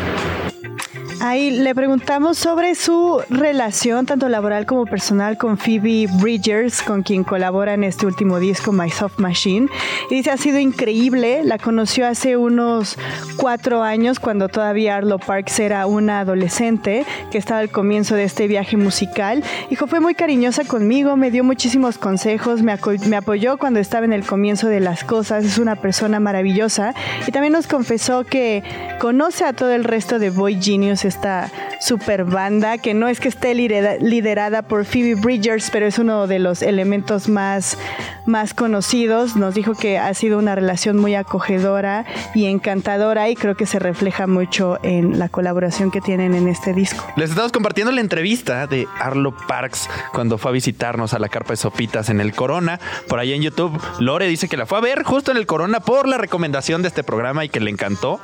Ahí 1.22 1.52
le 1.52 1.76
preguntamos 1.76 2.38
sobre 2.38 2.76
su 2.76 3.22
relación, 3.30 4.06
tanto 4.06 4.30
laboral 4.30 4.66
como 4.66 4.86
personal, 4.86 5.38
con 5.38 5.58
Phoebe 5.58 6.08
Bridgers, 6.22 6.82
con 6.82 7.04
quien 7.04 7.26
colabora 7.26 7.74
en 7.74 7.84
este 7.84 8.06
último 8.06 8.40
disco, 8.40 8.72
My 8.72 8.90
Soft 8.90 9.20
Machine. 9.20 9.68
Y 10.10 10.16
dice, 10.16 10.32
ha 10.32 10.38
sido 10.38 10.60
increíble. 10.60 11.42
La 11.44 11.58
conoció 11.58 12.08
hace 12.08 12.38
unos 12.38 12.98
cuatro 13.36 13.84
años, 13.84 14.18
cuando 14.22 14.48
todavía 14.48 14.96
Arlo 14.96 15.20
Parks 15.20 15.60
era 15.60 15.88
una 15.88 16.22
adolescente, 16.22 17.06
que 17.32 17.38
estaba 17.38 17.60
al 17.60 17.70
comienzo 17.70 18.16
de 18.16 18.24
este 18.24 18.48
viaje 18.48 18.78
musical. 18.78 19.44
Dijo, 19.70 19.88
fue 19.88 20.00
muy 20.00 20.16
cariñosa 20.16 20.64
conmigo, 20.64 21.18
me 21.18 21.32
dio 21.32 21.44
muchísimos 21.44 21.98
consejos, 21.98 22.62
me, 22.62 22.78
me 23.08 23.18
apoyó 23.18 23.58
cuando 23.58 23.82
estaba 23.82 24.06
en 24.06 24.14
el 24.14 24.26
comienzo 24.26 24.70
de 24.70 24.80
las 24.80 25.04
cosas. 25.04 25.44
Es 25.44 25.58
una 25.58 25.76
persona 25.76 26.22
maravillosa. 26.22 26.94
Y 27.28 27.32
también 27.34 27.52
nos 27.52 27.68
confesó 27.68 28.24
que 28.24 28.64
conoce 29.02 29.44
a 29.44 29.52
todo 29.52 29.74
el 29.74 29.84
resto 29.84 30.18
de 30.18 30.30
Boy 30.30 30.62
Genius 30.62 31.09
esta 31.10 31.52
super 31.82 32.24
banda 32.24 32.78
que 32.78 32.94
no 32.94 33.08
es 33.08 33.20
que 33.20 33.28
esté 33.28 33.54
liderada 33.56 34.62
por 34.62 34.86
Phoebe 34.86 35.16
Bridgers, 35.16 35.70
pero 35.72 35.86
es 35.86 35.98
uno 36.00 36.28
de 36.28 36.40
los 36.40 36.62
elementos 36.62 37.30
más, 37.30 37.78
más 38.26 38.54
conocidos. 38.54 39.36
Nos 39.36 39.56
dijo 39.56 39.74
que 39.74 39.98
ha 39.98 40.14
sido 40.14 40.38
una 40.38 40.56
relación 40.56 40.98
muy 40.98 41.16
acogedora 41.16 42.06
y 42.34 42.46
encantadora 42.46 43.30
y 43.30 43.36
creo 43.36 43.56
que 43.56 43.66
se 43.66 43.80
refleja 43.80 44.28
mucho 44.28 44.80
en 44.84 45.20
la 45.20 45.30
colaboración 45.30 45.92
que 45.92 46.02
tienen 46.02 46.34
en 46.36 46.48
este 46.48 46.74
disco. 46.74 47.06
Les 47.16 47.30
estamos 47.30 47.52
compartiendo 47.52 47.92
la 47.92 48.02
entrevista 48.02 48.68
de 48.68 48.88
Arlo 49.00 49.36
Parks 49.48 49.90
cuando 50.14 50.38
fue 50.38 50.52
a 50.52 50.54
visitarnos 50.54 51.14
a 51.14 51.20
la 51.20 51.30
carpa 51.30 51.54
de 51.54 51.58
sopitas 51.58 52.10
en 52.10 52.22
el 52.22 52.34
Corona. 52.34 52.80
Por 53.08 53.20
ahí 53.20 53.34
en 53.34 53.42
YouTube, 53.42 53.80
Lore 54.00 54.28
dice 54.28 54.48
que 54.48 54.58
la 54.58 54.66
fue 54.66 54.78
a 54.78 54.82
ver 54.82 55.04
justo 55.04 55.32
en 55.32 55.38
el 55.38 55.46
Corona 55.46 55.80
por 55.80 56.08
la 56.08 56.18
recomendación 56.18 56.82
de 56.82 56.90
este 56.90 57.04
programa 57.04 57.46
y 57.46 57.50
que 57.50 57.60
le 57.60 57.72
encantó. 57.72 58.20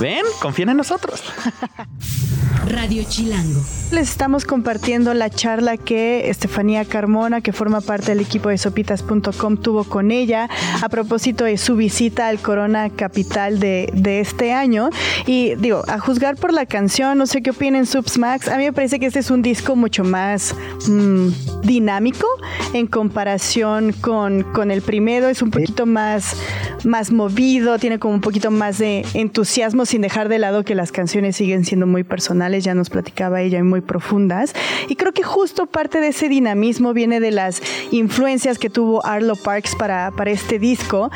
¿Ven? 0.00 0.24
Confíen 0.40 0.70
en 0.70 0.76
nosotros. 0.76 1.22
Radio 2.66 3.04
Chilango. 3.08 3.62
Les 3.92 4.10
estamos 4.10 4.44
compartiendo 4.44 5.14
la 5.14 5.30
charla 5.30 5.76
que 5.76 6.28
Estefanía 6.28 6.84
Carmona, 6.84 7.40
que 7.40 7.52
forma 7.52 7.80
parte 7.80 8.10
del 8.10 8.20
equipo 8.20 8.48
de 8.48 8.58
sopitas.com, 8.58 9.56
tuvo 9.58 9.84
con 9.84 10.10
ella 10.10 10.48
a 10.82 10.88
propósito 10.88 11.44
de 11.44 11.56
su 11.56 11.76
visita 11.76 12.26
al 12.26 12.40
Corona 12.40 12.90
Capital 12.90 13.60
de, 13.60 14.20
este 14.20 14.52
año. 14.52 14.90
Y 15.26 15.54
digo, 15.54 15.84
a 15.86 16.00
juzgar 16.00 16.34
por 16.34 16.52
la 16.52 16.66
canción, 16.66 17.16
no 17.16 17.26
sé 17.26 17.42
qué 17.42 17.50
opinen 17.50 17.86
Subs 17.86 18.18
Max, 18.18 18.48
a 18.48 18.56
mí 18.56 18.64
me 18.64 18.72
parece 18.72 18.98
que 18.98 19.06
este 19.06 19.20
es 19.20 19.30
un 19.30 19.40
disco 19.40 19.76
mucho 19.76 20.02
más 20.02 20.56
mm, 20.88 21.28
dinámico 21.62 22.26
en 22.72 22.88
comparación 22.88 23.92
con, 23.92 24.42
con 24.42 24.72
el 24.72 24.82
primero, 24.82 25.28
es 25.28 25.42
un 25.42 25.52
poquito 25.52 25.86
más, 25.86 26.36
más 26.84 27.12
movido, 27.12 27.78
tiene 27.78 28.00
como 28.00 28.14
un 28.14 28.20
poquito 28.20 28.50
más 28.50 28.78
de 28.78 29.06
entusiasmo 29.14 29.86
sin 29.86 30.02
dejar 30.02 30.28
de 30.28 30.40
lado 30.40 30.64
que 30.64 30.74
las 30.74 30.90
canciones 30.90 31.36
siguen 31.36 31.64
siendo 31.64 31.86
muy 31.86 32.02
personales, 32.16 32.64
ya 32.64 32.74
nos 32.74 32.88
platicaba 32.88 33.42
ella 33.42 33.62
muy 33.62 33.82
profundas. 33.82 34.54
Y 34.88 34.96
creo 34.96 35.12
que 35.12 35.22
justo 35.22 35.66
parte 35.66 36.00
de 36.00 36.08
ese 36.08 36.30
dinamismo 36.30 36.94
viene 36.94 37.20
de 37.20 37.30
las 37.30 37.60
influencias 37.90 38.58
que 38.58 38.70
tuvo 38.70 39.04
Arlo 39.04 39.36
Parks 39.36 39.76
para, 39.76 40.10
para 40.12 40.30
este 40.30 40.58
disco. 40.58 41.10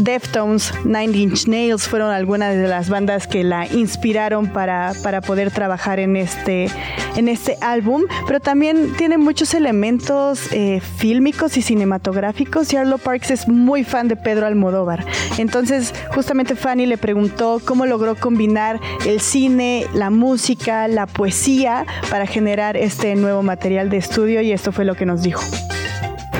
Deftones, 0.00 0.72
Nine 0.84 1.16
Inch 1.16 1.46
Nails 1.46 1.86
fueron 1.86 2.10
algunas 2.10 2.56
de 2.56 2.66
las 2.66 2.88
bandas 2.88 3.26
que 3.26 3.44
la 3.44 3.66
inspiraron 3.66 4.46
para, 4.48 4.92
para 5.02 5.20
poder 5.20 5.50
trabajar 5.50 6.00
en 6.00 6.16
este, 6.16 6.68
en 7.16 7.28
este 7.28 7.56
álbum, 7.60 8.02
pero 8.26 8.40
también 8.40 8.94
tiene 8.96 9.18
muchos 9.18 9.52
elementos 9.54 10.50
eh, 10.52 10.80
fílmicos 10.80 11.56
y 11.56 11.62
cinematográficos 11.62 12.72
y 12.72 12.76
Arlo 12.76 12.98
Parks 12.98 13.30
es 13.30 13.48
muy 13.48 13.84
fan 13.84 14.08
de 14.08 14.16
Pedro 14.16 14.46
Almodóvar. 14.46 15.04
Entonces, 15.38 15.94
justamente 16.14 16.56
Fanny 16.56 16.86
le 16.86 16.98
preguntó 16.98 17.60
cómo 17.64 17.86
logró 17.86 18.14
combinar 18.14 18.80
el 19.06 19.20
cine, 19.20 19.86
la 19.92 20.10
música, 20.10 20.88
la 20.88 21.06
poesía 21.06 21.84
para 22.10 22.26
generar 22.26 22.76
este 22.76 23.14
nuevo 23.16 23.42
material 23.42 23.90
de 23.90 23.98
estudio 23.98 24.40
y 24.40 24.52
esto 24.52 24.72
fue 24.72 24.84
lo 24.84 24.94
que 24.94 25.06
nos 25.06 25.22
dijo. 25.22 25.42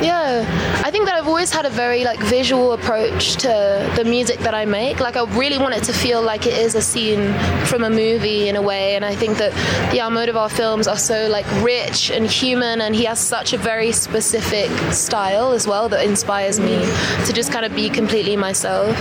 Yeah, 0.02 0.82
I 0.82 0.90
think 0.90 1.04
that 1.04 1.14
I've 1.14 1.28
always 1.28 1.52
had 1.52 1.66
a 1.66 1.70
very 1.70 2.04
like 2.04 2.18
visual 2.20 2.72
approach 2.72 3.34
to 3.36 3.92
the 3.96 4.04
music 4.04 4.38
that 4.40 4.54
I 4.54 4.64
make. 4.64 4.98
Like 4.98 5.16
I 5.16 5.24
really 5.36 5.58
want 5.58 5.74
it 5.74 5.84
to 5.84 5.92
feel 5.92 6.22
like 6.22 6.46
it 6.46 6.54
is 6.54 6.74
a 6.74 6.80
scene 6.80 7.34
from 7.66 7.84
a 7.84 7.90
movie 7.90 8.48
in 8.48 8.56
a 8.56 8.62
way, 8.62 8.96
and 8.96 9.04
I 9.04 9.14
think 9.14 9.36
that 9.36 9.52
the 9.92 9.98
Almodovar 9.98 10.50
films 10.50 10.88
are 10.88 10.96
so 10.96 11.28
like 11.28 11.44
rich 11.62 12.10
and 12.10 12.26
human, 12.26 12.80
and 12.80 12.94
he 12.94 13.04
has 13.04 13.20
such 13.20 13.52
a 13.52 13.58
very 13.58 13.92
specific 13.92 14.70
style 14.90 15.52
as 15.52 15.66
well 15.66 15.90
that 15.90 16.02
inspires 16.02 16.58
me 16.58 16.78
to 17.26 17.32
just 17.34 17.52
kind 17.52 17.66
of 17.66 17.74
be 17.74 17.90
completely 17.90 18.36
myself. 18.36 18.96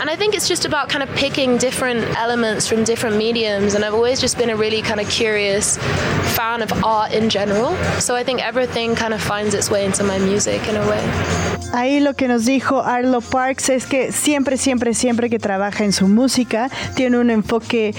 And 0.00 0.08
I 0.08 0.14
think 0.14 0.36
it's 0.36 0.46
just 0.46 0.64
about 0.64 0.88
kind 0.88 1.02
of 1.02 1.08
picking 1.16 1.58
different 1.58 2.04
elements 2.16 2.68
from 2.68 2.84
different 2.84 3.16
mediums, 3.16 3.74
and 3.74 3.84
I've 3.84 3.94
always 3.94 4.20
just 4.20 4.38
been 4.38 4.50
a 4.50 4.56
really 4.56 4.82
kind 4.82 5.00
of 5.00 5.10
curious 5.10 5.78
fan 6.36 6.62
of 6.62 6.72
art 6.84 7.12
in 7.12 7.28
general. 7.28 7.74
So 7.98 8.14
I 8.14 8.22
think 8.22 8.40
everything 8.40 8.94
kind 8.94 9.12
of 9.12 9.20
finds 9.20 9.54
its 9.54 9.68
way 9.68 9.84
into 9.84 10.04
my 10.04 10.18
music. 10.18 10.43
Ahí 11.72 12.00
lo 12.00 12.12
que 12.12 12.28
nos 12.28 12.44
dijo 12.44 12.82
Arlo 12.82 13.22
Parks 13.22 13.70
es 13.70 13.86
que 13.86 14.12
siempre, 14.12 14.58
siempre, 14.58 14.92
siempre 14.92 15.30
que 15.30 15.38
trabaja 15.38 15.84
en 15.84 15.92
su 15.92 16.06
música 16.06 16.70
tiene 16.94 17.18
un 17.18 17.30
enfoque 17.30 17.94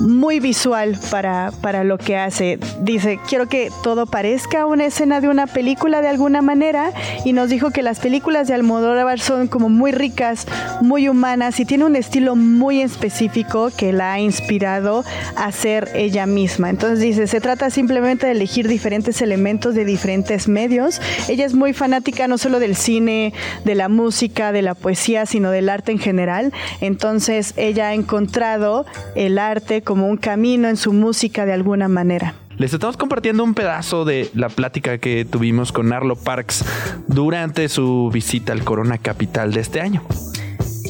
muy 0.00 0.38
visual 0.38 0.96
para, 1.10 1.50
para 1.60 1.82
lo 1.82 1.98
que 1.98 2.16
hace. 2.16 2.60
Dice, 2.80 3.18
quiero 3.28 3.48
que 3.48 3.70
todo 3.82 4.06
parezca 4.06 4.64
una 4.64 4.86
escena 4.86 5.20
de 5.20 5.28
una 5.28 5.48
película 5.48 6.00
de 6.00 6.08
alguna 6.08 6.40
manera 6.40 6.92
y 7.24 7.32
nos 7.32 7.50
dijo 7.50 7.70
que 7.70 7.82
las 7.82 7.98
películas 7.98 8.46
de 8.46 8.54
Almodóvar 8.54 9.18
son 9.18 9.48
como 9.48 9.68
muy 9.68 9.90
ricas, 9.90 10.46
muy 10.80 11.08
humanas 11.08 11.58
y 11.58 11.64
tiene 11.64 11.84
un 11.84 11.96
estilo 11.96 12.36
muy 12.36 12.80
específico 12.80 13.72
que 13.76 13.92
la 13.92 14.12
ha 14.12 14.20
inspirado 14.20 15.04
a 15.36 15.50
ser 15.50 15.90
ella 15.94 16.26
misma. 16.26 16.70
Entonces 16.70 17.00
dice, 17.00 17.26
se 17.26 17.40
trata 17.40 17.70
simplemente 17.70 18.26
de 18.26 18.32
elegir 18.32 18.68
diferentes 18.68 19.20
elementos 19.20 19.74
de 19.74 19.84
diferentes 19.84 20.46
medios. 20.46 21.00
Ella 21.28 21.44
es 21.44 21.54
muy 21.54 21.72
fanática 21.72 21.87
no 22.28 22.38
solo 22.38 22.58
del 22.60 22.76
cine, 22.76 23.32
de 23.64 23.74
la 23.74 23.88
música, 23.88 24.52
de 24.52 24.62
la 24.62 24.74
poesía, 24.74 25.26
sino 25.26 25.50
del 25.50 25.68
arte 25.68 25.92
en 25.92 25.98
general. 25.98 26.52
Entonces 26.80 27.54
ella 27.56 27.88
ha 27.88 27.94
encontrado 27.94 28.86
el 29.14 29.38
arte 29.38 29.82
como 29.82 30.06
un 30.06 30.16
camino 30.16 30.68
en 30.68 30.76
su 30.76 30.92
música 30.92 31.46
de 31.46 31.52
alguna 31.52 31.88
manera. 31.88 32.34
Les 32.56 32.74
estamos 32.74 32.96
compartiendo 32.96 33.44
un 33.44 33.54
pedazo 33.54 34.04
de 34.04 34.30
la 34.34 34.48
plática 34.48 34.98
que 34.98 35.24
tuvimos 35.24 35.70
con 35.70 35.92
Arlo 35.92 36.16
Parks 36.16 36.64
durante 37.06 37.68
su 37.68 38.10
visita 38.12 38.52
al 38.52 38.64
Corona 38.64 38.98
Capital 38.98 39.52
de 39.52 39.60
este 39.60 39.80
año. 39.80 40.02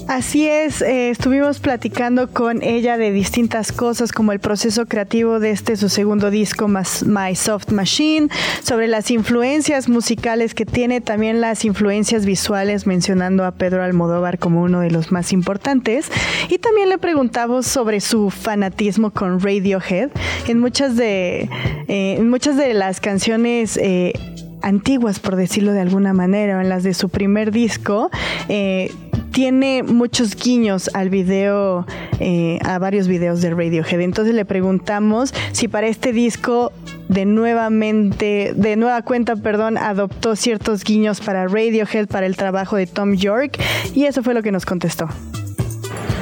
Así 0.09 0.49
es, 0.49 0.81
eh, 0.81 1.11
estuvimos 1.11 1.61
platicando 1.61 2.31
con 2.31 2.63
ella 2.63 2.97
de 2.97 3.13
distintas 3.13 3.73
cosas 3.73 4.11
como 4.11 4.33
el 4.33 4.41
proceso 4.41 4.87
creativo 4.87 5.39
de 5.39 5.51
este 5.51 5.77
su 5.77 5.91
segundo 5.91 6.31
disco 6.31 6.67
My 6.67 7.37
Soft 7.37 7.73
Machine, 7.73 8.29
sobre 8.63 8.89
las 8.89 9.11
influencias 9.11 9.87
musicales 9.87 10.55
que 10.55 10.65
tiene, 10.65 11.03
también 11.03 11.43
las 11.43 11.67
influencias 11.67 12.25
visuales, 12.25 12.87
mencionando 12.87 13.45
a 13.45 13.53
Pedro 13.53 13.83
Almodóvar 13.83 14.39
como 14.39 14.63
uno 14.63 14.81
de 14.81 14.91
los 14.91 15.13
más 15.13 15.31
importantes. 15.31 16.11
Y 16.49 16.57
también 16.57 16.89
le 16.89 16.97
preguntamos 16.97 17.67
sobre 17.67 18.01
su 18.01 18.31
fanatismo 18.31 19.11
con 19.11 19.41
Radiohead. 19.41 20.09
En 20.47 20.59
muchas 20.59 20.97
de, 20.97 21.51
eh, 21.87 22.17
en 22.19 22.31
muchas 22.31 22.57
de 22.57 22.73
las 22.73 23.01
canciones 23.01 23.77
eh, 23.77 24.15
antiguas, 24.63 25.21
por 25.21 25.37
decirlo 25.37 25.73
de 25.73 25.81
alguna 25.81 26.13
manera, 26.13 26.61
en 26.61 26.69
las 26.69 26.83
de 26.83 26.95
su 26.95 27.09
primer 27.09 27.53
disco, 27.53 28.11
eh, 28.49 28.91
tiene 29.33 29.83
muchos 29.83 30.35
guiños 30.35 30.91
al 30.95 31.11
video, 31.11 31.87
eh, 32.19 32.59
a 32.65 32.79
varios 32.79 33.07
videos 33.07 33.41
de 33.41 33.51
Radiohead. 33.51 34.01
Entonces 34.01 34.35
le 34.35 34.45
preguntamos 34.45 35.33
si 35.53 35.69
para 35.69 35.87
este 35.87 36.13
disco 36.13 36.73
de 37.09 37.25
nuevamente, 37.25 38.53
de 38.57 38.77
nueva 38.77 39.03
cuenta, 39.03 39.37
perdón, 39.37 39.79
adoptó 39.79 40.37
ciertos 40.37 40.85
guiños 40.85 41.21
para 41.21 41.47
Radiohead, 41.47 42.09
para 42.09 42.27
el 42.27 42.37
trabajo 42.37 42.77
de 42.77 42.87
Tom 42.87 43.15
York, 43.15 43.59
y 43.95 44.05
eso 44.05 44.23
fue 44.23 44.35
lo 44.35 44.43
que 44.43 44.53
nos 44.53 44.67
contestó. 44.67 45.09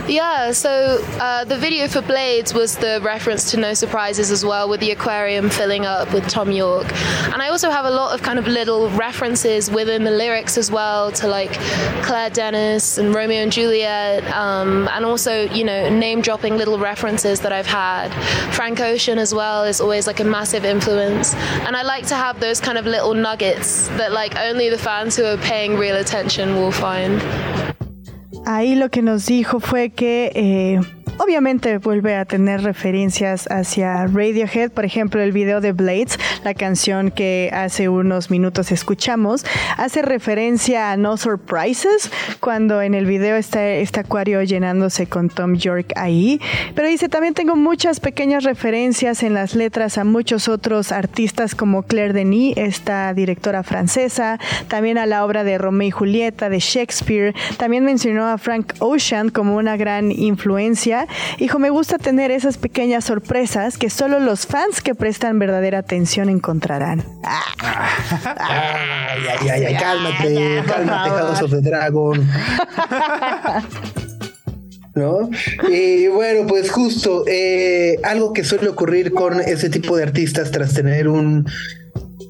Yeah, 0.08 0.52
so 0.52 1.04
uh, 1.18 1.44
the 1.44 1.58
video 1.58 1.88
for 1.88 2.00
Blades 2.00 2.54
was 2.54 2.76
the 2.76 3.00
reference 3.02 3.50
to 3.50 3.56
No 3.56 3.74
Surprises 3.74 4.30
as 4.30 4.44
well, 4.44 4.68
with 4.68 4.78
the 4.78 4.92
aquarium 4.92 5.50
filling 5.50 5.84
up 5.84 6.12
with 6.12 6.28
Tom 6.28 6.52
York. 6.52 6.86
And 7.32 7.42
I 7.42 7.48
also 7.48 7.70
have 7.70 7.86
a 7.86 7.90
lot 7.90 8.14
of 8.14 8.22
kind 8.22 8.38
of 8.38 8.46
little 8.46 8.88
references 8.90 9.68
within 9.68 10.04
the 10.04 10.12
lyrics 10.12 10.56
as 10.56 10.70
well 10.70 11.10
to 11.12 11.26
like 11.26 11.52
Claire 12.04 12.30
Dennis 12.30 12.98
and 12.98 13.12
Romeo 13.12 13.42
and 13.42 13.50
Juliet, 13.50 14.24
um, 14.32 14.88
and 14.92 15.04
also, 15.04 15.48
you 15.50 15.64
know, 15.64 15.90
name 15.90 16.20
dropping 16.20 16.56
little 16.56 16.78
references 16.78 17.40
that 17.40 17.52
I've 17.52 17.66
had. 17.66 18.10
Frank 18.54 18.78
Ocean 18.78 19.18
as 19.18 19.34
well 19.34 19.64
is 19.64 19.80
always 19.80 20.06
like 20.06 20.20
a 20.20 20.24
massive 20.24 20.64
influence. 20.64 21.34
And 21.34 21.74
I 21.74 21.82
like 21.82 22.06
to 22.06 22.14
have 22.14 22.38
those 22.38 22.60
kind 22.60 22.78
of 22.78 22.86
little 22.86 23.12
nuggets 23.12 23.88
that 23.88 24.12
like 24.12 24.36
only 24.36 24.70
the 24.70 24.78
fans 24.78 25.16
who 25.16 25.24
are 25.24 25.36
paying 25.38 25.76
real 25.76 25.96
attention 25.96 26.54
will 26.54 26.70
find. 26.70 27.75
Ahí 28.48 28.76
lo 28.76 28.90
que 28.90 29.02
nos 29.02 29.26
dijo 29.26 29.58
fue 29.58 29.90
que 29.90 30.30
eh, 30.36 30.80
Obviamente 31.18 31.78
vuelve 31.78 32.14
a 32.14 32.26
tener 32.26 32.62
referencias 32.62 33.46
hacia 33.50 34.06
Radiohead, 34.06 34.70
por 34.70 34.84
ejemplo 34.84 35.22
el 35.22 35.32
video 35.32 35.62
de 35.62 35.72
Blades, 35.72 36.18
la 36.44 36.52
canción 36.52 37.10
que 37.10 37.50
hace 37.54 37.88
unos 37.88 38.30
minutos 38.30 38.70
escuchamos, 38.70 39.46
hace 39.78 40.02
referencia 40.02 40.92
a 40.92 40.96
No 40.98 41.16
Surprises, 41.16 42.10
cuando 42.40 42.82
en 42.82 42.94
el 42.94 43.06
video 43.06 43.36
está 43.36 43.66
este 43.66 44.00
acuario 44.00 44.42
llenándose 44.42 45.06
con 45.06 45.30
Tom 45.30 45.56
York 45.56 45.92
ahí, 45.96 46.38
pero 46.74 46.86
dice 46.86 47.08
también 47.08 47.32
tengo 47.32 47.56
muchas 47.56 47.98
pequeñas 47.98 48.44
referencias 48.44 49.22
en 49.22 49.32
las 49.32 49.54
letras 49.54 49.96
a 49.96 50.04
muchos 50.04 50.48
otros 50.48 50.92
artistas 50.92 51.54
como 51.54 51.84
Claire 51.84 52.12
Denis, 52.12 52.58
esta 52.58 53.14
directora 53.14 53.62
francesa, 53.62 54.38
también 54.68 54.98
a 54.98 55.06
la 55.06 55.24
obra 55.24 55.44
de 55.44 55.56
Romeo 55.56 55.88
y 55.88 55.90
Julieta 55.90 56.50
de 56.50 56.58
Shakespeare, 56.58 57.34
también 57.56 57.86
mencionó 57.86 58.26
a 58.26 58.36
Frank 58.36 58.74
Ocean 58.80 59.30
como 59.30 59.56
una 59.56 59.78
gran 59.78 60.12
influencia 60.12 61.05
Hijo, 61.38 61.58
me 61.58 61.70
gusta 61.70 61.98
tener 61.98 62.30
esas 62.30 62.58
pequeñas 62.58 63.04
sorpresas 63.04 63.78
que 63.78 63.90
solo 63.90 64.20
los 64.20 64.46
fans 64.46 64.80
que 64.80 64.94
prestan 64.94 65.38
verdadera 65.38 65.78
atención 65.78 66.28
encontrarán. 66.28 67.04
ay, 68.38 69.48
ay, 69.50 69.64
ay, 69.64 69.76
cálmate, 69.76 70.62
cálmate, 70.66 71.10
House 71.10 71.42
of 71.42 71.50
the 71.50 71.60
Dragon. 71.60 72.28
¿no? 74.96 75.28
Y 75.68 76.08
bueno, 76.08 76.46
pues 76.48 76.70
justo 76.70 77.24
eh, 77.28 77.98
algo 78.02 78.32
que 78.32 78.44
suele 78.44 78.68
ocurrir 78.68 79.12
con 79.12 79.40
ese 79.40 79.68
tipo 79.68 79.96
de 79.96 80.02
artistas 80.02 80.50
tras 80.50 80.72
tener 80.72 81.06
un 81.08 81.46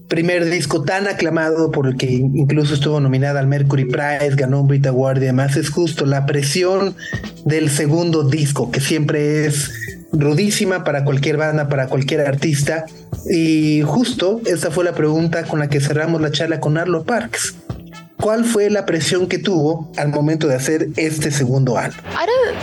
primer 0.08 0.48
disco 0.48 0.82
tan 0.82 1.08
aclamado 1.08 1.70
por 1.70 1.86
el 1.86 1.96
que 1.96 2.06
incluso 2.10 2.74
estuvo 2.74 3.00
nominada 3.00 3.40
al 3.40 3.46
Mercury 3.46 3.86
Prize, 3.86 4.36
ganó 4.36 4.60
un 4.60 4.68
Brit 4.68 4.86
Award 4.86 5.22
es 5.22 5.70
justo 5.70 6.06
la 6.06 6.26
presión 6.26 6.94
del 7.44 7.70
segundo 7.70 8.22
disco, 8.22 8.70
que 8.70 8.80
siempre 8.80 9.46
es 9.46 9.72
rudísima 10.12 10.84
para 10.84 11.04
cualquier 11.04 11.36
banda, 11.36 11.68
para 11.68 11.88
cualquier 11.88 12.20
artista. 12.20 12.84
Y 13.28 13.82
justo 13.82 14.40
esa 14.46 14.70
fue 14.70 14.84
la 14.84 14.94
pregunta 14.94 15.44
con 15.44 15.58
la 15.58 15.68
que 15.68 15.80
cerramos 15.80 16.20
la 16.20 16.30
charla 16.30 16.60
con 16.60 16.78
Arlo 16.78 17.04
Parks. 17.04 17.56
¿Cuál 18.26 18.44
fue 18.44 18.70
la 18.70 18.84
presión 18.84 19.28
que 19.28 19.38
tuvo 19.38 19.92
al 19.96 20.08
momento 20.08 20.48
de 20.48 20.56
hacer 20.56 20.88
este 20.96 21.30
segundo 21.30 21.76
álbum? 21.76 22.00
I 22.10 22.26
don't 22.26 22.56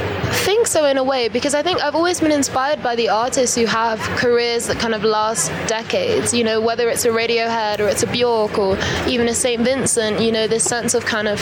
think 0.43 0.67
so 0.67 0.85
in 0.85 0.97
a 0.97 1.03
way 1.03 1.29
because 1.29 1.55
I 1.55 1.63
think 1.63 1.81
I've 1.81 1.95
always 1.95 2.19
been 2.19 2.33
inspired 2.33 2.83
by 2.83 2.97
the 2.97 3.07
artists 3.07 3.55
who 3.55 3.65
have 3.65 3.97
careers 4.17 4.67
that 4.67 4.77
kind 4.79 4.93
of 4.93 5.05
last 5.05 5.53
decades. 5.67 6.33
You 6.33 6.43
know, 6.43 6.59
whether 6.59 6.89
it's 6.89 7.05
a 7.05 7.11
Radiohead 7.11 7.79
or 7.79 7.87
it's 7.87 8.03
a 8.03 8.07
Bjork 8.07 8.57
or 8.57 8.77
even 9.07 9.29
a 9.29 9.33
St. 9.33 9.61
Vincent. 9.61 10.19
You 10.19 10.33
know, 10.33 10.47
this 10.47 10.65
sense 10.65 10.95
of 10.95 11.05
kind 11.05 11.29
of 11.29 11.39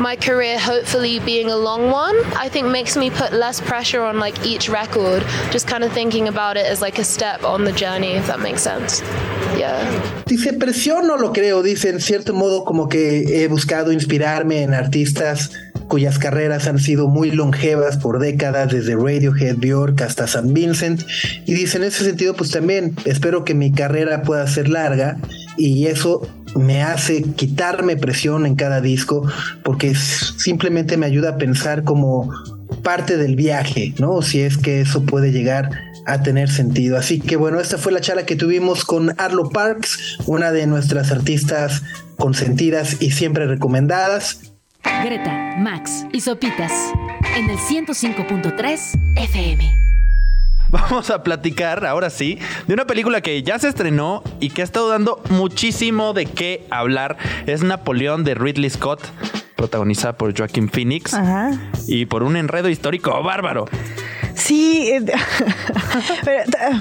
my 0.00 0.16
career 0.16 0.58
hopefully 0.58 1.20
being 1.20 1.48
a 1.48 1.56
long 1.56 1.88
one. 1.88 2.16
I 2.34 2.48
think 2.48 2.66
makes 2.66 2.96
me 2.96 3.10
put 3.10 3.32
less 3.32 3.60
pressure 3.60 4.02
on 4.02 4.18
like 4.18 4.44
each 4.44 4.68
record. 4.68 5.22
Just 5.52 5.68
kind 5.68 5.84
of 5.84 5.92
thinking 5.92 6.26
about 6.26 6.56
it 6.56 6.66
as 6.66 6.80
like 6.80 6.98
a 6.98 7.04
step 7.04 7.44
on 7.44 7.62
the 7.62 7.72
journey, 7.72 8.14
if 8.14 8.26
that 8.26 8.40
makes 8.40 8.62
sense. 8.62 9.02
Yeah. 9.56 9.86
Dice, 10.26 10.52
presión 10.54 11.06
no 11.06 11.16
lo 11.16 11.32
creo, 11.32 11.62
dice, 11.62 11.90
en 11.90 12.00
cierto 12.00 12.32
modo 12.32 12.64
como 12.64 12.88
que 12.88 13.44
he 13.44 13.51
buscado 13.52 13.92
inspirarme 13.92 14.62
en 14.62 14.74
artistas 14.74 15.52
cuyas 15.88 16.18
carreras 16.18 16.66
han 16.66 16.78
sido 16.78 17.06
muy 17.06 17.30
longevas 17.30 17.98
por 17.98 18.18
décadas, 18.18 18.72
desde 18.72 18.96
Radiohead, 18.96 19.56
Bjork 19.58 20.00
hasta 20.00 20.26
San 20.26 20.54
Vincent. 20.54 21.02
Y 21.44 21.52
dice, 21.52 21.76
en 21.76 21.84
ese 21.84 22.04
sentido, 22.04 22.34
pues 22.34 22.50
también 22.50 22.96
espero 23.04 23.44
que 23.44 23.54
mi 23.54 23.72
carrera 23.72 24.22
pueda 24.22 24.46
ser 24.46 24.70
larga 24.70 25.18
y 25.58 25.86
eso 25.86 26.26
me 26.56 26.82
hace 26.82 27.22
quitarme 27.22 27.96
presión 27.96 28.46
en 28.46 28.56
cada 28.56 28.80
disco 28.80 29.26
porque 29.62 29.94
simplemente 29.94 30.96
me 30.96 31.06
ayuda 31.06 31.30
a 31.30 31.36
pensar 31.36 31.84
como 31.84 32.32
parte 32.82 33.18
del 33.18 33.36
viaje, 33.36 33.94
¿no? 33.98 34.22
Si 34.22 34.40
es 34.40 34.56
que 34.56 34.80
eso 34.80 35.02
puede 35.04 35.30
llegar 35.30 35.70
a 36.06 36.22
tener 36.22 36.50
sentido. 36.50 36.98
Así 36.98 37.20
que 37.20 37.36
bueno, 37.36 37.60
esta 37.60 37.78
fue 37.78 37.92
la 37.92 38.00
charla 38.00 38.26
que 38.26 38.36
tuvimos 38.36 38.84
con 38.84 39.14
Arlo 39.18 39.50
Parks, 39.50 40.18
una 40.26 40.52
de 40.52 40.66
nuestras 40.66 41.10
artistas 41.12 41.82
consentidas 42.16 43.00
y 43.00 43.10
siempre 43.10 43.46
recomendadas. 43.46 44.40
Greta, 45.04 45.56
Max 45.58 46.06
y 46.12 46.20
Sopitas 46.20 46.72
en 47.36 47.50
el 47.50 47.58
105.3 47.58 48.78
FM. 49.16 49.78
Vamos 50.70 51.10
a 51.10 51.22
platicar, 51.22 51.84
ahora 51.84 52.08
sí, 52.08 52.38
de 52.66 52.72
una 52.72 52.86
película 52.86 53.20
que 53.20 53.42
ya 53.42 53.58
se 53.58 53.68
estrenó 53.68 54.22
y 54.40 54.48
que 54.48 54.62
ha 54.62 54.64
estado 54.64 54.88
dando 54.88 55.22
muchísimo 55.28 56.14
de 56.14 56.24
qué 56.24 56.66
hablar. 56.70 57.18
Es 57.46 57.62
Napoleón 57.62 58.24
de 58.24 58.34
Ridley 58.34 58.70
Scott, 58.70 59.02
protagonizada 59.54 60.16
por 60.16 60.36
Joaquin 60.36 60.70
Phoenix 60.70 61.12
Ajá. 61.12 61.50
y 61.86 62.06
por 62.06 62.22
un 62.22 62.36
enredo 62.36 62.70
histórico 62.70 63.22
bárbaro. 63.22 63.66
Sí, 64.42 64.90
eh, 64.90 65.00
pero, 66.24 66.42
eh, 66.42 66.80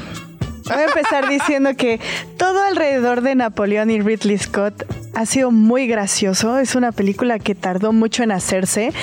voy 0.66 0.78
a 0.78 0.86
empezar 0.86 1.30
diciendo 1.30 1.76
que 1.76 2.00
todo 2.38 2.64
alrededor 2.64 3.22
de 3.22 3.36
Napoleón 3.36 3.92
y 3.92 4.02
Ridley 4.02 4.40
Scott 4.40 4.84
ha 5.14 5.26
sido 5.28 5.52
muy 5.52 5.86
gracioso. 5.86 6.58
Es 6.58 6.74
una 6.74 6.92
película 6.92 7.38
que 7.38 7.54
tardó 7.54 7.94
mucho 7.94 8.24
en 8.24 8.32
hacerse. 8.32 8.94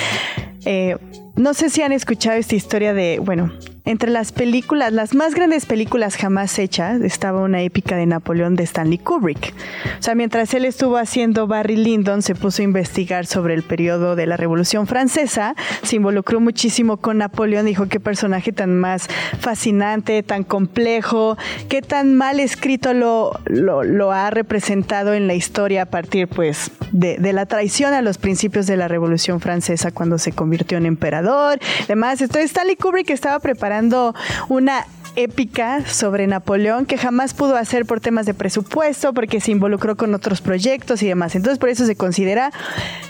Eh, 0.65 0.97
no 1.37 1.53
sé 1.53 1.69
si 1.69 1.83
han 1.83 1.93
escuchado 1.93 2.37
esta 2.37 2.55
historia 2.55 2.93
de, 2.93 3.19
bueno, 3.23 3.53
entre 3.89 4.11
las 4.11 4.31
películas, 4.31 4.93
las 4.93 5.15
más 5.15 5.33
grandes 5.33 5.65
películas 5.65 6.15
jamás 6.15 6.59
hechas, 6.59 7.01
estaba 7.01 7.41
una 7.41 7.63
épica 7.63 7.95
de 7.95 8.05
Napoleón 8.05 8.55
de 8.55 8.63
Stanley 8.63 8.99
Kubrick. 8.99 9.51
O 9.97 10.03
sea, 10.03 10.13
mientras 10.13 10.53
él 10.53 10.65
estuvo 10.65 10.95
haciendo 10.97 11.47
Barry 11.47 11.75
Lyndon, 11.75 12.21
se 12.21 12.35
puso 12.35 12.61
a 12.61 12.65
investigar 12.65 13.25
sobre 13.25 13.55
el 13.55 13.63
periodo 13.63 14.15
de 14.15 14.27
la 14.27 14.37
Revolución 14.37 14.85
Francesa, 14.85 15.55
se 15.81 15.95
involucró 15.95 16.39
muchísimo 16.39 16.97
con 16.97 17.17
Napoleón, 17.17 17.65
dijo 17.65 17.87
qué 17.87 17.99
personaje 17.99 18.51
tan 18.51 18.77
más 18.77 19.07
fascinante, 19.39 20.21
tan 20.21 20.43
complejo, 20.43 21.35
qué 21.67 21.81
tan 21.81 22.13
mal 22.13 22.39
escrito 22.39 22.93
lo, 22.93 24.11
ha 24.11 24.29
representado 24.29 25.15
en 25.15 25.25
la 25.25 25.33
historia 25.33 25.81
a 25.81 25.85
partir, 25.87 26.27
pues, 26.27 26.69
de, 26.91 27.17
de 27.17 27.33
la 27.33 27.47
traición 27.47 27.95
a 27.95 28.03
los 28.03 28.19
principios 28.19 28.67
de 28.67 28.77
la 28.77 28.87
Revolución 28.87 29.39
Francesa 29.39 29.89
cuando 29.89 30.19
se 30.19 30.31
convirtió 30.31 30.77
en 30.77 30.85
emperador, 30.85 31.57
demás. 31.87 32.21
Entonces, 32.21 32.51
Stanley 32.51 32.75
Kubrick 32.75 33.09
estaba 33.09 33.39
preparando 33.39 33.78
una 34.49 34.85
épica 35.15 35.85
sobre 35.85 36.27
Napoleón 36.27 36.85
que 36.85 36.97
jamás 36.97 37.33
pudo 37.33 37.55
hacer 37.55 37.85
por 37.85 37.99
temas 37.99 38.25
de 38.25 38.33
presupuesto, 38.33 39.13
porque 39.13 39.41
se 39.41 39.51
involucró 39.51 39.95
con 39.95 40.13
otros 40.13 40.41
proyectos 40.41 41.01
y 41.03 41.07
demás. 41.07 41.35
Entonces 41.35 41.59
por 41.59 41.69
eso 41.69 41.85
se 41.85 41.95
considera 41.95 42.51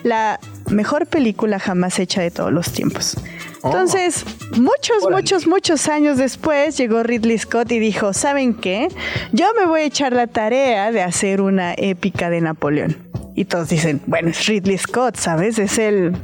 la 0.04 0.40
mejor 0.70 1.08
película 1.08 1.60
jamás 1.60 2.00
hecha 2.00 2.22
de 2.22 2.32
todos 2.32 2.52
los 2.52 2.72
tiempos. 2.72 3.18
Entonces, 3.64 4.24
muchos, 4.52 5.10
muchos, 5.12 5.46
muchos 5.46 5.90
años 5.90 6.18
después 6.18 6.78
llegó 6.78 7.04
Ridley 7.04 7.38
Scott 7.38 7.72
y 7.74 7.80
dijo, 7.80 8.14
¿saben 8.14 8.54
qué? 8.54 8.88
Yo 9.34 9.48
me 9.54 9.66
voy 9.66 9.82
a 9.82 9.84
echar 9.84 10.14
la 10.14 10.28
tarea 10.28 10.94
de 10.94 11.02
hacer 11.02 11.42
una 11.42 11.74
épica 11.76 12.30
de 12.30 12.40
Napoleón. 12.40 12.98
Y 13.36 13.46
todos 13.46 13.70
dicen, 13.70 14.02
bueno, 14.06 14.30
es 14.30 14.46
Ridley 14.48 14.78
Scott, 14.78 15.18
¿sabes? 15.18 15.60
Es 15.60 15.78
el 15.78 16.16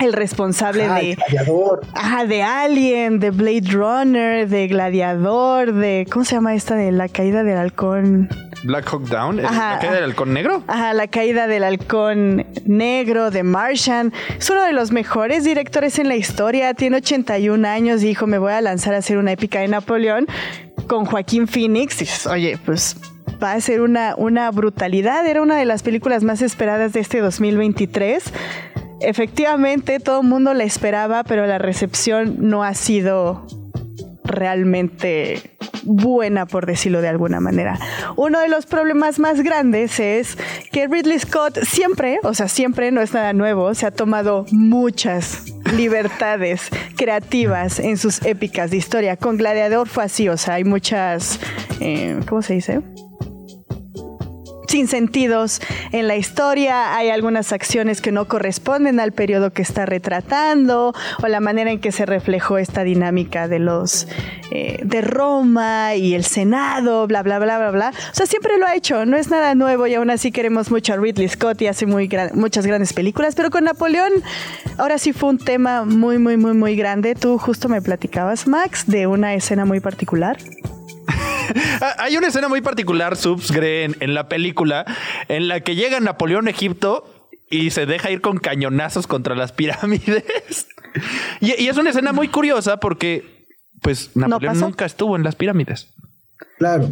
el 0.00 0.12
responsable 0.12 0.84
Ah, 0.84 0.94
de 1.00 1.14
Gladiador. 1.14 1.80
Ajá, 1.94 2.24
de 2.26 2.42
Alien, 2.42 3.18
de 3.20 3.30
Blade 3.30 3.70
Runner, 3.70 4.48
de 4.48 4.68
Gladiador, 4.68 5.72
de 5.72 6.06
¿cómo 6.10 6.24
se 6.24 6.34
llama 6.36 6.54
esta 6.54 6.74
de 6.74 6.92
la 6.92 7.08
caída 7.08 7.42
del 7.42 7.56
halcón? 7.58 8.28
Black 8.64 8.88
Hawk 8.92 9.04
Down, 9.08 9.38
¿el- 9.38 9.46
Ajá. 9.46 9.74
¿la 9.74 9.78
caída 9.78 9.94
del 9.94 10.04
halcón 10.04 10.32
negro? 10.34 10.62
Ajá, 10.66 10.92
la 10.92 11.06
caída 11.06 11.46
del 11.46 11.62
halcón 11.64 12.44
negro 12.64 13.30
de 13.30 13.42
Martian. 13.44 14.12
Es 14.38 14.50
uno 14.50 14.62
de 14.64 14.72
los 14.72 14.90
mejores 14.90 15.44
directores 15.44 15.98
en 15.98 16.08
la 16.08 16.16
historia. 16.16 16.74
Tiene 16.74 16.96
81 16.96 17.64
años 17.64 18.02
y 18.02 18.06
dijo, 18.08 18.26
me 18.26 18.38
voy 18.38 18.52
a 18.52 18.60
lanzar 18.60 18.94
a 18.94 18.98
hacer 18.98 19.16
una 19.18 19.32
épica 19.32 19.60
de 19.60 19.68
Napoleón 19.68 20.26
con 20.88 21.04
Joaquín 21.04 21.46
Phoenix. 21.46 21.96
Y 21.96 22.04
dices, 22.04 22.26
oye, 22.26 22.58
pues 22.64 22.96
va 23.40 23.52
a 23.52 23.60
ser 23.60 23.80
una, 23.80 24.14
una 24.16 24.50
brutalidad. 24.50 25.24
Era 25.24 25.40
una 25.40 25.56
de 25.56 25.64
las 25.64 25.84
películas 25.84 26.24
más 26.24 26.42
esperadas 26.42 26.92
de 26.92 26.98
este 27.00 27.20
2023. 27.20 28.24
Efectivamente, 29.00 30.00
todo 30.00 30.22
el 30.22 30.26
mundo 30.26 30.54
la 30.54 30.64
esperaba, 30.64 31.24
pero 31.24 31.46
la 31.46 31.58
recepción 31.58 32.36
no 32.38 32.64
ha 32.64 32.74
sido 32.74 33.46
realmente 34.24 35.58
buena, 35.84 36.46
por 36.46 36.66
decirlo 36.66 37.00
de 37.00 37.08
alguna 37.08 37.40
manera. 37.40 37.78
Uno 38.16 38.40
de 38.40 38.48
los 38.48 38.66
problemas 38.66 39.18
más 39.18 39.40
grandes 39.42 39.98
es 40.00 40.36
que 40.70 40.86
Ridley 40.86 41.18
Scott 41.18 41.58
siempre, 41.62 42.18
o 42.22 42.34
sea, 42.34 42.48
siempre 42.48 42.90
no 42.90 43.00
es 43.00 43.14
nada 43.14 43.32
nuevo, 43.32 43.74
se 43.74 43.86
ha 43.86 43.90
tomado 43.90 44.44
muchas 44.50 45.44
libertades 45.76 46.68
creativas 46.96 47.78
en 47.78 47.96
sus 47.96 48.24
épicas 48.24 48.70
de 48.70 48.76
historia. 48.76 49.16
Con 49.16 49.36
Gladiador 49.36 49.88
fue 49.88 50.04
así, 50.04 50.28
o 50.28 50.36
sea, 50.36 50.54
hay 50.54 50.64
muchas, 50.64 51.40
eh, 51.80 52.20
¿cómo 52.28 52.42
se 52.42 52.54
dice? 52.54 52.80
Sin 54.68 54.86
sentidos 54.86 55.60
en 55.92 56.06
la 56.06 56.16
historia, 56.16 56.94
hay 56.94 57.08
algunas 57.08 57.52
acciones 57.52 58.00
que 58.00 58.12
no 58.12 58.28
corresponden 58.28 59.00
al 59.00 59.12
periodo 59.12 59.50
que 59.50 59.62
está 59.62 59.86
retratando 59.86 60.94
o 61.22 61.26
la 61.26 61.40
manera 61.40 61.70
en 61.72 61.80
que 61.80 61.90
se 61.90 62.04
reflejó 62.06 62.58
esta 62.58 62.84
dinámica 62.84 63.48
de 63.48 63.58
los 63.58 64.06
eh, 64.50 64.80
de 64.84 65.00
Roma 65.00 65.94
y 65.94 66.14
el 66.14 66.24
Senado, 66.24 67.06
bla 67.06 67.22
bla 67.22 67.38
bla 67.38 67.58
bla 67.58 67.70
bla. 67.70 67.92
O 68.12 68.14
sea, 68.14 68.26
siempre 68.26 68.58
lo 68.58 68.66
ha 68.66 68.74
hecho, 68.74 69.06
no 69.06 69.16
es 69.16 69.30
nada 69.30 69.54
nuevo 69.54 69.86
y 69.86 69.94
aún 69.94 70.10
así 70.10 70.32
queremos 70.32 70.70
mucho 70.70 70.92
a 70.92 70.96
Ridley 70.96 71.28
Scott 71.28 71.60
y 71.62 71.66
hace 71.66 71.86
muy 71.86 72.08
muchas 72.34 72.66
grandes 72.66 72.92
películas, 72.92 73.34
pero 73.34 73.50
con 73.50 73.64
Napoleón 73.64 74.12
ahora 74.76 74.98
sí 74.98 75.12
fue 75.12 75.30
un 75.30 75.38
tema 75.38 75.84
muy 75.84 76.18
muy 76.18 76.36
muy 76.36 76.52
muy 76.52 76.76
grande. 76.76 77.14
Tú 77.14 77.38
justo 77.38 77.68
me 77.68 77.80
platicabas 77.80 78.46
Max 78.46 78.84
de 78.86 79.06
una 79.06 79.34
escena 79.34 79.64
muy 79.64 79.80
particular. 79.80 80.36
Hay 81.98 82.16
una 82.16 82.28
escena 82.28 82.48
muy 82.48 82.60
particular, 82.60 83.16
Subs, 83.16 83.50
en, 83.50 83.96
en 84.00 84.14
la 84.14 84.28
película, 84.28 84.84
en 85.28 85.48
la 85.48 85.60
que 85.60 85.74
llega 85.74 86.00
Napoleón 86.00 86.48
a 86.48 86.50
Egipto 86.50 87.28
y 87.50 87.70
se 87.70 87.86
deja 87.86 88.10
ir 88.10 88.20
con 88.20 88.38
cañonazos 88.38 89.06
contra 89.06 89.34
las 89.34 89.52
pirámides. 89.52 90.24
Y, 91.40 91.62
y 91.62 91.68
es 91.68 91.76
una 91.76 91.90
escena 91.90 92.12
muy 92.12 92.28
curiosa 92.28 92.78
porque, 92.78 93.46
pues, 93.82 94.16
Napoleón 94.16 94.58
nunca 94.58 94.86
estuvo 94.86 95.16
en 95.16 95.22
las 95.22 95.36
pirámides. 95.36 95.94
Claro. 96.56 96.88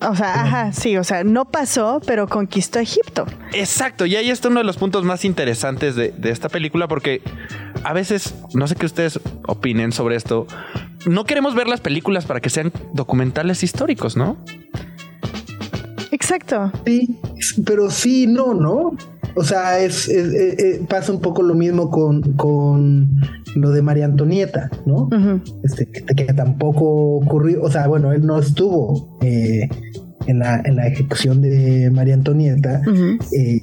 O 0.00 0.14
sea, 0.14 0.42
ajá, 0.42 0.72
sí, 0.72 0.96
o 0.96 1.04
sea, 1.04 1.24
no 1.24 1.50
pasó, 1.50 2.00
pero 2.06 2.28
conquistó 2.28 2.78
Egipto. 2.78 3.26
Exacto, 3.52 4.06
y 4.06 4.16
ahí 4.16 4.30
está 4.30 4.48
uno 4.48 4.60
de 4.60 4.64
los 4.64 4.76
puntos 4.76 5.04
más 5.04 5.24
interesantes 5.24 5.96
de, 5.96 6.12
de 6.12 6.30
esta 6.30 6.48
película 6.48 6.88
porque 6.88 7.22
a 7.84 7.92
veces, 7.92 8.34
no 8.54 8.66
sé 8.66 8.76
qué 8.76 8.86
ustedes 8.86 9.20
opinen 9.46 9.92
sobre 9.92 10.16
esto, 10.16 10.46
no 11.06 11.24
queremos 11.24 11.54
ver 11.54 11.68
las 11.68 11.80
películas 11.80 12.24
para 12.26 12.40
que 12.40 12.50
sean 12.50 12.72
documentales 12.92 13.62
históricos, 13.62 14.16
¿no? 14.16 14.36
Exacto. 16.10 16.72
Sí, 16.86 17.18
pero 17.64 17.90
sí, 17.90 18.26
no, 18.26 18.54
¿no? 18.54 18.96
O 19.36 19.42
sea, 19.42 19.80
es, 19.80 20.08
es- 20.08 20.32
eh, 20.32 20.56
eh, 20.58 20.80
pasa 20.88 21.12
un 21.12 21.20
poco 21.20 21.42
lo 21.42 21.54
mismo 21.54 21.90
con, 21.90 22.22
con 22.34 23.16
lo 23.56 23.70
de 23.70 23.82
María 23.82 24.04
Antonieta, 24.04 24.70
¿no? 24.86 25.08
Este, 25.64 25.86
que, 25.86 26.04
que 26.04 26.32
tampoco 26.32 27.16
ocurrió, 27.16 27.62
o 27.62 27.70
sea, 27.70 27.88
bueno, 27.88 28.12
él 28.12 28.24
no 28.24 28.38
estuvo 28.38 29.18
eh, 29.22 29.68
en, 30.26 30.38
la, 30.38 30.60
en 30.64 30.76
la 30.76 30.86
ejecución 30.86 31.40
de 31.42 31.90
María 31.92 32.14
Antonieta. 32.14 32.80
Eh, 33.36 33.62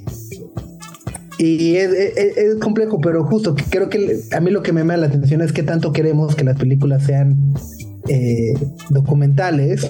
y 1.43 1.75
es, 1.75 2.55
complejo, 2.61 3.01
pero 3.01 3.23
justo 3.25 3.55
que 3.55 3.63
creo 3.63 3.89
que 3.89 4.19
a 4.31 4.39
mí 4.39 4.51
lo 4.51 4.61
que 4.61 4.73
me 4.73 4.81
llama 4.81 4.95
la 4.97 5.07
atención 5.07 5.41
es 5.41 5.51
que 5.51 5.63
tanto 5.63 5.91
queremos 5.91 6.35
que 6.35 6.43
las 6.43 6.55
películas 6.55 7.03
sean 7.03 7.35
eh, 8.07 8.53
documentales 8.91 9.89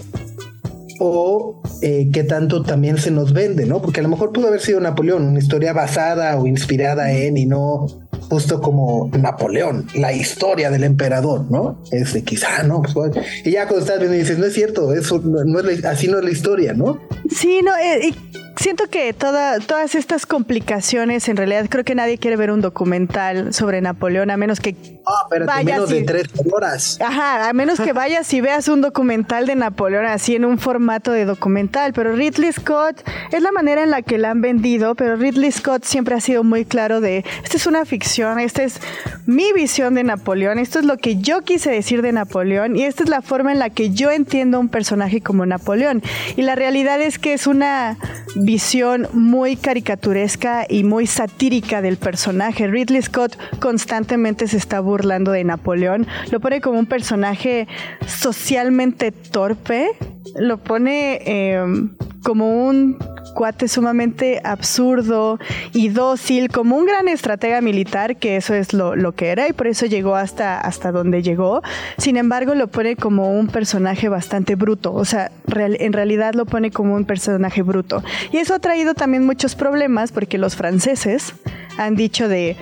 o 0.99 1.61
eh, 1.81 2.09
qué 2.13 2.23
tanto 2.23 2.63
también 2.63 2.97
se 2.97 3.11
nos 3.11 3.33
vende, 3.33 3.65
¿no? 3.65 3.81
Porque 3.81 3.99
a 3.99 4.03
lo 4.03 4.07
mejor 4.07 4.31
pudo 4.31 4.47
haber 4.47 4.61
sido 4.61 4.79
Napoleón, 4.79 5.23
una 5.23 5.39
historia 5.39 5.73
basada 5.73 6.39
o 6.39 6.47
inspirada 6.47 7.11
en 7.11 7.35
y 7.35 7.45
no 7.45 7.87
justo 8.29 8.61
como 8.61 9.09
Napoleón, 9.17 9.87
la 9.95 10.13
historia 10.13 10.69
del 10.69 10.83
emperador, 10.83 11.49
¿no? 11.49 11.81
Es 11.91 12.13
de 12.13 12.23
quizá, 12.23 12.63
¿no? 12.63 12.81
Pues, 12.81 13.11
y 13.43 13.51
ya 13.51 13.67
cuando 13.67 13.85
estás 13.85 13.99
viendo 13.99 14.15
y 14.15 14.19
dices, 14.19 14.37
no 14.37 14.45
es 14.45 14.53
cierto, 14.53 14.93
eso 14.93 15.19
no 15.19 15.59
es 15.59 15.85
así 15.85 16.07
no 16.07 16.19
es 16.19 16.23
la 16.23 16.31
historia, 16.31 16.73
¿no? 16.73 16.99
Sí, 17.29 17.61
no, 17.63 17.75
eh, 17.75 18.07
y 18.07 18.15
siento 18.57 18.87
que 18.89 19.13
toda, 19.13 19.59
todas 19.59 19.95
estas 19.95 20.25
complicaciones, 20.25 21.27
en 21.29 21.37
realidad 21.37 21.65
creo 21.69 21.83
que 21.83 21.95
nadie 21.95 22.17
quiere 22.17 22.37
ver 22.37 22.51
un 22.51 22.61
documental 22.61 23.53
sobre 23.53 23.81
Napoleón, 23.81 24.29
a 24.31 24.37
menos 24.37 24.59
que 24.59 24.75
Ah, 25.05 25.63
menos 25.63 25.89
de 25.89 26.03
tres 26.03 26.27
horas. 26.51 26.99
Ajá, 27.01 27.49
a 27.49 27.53
menos 27.53 27.79
que 27.79 27.91
vayas 27.91 28.31
y 28.33 28.41
veas 28.41 28.67
un 28.67 28.81
documental 28.81 29.47
de 29.47 29.55
Napoleón 29.55 30.05
así 30.05 30.35
en 30.35 30.45
un 30.45 30.59
formato 30.59 31.11
de 31.11 31.25
documental. 31.25 31.93
Pero 31.93 32.15
Ridley 32.15 32.51
Scott 32.51 33.01
es 33.31 33.41
la 33.41 33.51
manera 33.51 33.83
en 33.83 33.89
la 33.89 34.03
que 34.03 34.17
la 34.17 34.31
han 34.31 34.41
vendido, 34.41 34.95
pero 34.95 35.15
Ridley 35.15 35.51
Scott 35.51 35.83
siempre 35.85 36.15
ha 36.15 36.21
sido 36.21 36.43
muy 36.43 36.65
claro 36.65 37.01
de, 37.01 37.25
esta 37.43 37.57
es 37.57 37.65
una 37.65 37.85
ficción, 37.85 38.10
esta 38.19 38.63
es 38.63 38.81
mi 39.25 39.53
visión 39.53 39.93
de 39.95 40.03
Napoleón, 40.03 40.59
esto 40.59 40.79
es 40.79 40.85
lo 40.85 40.97
que 40.97 41.17
yo 41.17 41.41
quise 41.41 41.71
decir 41.71 42.01
de 42.01 42.11
Napoleón 42.11 42.75
y 42.75 42.83
esta 42.83 43.03
es 43.03 43.09
la 43.09 43.21
forma 43.21 43.51
en 43.53 43.59
la 43.59 43.69
que 43.69 43.91
yo 43.91 44.11
entiendo 44.11 44.57
a 44.57 44.59
un 44.59 44.67
personaje 44.67 45.21
como 45.21 45.45
Napoleón. 45.45 46.03
Y 46.35 46.41
la 46.41 46.55
realidad 46.55 46.99
es 46.99 47.19
que 47.19 47.33
es 47.33 47.47
una 47.47 47.97
visión 48.35 49.07
muy 49.13 49.55
caricaturesca 49.55 50.65
y 50.67 50.83
muy 50.83 51.07
satírica 51.07 51.81
del 51.81 51.97
personaje. 51.97 52.67
Ridley 52.67 53.01
Scott 53.01 53.37
constantemente 53.59 54.47
se 54.47 54.57
está 54.57 54.81
burlando 54.81 55.31
de 55.31 55.43
Napoleón, 55.43 56.05
lo 56.31 56.39
pone 56.41 56.59
como 56.59 56.79
un 56.79 56.87
personaje 56.87 57.67
socialmente 58.07 59.11
torpe, 59.11 59.91
lo 60.35 60.57
pone 60.57 61.21
em, 61.25 61.91
como 62.23 62.67
un 62.67 62.97
cuate 63.33 63.67
sumamente 63.67 64.41
absurdo 64.43 65.39
y 65.73 65.89
dócil, 65.89 66.49
como 66.49 66.77
un 66.77 66.85
gran 66.85 67.07
estratega 67.07 67.61
militar, 67.61 68.17
que 68.17 68.35
eso 68.35 68.53
es 68.53 68.73
lo, 68.73 69.11
que 69.13 69.29
era 69.29 69.47
y 69.47 69.53
por 69.53 69.67
eso 69.67 69.85
llegó 69.85 70.15
hasta, 70.15 70.59
hasta 70.59 70.91
donde 70.91 71.21
llegó. 71.23 71.61
Sin 71.97 72.17
embargo, 72.17 72.55
lo 72.55 72.67
pone 72.67 72.95
como 72.95 73.37
un 73.37 73.47
personaje 73.47 74.09
bastante 74.09 74.55
bruto, 74.55 74.93
o 74.93 75.05
sea, 75.05 75.31
en 75.55 75.93
realidad 75.93 76.33
lo 76.33 76.45
pone 76.45 76.71
como 76.71 76.95
un 76.95 77.05
personaje 77.05 77.61
bruto. 77.61 78.03
Y 78.31 78.37
eso 78.37 78.53
ha 78.53 78.59
traído 78.59 78.93
también 78.93 79.25
muchos 79.25 79.55
problemas 79.55 80.11
porque 80.11 80.37
los 80.37 80.55
franceses 80.55 81.33
han 81.77 81.95
dicho 81.95 82.27
de 82.27 82.55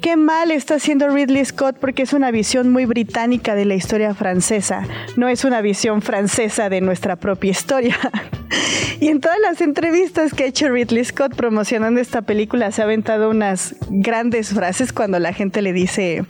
qué 0.00 0.16
mal 0.16 0.50
está 0.50 0.76
haciendo 0.76 1.08
Ridley 1.08 1.44
Scott 1.44 1.76
porque 1.78 2.02
es 2.02 2.12
una 2.12 2.30
visión 2.30 2.70
muy 2.70 2.86
británica 2.86 3.54
de 3.54 3.64
la 3.64 3.74
historia 3.74 4.14
francesa, 4.14 4.86
no 5.16 5.28
es 5.28 5.44
una 5.44 5.60
visión 5.60 6.02
francesa 6.02 6.68
de 6.68 6.80
nuestra 6.80 7.16
propia 7.16 7.50
historia. 7.50 7.96
y 9.00 9.08
en 9.08 9.20
todas 9.20 9.38
las 9.40 9.60
entrevistas 9.60 10.32
que 10.32 10.44
ha 10.44 10.46
hecho 10.46 10.68
Ridley 10.68 11.04
Scott 11.04 11.34
promocionando 11.34 12.00
esta 12.00 12.22
película 12.22 12.72
se 12.72 12.82
ha 12.82 12.84
aventado 12.84 13.30
unas 13.30 13.74
grandes 13.90 14.50
frases 14.54 14.92
cuando 14.92 15.18
la 15.18 15.32
gente 15.32 15.62
le 15.62 15.72
dice 15.72 16.24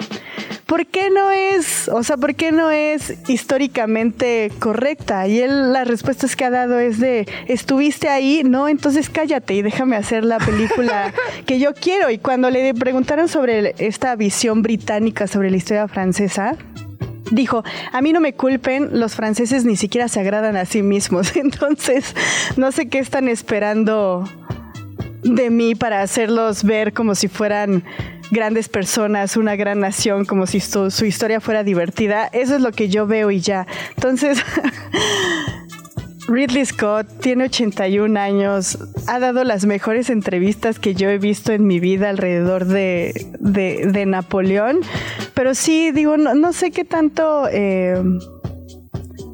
¿por 0.70 0.86
qué 0.86 1.10
no 1.10 1.32
es, 1.32 1.88
o 1.88 2.04
sea, 2.04 2.16
por 2.16 2.36
qué 2.36 2.52
no 2.52 2.70
es 2.70 3.14
históricamente 3.28 4.52
correcta? 4.60 5.26
Y 5.26 5.40
él, 5.40 5.72
las 5.72 5.88
respuestas 5.88 6.36
que 6.36 6.44
ha 6.44 6.50
dado 6.50 6.78
es 6.78 7.00
de, 7.00 7.26
¿estuviste 7.48 8.08
ahí? 8.08 8.42
No, 8.44 8.68
entonces 8.68 9.10
cállate 9.10 9.54
y 9.54 9.62
déjame 9.62 9.96
hacer 9.96 10.24
la 10.24 10.38
película 10.38 11.12
que 11.46 11.58
yo 11.58 11.74
quiero. 11.74 12.08
Y 12.08 12.18
cuando 12.18 12.50
le 12.50 12.72
preguntaron 12.72 13.26
sobre 13.26 13.59
esta 13.78 14.16
visión 14.16 14.62
británica 14.62 15.26
sobre 15.26 15.50
la 15.50 15.56
historia 15.56 15.88
francesa, 15.88 16.56
dijo, 17.30 17.64
a 17.92 18.00
mí 18.00 18.12
no 18.12 18.20
me 18.20 18.34
culpen, 18.34 18.98
los 18.98 19.14
franceses 19.14 19.64
ni 19.64 19.76
siquiera 19.76 20.08
se 20.08 20.20
agradan 20.20 20.56
a 20.56 20.64
sí 20.64 20.82
mismos, 20.82 21.36
entonces 21.36 22.14
no 22.56 22.72
sé 22.72 22.88
qué 22.88 22.98
están 22.98 23.28
esperando 23.28 24.28
de 25.22 25.50
mí 25.50 25.74
para 25.74 26.02
hacerlos 26.02 26.64
ver 26.64 26.92
como 26.92 27.14
si 27.14 27.28
fueran 27.28 27.84
grandes 28.30 28.68
personas, 28.68 29.36
una 29.36 29.56
gran 29.56 29.80
nación, 29.80 30.24
como 30.24 30.46
si 30.46 30.60
su, 30.60 30.90
su 30.90 31.04
historia 31.04 31.40
fuera 31.40 31.64
divertida. 31.64 32.28
Eso 32.32 32.54
es 32.54 32.62
lo 32.62 32.72
que 32.72 32.88
yo 32.88 33.06
veo 33.06 33.30
y 33.30 33.40
ya. 33.40 33.66
Entonces, 33.96 34.42
Ridley 36.30 36.64
Scott 36.64 37.08
tiene 37.20 37.44
81 37.44 38.18
años, 38.18 38.78
ha 39.08 39.18
dado 39.18 39.42
las 39.42 39.66
mejores 39.66 40.10
entrevistas 40.10 40.78
que 40.78 40.94
yo 40.94 41.10
he 41.10 41.18
visto 41.18 41.52
en 41.52 41.66
mi 41.66 41.80
vida 41.80 42.08
alrededor 42.08 42.66
de, 42.66 43.26
de, 43.40 44.06
Napoleón, 44.06 44.78
pero 45.34 45.56
sí, 45.56 45.90
digo, 45.90 46.16
no, 46.16 46.52
sé 46.52 46.70
qué 46.70 46.84
tanto... 46.84 47.48
Eh, 47.50 48.00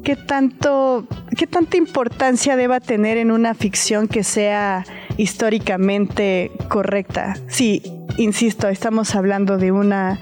qué 0.03 0.15
tanto, 0.15 1.05
qué 1.37 1.47
tanta 1.47 1.75
importancia 1.75 2.55
deba 2.55 2.79
tener 2.79 3.17
en 3.17 3.29
una 3.29 3.53
ficción 3.53 4.07
que 4.07 4.23
sea 4.23 4.85
históricamente 5.17 6.49
correcta. 6.69 7.35
Sí, 7.49 7.83
insisto, 8.17 8.67
estamos 8.69 9.15
hablando 9.15 9.57
de 9.57 9.71
una 9.71 10.19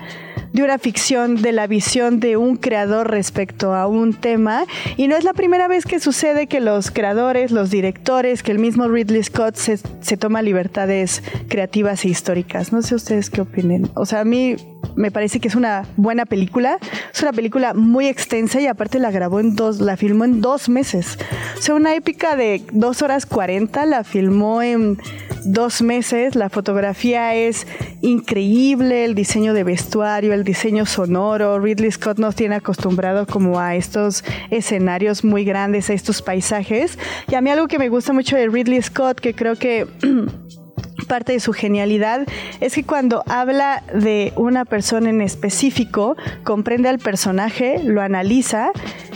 de 0.55 0.63
una 0.63 0.77
ficción, 0.77 1.41
de 1.41 1.51
la 1.51 1.67
visión 1.67 2.21
de 2.21 2.37
un 2.37 2.55
creador 2.55 3.11
respecto 3.11 3.75
a 3.75 3.87
un 3.87 4.13
tema. 4.13 4.63
Y 4.95 5.09
no 5.09 5.17
es 5.17 5.25
la 5.25 5.33
primera 5.33 5.67
vez 5.67 5.85
que 5.85 5.99
sucede 5.99 6.47
que 6.47 6.61
los 6.61 6.91
creadores, 6.91 7.51
los 7.51 7.69
directores, 7.69 8.41
que 8.41 8.53
el 8.53 8.59
mismo 8.59 8.87
Ridley 8.87 9.21
Scott 9.21 9.57
se, 9.57 9.77
se 9.99 10.15
toma 10.15 10.41
libertades 10.41 11.23
creativas 11.49 12.05
e 12.05 12.07
históricas. 12.07 12.71
No 12.71 12.81
sé 12.83 12.95
ustedes 12.95 13.29
qué 13.29 13.41
opinen. 13.41 13.89
O 13.95 14.05
sea, 14.05 14.21
a 14.21 14.23
mí 14.25 14.55
me 14.95 15.11
parece 15.11 15.41
que 15.41 15.49
es 15.49 15.55
una 15.55 15.85
buena 15.97 16.25
película. 16.25 16.79
Es 17.13 17.21
una 17.21 17.33
película 17.33 17.73
muy 17.73 18.07
extensa 18.07 18.61
y 18.61 18.67
aparte 18.67 18.99
la 18.99 19.11
grabó 19.11 19.41
en 19.41 19.57
dos, 19.57 19.81
la 19.81 19.97
filmó 19.97 20.23
en 20.23 20.39
dos 20.39 20.69
meses. 20.69 21.17
O 21.57 21.61
sea, 21.61 21.75
una 21.75 21.95
épica 21.95 22.37
de 22.37 22.63
dos 22.71 23.01
horas 23.01 23.25
cuarenta 23.25 23.85
la 23.85 24.05
filmó 24.05 24.61
en 24.61 24.99
dos 25.45 25.81
meses. 25.81 26.35
La 26.35 26.49
fotografía 26.49 27.35
es 27.35 27.67
increíble, 28.01 29.05
el 29.05 29.15
diseño 29.15 29.53
de 29.53 29.63
vestuario, 29.63 30.33
el 30.33 30.43
diseño 30.43 30.85
sonoro. 30.85 31.59
Ridley 31.59 31.91
Scott 31.91 32.17
nos 32.17 32.35
tiene 32.35 32.55
acostumbrado 32.55 33.25
como 33.25 33.59
a 33.59 33.75
estos 33.75 34.23
escenarios 34.49 35.23
muy 35.23 35.45
grandes, 35.45 35.89
a 35.89 35.93
estos 35.93 36.21
paisajes. 36.21 36.97
Y 37.29 37.35
a 37.35 37.41
mí 37.41 37.49
algo 37.49 37.67
que 37.67 37.79
me 37.79 37.89
gusta 37.89 38.13
mucho 38.13 38.35
de 38.35 38.47
Ridley 38.47 38.81
Scott, 38.81 39.19
que 39.19 39.33
creo 39.33 39.55
que 39.55 39.87
parte 41.07 41.33
de 41.33 41.39
su 41.39 41.53
genialidad 41.53 42.25
es 42.59 42.73
que 42.73 42.83
cuando 42.83 43.23
habla 43.27 43.83
de 43.93 44.33
una 44.35 44.65
persona 44.65 45.09
en 45.09 45.21
específico, 45.21 46.15
comprende 46.43 46.89
al 46.89 46.99
personaje, 46.99 47.79
lo 47.83 48.01
analiza 48.01 48.71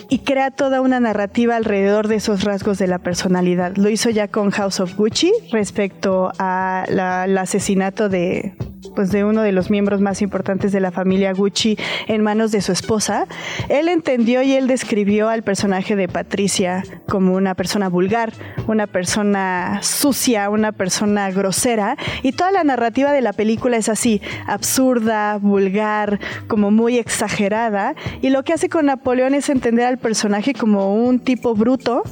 y 0.09 0.19
crea 0.19 0.51
toda 0.51 0.81
una 0.81 0.99
narrativa 0.99 1.55
alrededor 1.55 2.07
de 2.07 2.15
esos 2.15 2.43
rasgos 2.43 2.79
de 2.79 2.87
la 2.87 2.97
personalidad. 2.97 3.75
Lo 3.77 3.89
hizo 3.89 4.09
ya 4.09 4.27
con 4.27 4.49
House 4.49 4.79
of 4.79 4.95
Gucci 4.95 5.31
respecto 5.51 6.31
al 6.37 7.37
asesinato 7.37 8.09
de, 8.09 8.55
pues 8.99 9.11
de 9.11 9.23
uno 9.23 9.43
de 9.43 9.53
los 9.53 9.69
miembros 9.69 10.01
más 10.01 10.21
importantes 10.21 10.73
de 10.73 10.81
la 10.81 10.91
familia 10.91 11.31
Gucci 11.31 11.77
en 12.07 12.21
manos 12.21 12.51
de 12.51 12.59
su 12.59 12.73
esposa, 12.73 13.27
él 13.69 13.87
entendió 13.87 14.41
y 14.41 14.55
él 14.55 14.67
describió 14.67 15.29
al 15.29 15.41
personaje 15.41 15.95
de 15.95 16.09
Patricia 16.09 16.83
como 17.07 17.35
una 17.35 17.55
persona 17.55 17.87
vulgar, 17.87 18.33
una 18.67 18.87
persona 18.87 19.79
sucia, 19.83 20.49
una 20.49 20.73
persona 20.73 21.31
grosera, 21.31 21.95
y 22.23 22.33
toda 22.33 22.51
la 22.51 22.65
narrativa 22.65 23.13
de 23.13 23.21
la 23.21 23.31
película 23.31 23.77
es 23.77 23.87
así, 23.87 24.21
absurda, 24.47 25.37
vulgar, 25.37 26.19
como 26.49 26.69
muy 26.69 26.97
exagerada, 26.97 27.95
y 28.21 28.31
lo 28.31 28.43
que 28.43 28.51
hace 28.51 28.67
con 28.67 28.87
Napoleón 28.87 29.33
es 29.33 29.47
entender 29.47 29.85
al 29.85 29.97
personaje 29.97 30.53
como 30.53 30.93
un 30.93 31.21
tipo 31.21 31.55
bruto, 31.55 32.03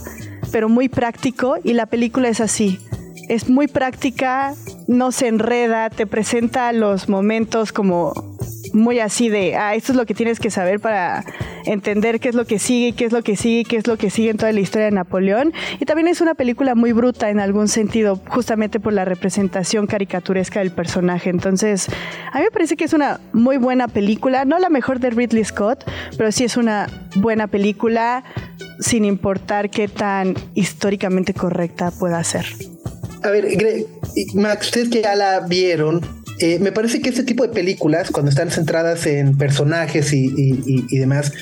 pero 0.53 0.69
muy 0.69 0.87
práctico, 0.87 1.57
y 1.65 1.73
la 1.73 1.87
película 1.87 2.29
es 2.29 2.39
así, 2.39 2.79
es 3.27 3.49
muy 3.49 3.67
práctica, 3.67 4.53
no 4.87 5.11
se 5.11 5.27
enreda, 5.27 5.89
te 5.89 6.07
presenta 6.07 6.71
los 6.71 7.09
momentos 7.09 7.71
como 7.71 8.13
muy 8.73 8.99
así 8.99 9.29
de, 9.29 9.55
ah, 9.55 9.75
esto 9.75 9.91
es 9.91 9.97
lo 9.97 10.05
que 10.05 10.13
tienes 10.13 10.39
que 10.39 10.49
saber 10.49 10.79
para 10.79 11.23
entender 11.65 12.19
qué 12.19 12.29
es 12.29 12.35
lo 12.35 12.45
que 12.45 12.59
sigue, 12.59 12.93
qué 12.93 13.05
es 13.05 13.11
lo 13.11 13.21
que 13.21 13.35
sigue, 13.35 13.65
qué 13.65 13.77
es 13.77 13.87
lo 13.87 13.97
que 13.97 14.09
sigue 14.09 14.29
en 14.29 14.37
toda 14.37 14.51
la 14.51 14.59
historia 14.59 14.85
de 14.85 14.91
Napoleón. 14.91 15.53
Y 15.79 15.85
también 15.85 16.07
es 16.07 16.21
una 16.21 16.35
película 16.35 16.75
muy 16.75 16.93
bruta 16.93 17.29
en 17.29 17.39
algún 17.39 17.67
sentido, 17.67 18.21
justamente 18.27 18.79
por 18.79 18.93
la 18.93 19.05
representación 19.05 19.87
caricaturesca 19.87 20.59
del 20.59 20.71
personaje. 20.71 21.29
Entonces, 21.29 21.87
a 22.31 22.37
mí 22.37 22.45
me 22.45 22.51
parece 22.51 22.77
que 22.77 22.85
es 22.85 22.93
una 22.93 23.19
muy 23.33 23.57
buena 23.57 23.87
película, 23.87 24.45
no 24.45 24.59
la 24.59 24.69
mejor 24.69 24.99
de 24.99 25.09
Ridley 25.09 25.43
Scott, 25.43 25.83
pero 26.17 26.31
sí 26.31 26.43
es 26.43 26.57
una 26.57 26.87
buena 27.15 27.47
película 27.47 28.23
sin 28.79 29.05
importar 29.05 29.69
qué 29.69 29.87
tan 29.87 30.35
históricamente 30.53 31.33
correcta 31.33 31.91
pueda 31.91 32.23
ser. 32.23 32.45
A 33.27 33.29
ver, 33.29 33.45
Max, 34.35 34.67
ustedes 34.67 34.87
que 34.87 35.01
ya 35.01 35.13
la 35.13 35.41
vieron, 35.41 35.99
eh, 36.39 36.59
me 36.59 36.71
parece 36.71 37.01
que 37.01 37.09
este 37.09 37.23
tipo 37.23 37.45
de 37.45 37.49
películas, 37.49 38.09
cuando 38.09 38.29
están 38.29 38.51
centradas 38.51 39.05
en 39.05 39.37
personajes 39.37 40.13
y, 40.13 40.97
demás, 40.97 41.33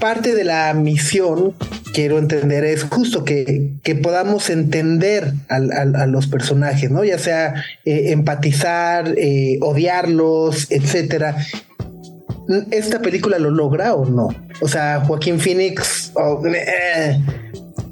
parte 0.00 0.34
de 0.34 0.44
la 0.44 0.72
misión, 0.72 1.52
quiero 1.92 2.16
entender, 2.16 2.64
es 2.64 2.84
justo 2.84 3.22
que, 3.22 3.74
podamos 4.02 4.48
entender 4.48 5.34
a, 5.50 6.06
los 6.06 6.26
personajes, 6.26 6.90
¿no? 6.90 7.04
Ya 7.04 7.18
sea 7.18 7.62
eh, 7.84 8.12
empatizar, 8.12 9.12
eh, 9.18 9.58
odiarlos, 9.60 10.70
etcétera. 10.70 11.36
¿Esta 12.70 13.02
película 13.02 13.38
lo 13.38 13.50
logra 13.50 13.94
o 13.94 14.06
no? 14.06 14.28
O 14.62 14.68
sea, 14.68 15.04
Joaquín 15.06 15.38
Phoenix. 15.38 16.12
Oh, 16.14 16.42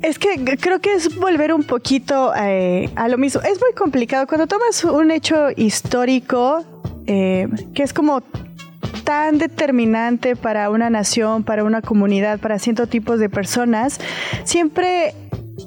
Es 0.07 0.21
que 0.21 0.37
creo 0.57 0.79
que 0.79 0.95
es 0.95 1.17
volver 1.17 1.53
un 1.53 1.65
poquito 1.65 2.33
eh, 2.37 2.89
a 2.95 3.09
lo 3.09 3.19
mismo. 3.19 3.41
Es 3.41 3.61
muy 3.61 3.73
complicado. 3.77 4.29
Cuando 4.29 4.47
tomas 4.47 4.85
un 4.85 5.11
hecho 5.11 5.49
histórico, 5.57 6.65
eh, 7.09 7.49
que 7.75 7.83
es 7.83 7.93
como 7.93 8.23
tan 9.03 9.39
determinante 9.39 10.37
para 10.37 10.71
una 10.71 10.91
nación, 10.91 11.43
para 11.43 11.65
una 11.65 11.83
comunidad, 11.83 12.39
para 12.39 12.61
ciertos 12.61 12.89
tipos 12.89 13.19
de 13.19 13.29
personas, 13.29 13.99
siempre 14.45 15.13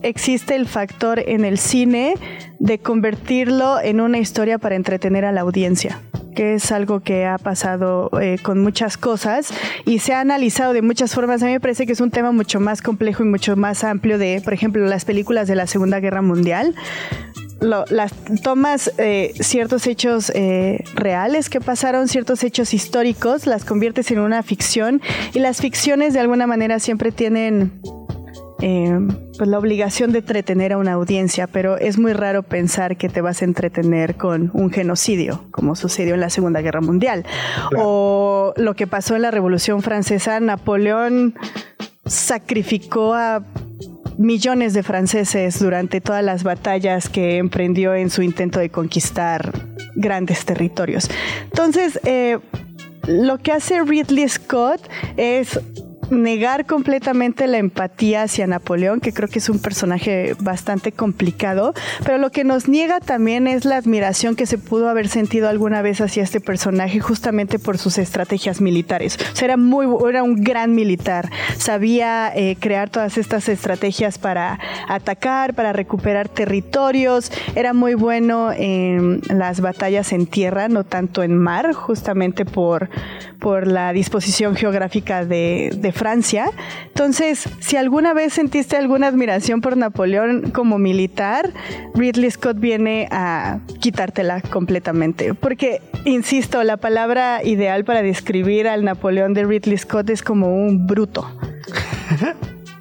existe 0.03 0.55
el 0.55 0.69
factor 0.69 1.19
en 1.19 1.43
el 1.43 1.57
cine 1.57 2.13
de 2.59 2.79
convertirlo 2.79 3.81
en 3.81 3.99
una 3.99 4.19
historia 4.19 4.57
para 4.57 4.75
entretener 4.75 5.25
a 5.25 5.33
la 5.33 5.41
audiencia 5.41 5.99
que 6.35 6.55
es 6.55 6.71
algo 6.71 7.01
que 7.01 7.25
ha 7.25 7.37
pasado 7.37 8.09
eh, 8.21 8.37
con 8.41 8.61
muchas 8.61 8.97
cosas 8.97 9.49
y 9.85 9.99
se 9.99 10.13
ha 10.13 10.21
analizado 10.21 10.73
de 10.73 10.81
muchas 10.81 11.13
formas. 11.13 11.41
A 11.43 11.45
mí 11.45 11.51
me 11.51 11.59
parece 11.59 11.85
que 11.85 11.93
es 11.93 12.01
un 12.01 12.11
tema 12.11 12.31
mucho 12.31 12.59
más 12.59 12.81
complejo 12.81 13.23
y 13.23 13.27
mucho 13.27 13.55
más 13.55 13.83
amplio 13.83 14.17
de, 14.17 14.41
por 14.43 14.53
ejemplo, 14.53 14.85
las 14.85 15.05
películas 15.05 15.47
de 15.47 15.55
la 15.55 15.67
Segunda 15.67 15.99
Guerra 15.99 16.21
Mundial. 16.21 16.75
las 17.59 18.13
tomas 18.43 18.91
eh, 18.97 19.33
ciertos 19.39 19.85
hechos 19.87 20.31
eh, 20.33 20.83
reales 20.95 21.49
que 21.49 21.59
pasaron, 21.59 22.07
ciertos 22.07 22.43
hechos 22.43 22.73
históricos, 22.73 23.45
las 23.45 23.65
conviertes 23.65 24.11
en 24.11 24.19
una 24.19 24.43
ficción 24.43 25.01
y 25.33 25.39
las 25.39 25.59
ficciones 25.59 26.13
de 26.13 26.19
alguna 26.19 26.47
manera 26.47 26.79
siempre 26.79 27.11
tienen 27.11 27.73
eh, 28.61 28.99
pues 29.37 29.49
la 29.49 29.57
obligación 29.57 30.11
de 30.11 30.19
entretener 30.19 30.73
a 30.73 30.77
una 30.77 30.93
audiencia, 30.93 31.47
pero 31.47 31.77
es 31.77 31.97
muy 31.97 32.13
raro 32.13 32.43
pensar 32.43 32.97
que 32.97 33.09
te 33.09 33.21
vas 33.21 33.41
a 33.41 33.45
entretener 33.45 34.15
con 34.15 34.51
un 34.53 34.71
genocidio, 34.71 35.45
como 35.51 35.75
sucedió 35.75 36.13
en 36.13 36.21
la 36.21 36.29
Segunda 36.29 36.61
Guerra 36.61 36.81
Mundial. 36.81 37.25
O 37.77 38.53
lo 38.57 38.75
que 38.75 38.87
pasó 38.87 39.15
en 39.15 39.21
la 39.21 39.31
Revolución 39.31 39.81
Francesa, 39.81 40.39
Napoleón 40.39 41.35
sacrificó 42.05 43.13
a 43.13 43.43
millones 44.17 44.73
de 44.73 44.83
franceses 44.83 45.59
durante 45.59 46.01
todas 46.01 46.23
las 46.23 46.43
batallas 46.43 47.07
que 47.07 47.37
emprendió 47.37 47.95
en 47.95 48.09
su 48.09 48.21
intento 48.21 48.59
de 48.59 48.69
conquistar 48.69 49.53
grandes 49.95 50.43
territorios. 50.43 51.09
Entonces, 51.45 51.99
eh, 52.03 52.39
lo 53.07 53.37
que 53.37 53.53
hace 53.53 53.81
Ridley 53.81 54.27
Scott 54.27 54.81
es 55.15 55.57
negar 56.11 56.65
completamente 56.65 57.47
la 57.47 57.57
empatía 57.57 58.23
hacia 58.23 58.47
Napoleón, 58.47 58.99
que 58.99 59.13
creo 59.13 59.29
que 59.29 59.39
es 59.39 59.49
un 59.49 59.59
personaje 59.59 60.35
bastante 60.39 60.91
complicado, 60.91 61.73
pero 62.03 62.17
lo 62.17 62.31
que 62.31 62.43
nos 62.43 62.67
niega 62.67 62.99
también 62.99 63.47
es 63.47 63.65
la 63.65 63.77
admiración 63.77 64.35
que 64.35 64.45
se 64.45 64.57
pudo 64.57 64.89
haber 64.89 65.07
sentido 65.07 65.49
alguna 65.49 65.81
vez 65.81 66.01
hacia 66.01 66.23
este 66.23 66.39
personaje 66.39 66.99
justamente 66.99 67.59
por 67.59 67.77
sus 67.77 67.97
estrategias 67.97 68.61
militares. 68.61 69.17
O 69.33 69.35
sea, 69.35 69.45
era 69.45 69.57
muy 69.57 69.87
era 70.09 70.23
un 70.23 70.43
gran 70.43 70.75
militar, 70.75 71.29
sabía 71.57 72.31
eh, 72.35 72.55
crear 72.59 72.89
todas 72.89 73.17
estas 73.17 73.49
estrategias 73.49 74.17
para 74.17 74.59
atacar, 74.87 75.53
para 75.53 75.73
recuperar 75.73 76.29
territorios, 76.29 77.31
era 77.55 77.73
muy 77.73 77.93
bueno 77.93 78.51
en 78.51 79.21
las 79.29 79.61
batallas 79.61 80.13
en 80.13 80.27
tierra, 80.27 80.67
no 80.67 80.83
tanto 80.83 81.23
en 81.23 81.37
mar, 81.37 81.73
justamente 81.73 82.45
por, 82.45 82.89
por 83.39 83.67
la 83.67 83.93
disposición 83.93 84.55
geográfica 84.55 85.25
de, 85.25 85.75
de 85.75 85.91
Francia. 85.99 86.49
Entonces, 86.87 87.49
si 87.59 87.75
alguna 87.75 88.13
vez 88.13 88.31
sentiste 88.33 88.77
alguna 88.77 89.07
admiración 89.07 89.59
por 89.59 89.75
Napoleón 89.75 90.51
como 90.51 90.79
militar, 90.79 91.51
Ridley 91.93 92.31
Scott 92.31 92.57
viene 92.57 93.09
a 93.11 93.59
quitártela 93.81 94.39
completamente. 94.39 95.33
Porque, 95.33 95.81
insisto, 96.05 96.63
la 96.63 96.77
palabra 96.77 97.43
ideal 97.43 97.83
para 97.83 98.01
describir 98.01 98.69
al 98.69 98.85
Napoleón 98.85 99.33
de 99.33 99.43
Ridley 99.43 99.77
Scott 99.77 100.09
es 100.09 100.23
como 100.23 100.55
un 100.55 100.87
bruto. 100.87 101.29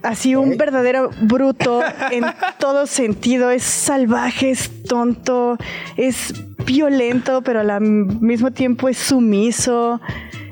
Así 0.02 0.36
un 0.36 0.56
verdadero 0.56 1.10
bruto 1.22 1.80
en 2.12 2.24
todo 2.60 2.86
sentido. 2.86 3.50
Es 3.50 3.64
salvaje, 3.64 4.50
es 4.50 4.84
tonto, 4.84 5.58
es 5.96 6.32
violento, 6.64 7.42
pero 7.42 7.60
al 7.60 7.80
mismo 7.80 8.52
tiempo 8.52 8.88
es 8.88 8.96
sumiso. 8.96 10.00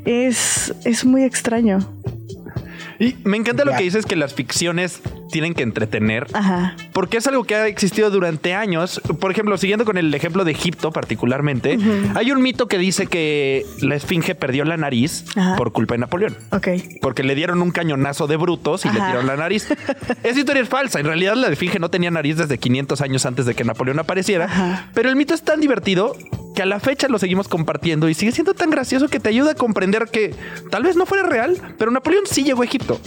Es, 0.04 0.74
es 0.84 1.04
muy 1.04 1.22
extraño. 1.22 1.78
Y 2.98 3.16
me 3.24 3.36
encanta 3.36 3.64
lo 3.64 3.76
que 3.76 3.82
dices 3.82 4.06
que 4.06 4.16
las 4.16 4.34
ficciones 4.34 5.00
tienen 5.30 5.54
que 5.54 5.62
entretener. 5.62 6.26
Porque 6.92 7.18
es 7.18 7.26
algo 7.26 7.44
que 7.44 7.54
ha 7.54 7.66
existido 7.66 8.10
durante 8.10 8.54
años. 8.54 9.00
Por 9.20 9.30
ejemplo, 9.30 9.56
siguiendo 9.56 9.84
con 9.84 9.98
el 9.98 10.12
ejemplo 10.14 10.44
de 10.44 10.52
Egipto 10.52 10.92
particularmente, 10.92 11.78
hay 12.14 12.30
un 12.30 12.42
mito 12.42 12.68
que 12.68 12.78
dice 12.78 13.06
que 13.06 13.66
la 13.80 13.94
esfinge 13.94 14.34
perdió 14.34 14.64
la 14.64 14.76
nariz 14.76 15.24
por 15.56 15.72
culpa 15.72 15.94
de 15.94 15.98
Napoleón. 15.98 16.36
Ok. 16.50 16.68
Porque 17.00 17.22
le 17.22 17.34
dieron 17.34 17.62
un 17.62 17.70
cañonazo 17.70 18.26
de 18.26 18.36
brutos 18.36 18.84
y 18.84 18.88
le 18.88 19.00
dieron 19.00 19.26
la 19.26 19.36
nariz. 19.36 19.68
Esa 20.22 20.38
historia 20.38 20.62
es 20.62 20.68
falsa. 20.68 21.00
En 21.00 21.06
realidad 21.06 21.34
la 21.34 21.48
esfinge 21.48 21.78
no 21.78 21.90
tenía 21.90 22.10
nariz 22.10 22.36
desde 22.36 22.58
500 22.58 23.00
años 23.00 23.26
antes 23.26 23.46
de 23.46 23.54
que 23.54 23.64
Napoleón 23.64 23.98
apareciera. 23.98 24.88
Pero 24.94 25.08
el 25.08 25.16
mito 25.16 25.34
es 25.34 25.42
tan 25.42 25.60
divertido 25.60 26.16
que 26.54 26.62
a 26.62 26.66
la 26.66 26.80
fecha 26.80 27.08
lo 27.08 27.18
seguimos 27.18 27.48
compartiendo 27.48 28.08
y 28.08 28.14
sigue 28.14 28.32
siendo 28.32 28.54
tan 28.54 28.70
gracioso 28.70 29.08
que 29.08 29.20
te 29.20 29.28
ayuda 29.28 29.50
a 29.52 29.54
comprender 29.54 30.06
que 30.10 30.34
tal 30.70 30.84
vez 30.84 30.96
no 30.96 31.04
fuera 31.04 31.28
real, 31.28 31.58
pero 31.76 31.90
Napoleón 31.90 32.24
sí 32.24 32.44
llegó 32.44 32.62
a 32.62 32.64
Egipto. 32.64 32.98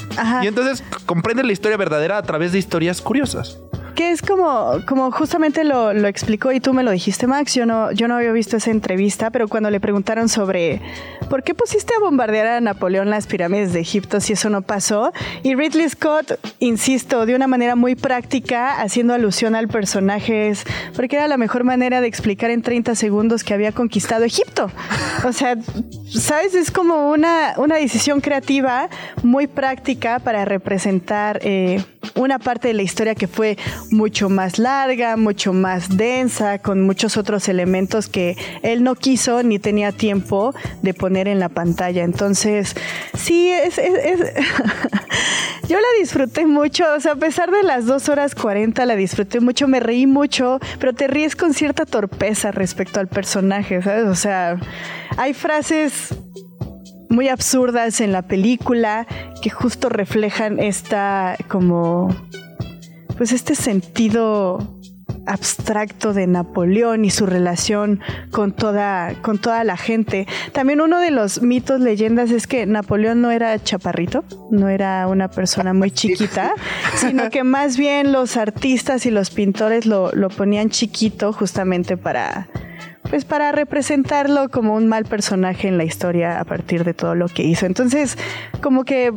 Y 0.44 0.48
entonces 0.48 0.84
comprende 1.08 1.44
la 1.44 1.52
historia 1.52 1.76
verdadera 1.76 2.09
a 2.18 2.24
través 2.24 2.52
de 2.52 2.60
historias 2.60 3.02
curiosas 3.02 3.60
que 4.00 4.12
es 4.12 4.22
como, 4.22 4.80
como 4.88 5.12
justamente 5.12 5.66
lo, 5.66 5.94
lo, 5.94 6.08
explicó 6.08 6.54
y 6.54 6.62
tú 6.62 6.74
me 6.74 6.84
lo 6.84 6.92
dijiste, 6.92 7.28
Max. 7.28 7.54
Yo 7.54 7.66
no, 7.66 7.92
yo 7.92 8.08
no 8.08 8.16
había 8.16 8.32
visto 8.32 8.56
esa 8.56 8.72
entrevista, 8.72 9.30
pero 9.30 9.50
cuando 9.50 9.70
le 9.70 9.82
preguntaron 9.82 10.30
sobre 10.30 10.82
por 11.30 11.44
qué 11.44 11.54
pusiste 11.54 11.94
a 11.94 12.00
bombardear 12.00 12.48
a 12.48 12.62
Napoleón 12.62 13.10
las 13.10 13.28
pirámides 13.28 13.74
de 13.74 13.82
Egipto 13.82 14.22
si 14.22 14.32
eso 14.32 14.50
no 14.50 14.62
pasó, 14.62 15.12
y 15.44 15.54
Ridley 15.54 15.90
Scott, 15.90 16.40
insisto, 16.60 17.26
de 17.26 17.36
una 17.36 17.48
manera 17.48 17.76
muy 17.76 17.96
práctica, 17.96 18.80
haciendo 18.80 19.14
alusión 19.14 19.54
al 19.54 19.68
personaje, 19.68 20.54
porque 20.96 21.18
era 21.18 21.28
la 21.28 21.36
mejor 21.36 21.66
manera 21.66 22.00
de 22.00 22.08
explicar 22.08 22.52
en 22.52 22.62
30 22.62 22.96
segundos 22.96 23.44
que 23.44 23.54
había 23.54 23.74
conquistado 23.74 24.24
Egipto. 24.24 24.72
O 25.26 25.34
sea, 25.34 25.58
¿sabes? 26.08 26.56
Es 26.56 26.72
como 26.72 27.12
una, 27.12 27.56
una 27.58 27.76
decisión 27.76 28.22
creativa 28.22 28.88
muy 29.24 29.48
práctica 29.48 30.20
para 30.20 30.46
representar 30.46 31.42
eh, 31.44 31.84
una 32.16 32.40
parte 32.40 32.70
de 32.70 32.74
la 32.74 32.82
historia 32.82 33.16
que 33.16 33.28
fue 33.28 33.58
mucho 33.92 34.30
más 34.30 34.60
larga, 34.60 35.18
mucho 35.18 35.54
más 35.54 35.98
densa, 35.98 36.60
con 36.60 36.82
muchos 36.82 37.18
otros 37.18 37.48
elementos 37.50 38.08
que 38.08 38.38
él 38.64 38.84
no 38.84 38.96
quiso 38.96 39.44
ni 39.44 39.60
tenía 39.60 39.92
tiempo 39.92 40.54
de 40.82 40.94
poner 40.94 41.28
en 41.28 41.40
la 41.40 41.50
pantalla. 41.50 42.04
Entonces, 42.04 42.76
sí, 43.18 43.52
es, 43.52 43.76
yo 45.68 45.78
la 45.78 45.88
disfruté 46.00 46.46
mucho, 46.46 46.86
o 46.96 47.00
sea, 47.00 47.14
a 47.14 47.16
pesar 47.16 47.52
de 47.52 47.64
las 47.64 47.86
dos 47.86 48.10
horas 48.10 48.36
40 48.36 48.86
la 48.86 48.96
disfruté 48.96 49.40
mucho, 49.40 49.68
me 49.68 49.80
reí 49.80 50.08
mucho, 50.08 50.60
pero 50.80 50.94
te 50.94 51.08
ríes 51.08 51.36
con 51.36 51.54
cierta 51.54 51.86
torpeza 51.86 52.52
respecto 52.52 53.00
al 53.00 53.08
personaje, 53.08 53.82
¿sabes? 53.82 54.06
O 54.06 54.16
sea, 54.16 54.60
hay 55.18 55.34
frases 55.34 56.16
muy 57.10 57.28
absurdas 57.28 58.02
en 58.02 58.12
la 58.12 58.22
película 58.22 59.08
que 59.42 59.50
justo 59.50 59.90
reflejan 59.90 60.60
esta 60.60 61.36
como 61.48 62.16
pues 63.18 63.32
este 63.32 63.56
sentido 63.56 64.80
abstracto 65.26 66.14
de 66.14 66.26
Napoleón 66.26 67.06
y 67.06 67.12
su 67.12 67.26
relación 67.26 68.00
con 68.32 68.52
toda, 68.52 69.14
con 69.22 69.38
toda 69.38 69.64
la 69.64 69.78
gente. 69.78 70.28
También 70.54 70.82
uno 70.82 71.00
de 71.00 71.12
los 71.12 71.42
mitos, 71.42 71.82
leyendas 71.82 72.32
es 72.32 72.48
que 72.48 72.66
Napoleón 72.66 73.22
no 73.22 73.30
era 73.30 73.62
chaparrito, 73.62 74.24
no 74.50 74.70
era 74.70 75.08
una 75.08 75.30
persona 75.30 75.74
muy 75.74 75.92
chiquita, 75.92 76.54
sino 76.96 77.30
que 77.30 77.44
más 77.44 77.78
bien 77.78 78.12
los 78.12 78.38
artistas 78.38 79.06
y 79.06 79.12
los 79.12 79.30
pintores 79.30 79.86
lo, 79.86 80.12
lo 80.14 80.30
ponían 80.30 80.70
chiquito 80.70 81.32
justamente 81.32 81.96
para, 81.96 82.48
pues 83.10 83.26
para 83.26 83.52
representarlo 83.52 84.50
como 84.50 84.76
un 84.76 84.88
mal 84.88 85.06
personaje 85.06 85.68
en 85.68 85.78
la 85.78 85.84
historia 85.84 86.40
a 86.40 86.46
partir 86.46 86.84
de 86.84 86.94
todo 86.94 87.16
lo 87.16 87.28
que 87.28 87.44
hizo. 87.44 87.66
Entonces, 87.66 88.18
como 88.62 88.84
que 88.84 89.12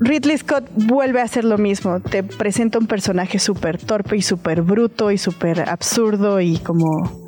Ridley 0.00 0.38
Scott 0.38 0.68
vuelve 0.74 1.20
a 1.20 1.24
hacer 1.24 1.44
lo 1.44 1.58
mismo. 1.58 2.00
Te 2.00 2.22
presenta 2.22 2.78
un 2.78 2.86
personaje 2.86 3.38
súper 3.38 3.78
torpe 3.78 4.16
y 4.16 4.22
súper 4.22 4.62
bruto 4.62 5.10
y 5.10 5.18
súper 5.18 5.68
absurdo 5.68 6.40
y 6.40 6.58
como 6.58 7.22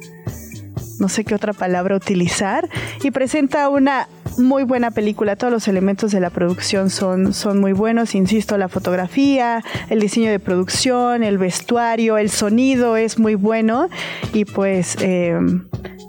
no 0.99 1.09
sé 1.09 1.25
qué 1.25 1.35
otra 1.35 1.53
palabra 1.53 1.97
utilizar. 1.97 2.69
Y 3.03 3.11
presenta 3.11 3.69
una 3.69 4.09
muy 4.39 4.65
buena 4.65 4.91
película. 4.91 5.37
Todos 5.37 5.53
los 5.53 5.69
elementos 5.69 6.13
de 6.13 6.21
la 6.21 6.31
producción 6.31 6.91
son, 6.91 7.35
son 7.35 7.61
muy 7.61 7.73
buenos. 7.73 8.15
Insisto, 8.15 8.59
la 8.59 8.69
fotografía, 8.69 9.63
el 9.91 10.01
diseño 10.01 10.31
de 10.31 10.39
producción, 10.39 11.23
el 11.23 11.39
vestuario, 11.39 12.19
el 12.19 12.31
sonido 12.31 12.97
es 12.97 13.19
muy 13.19 13.35
bueno. 13.35 13.89
Y 14.33 14.45
pues... 14.45 14.97
Eh, 15.01 15.39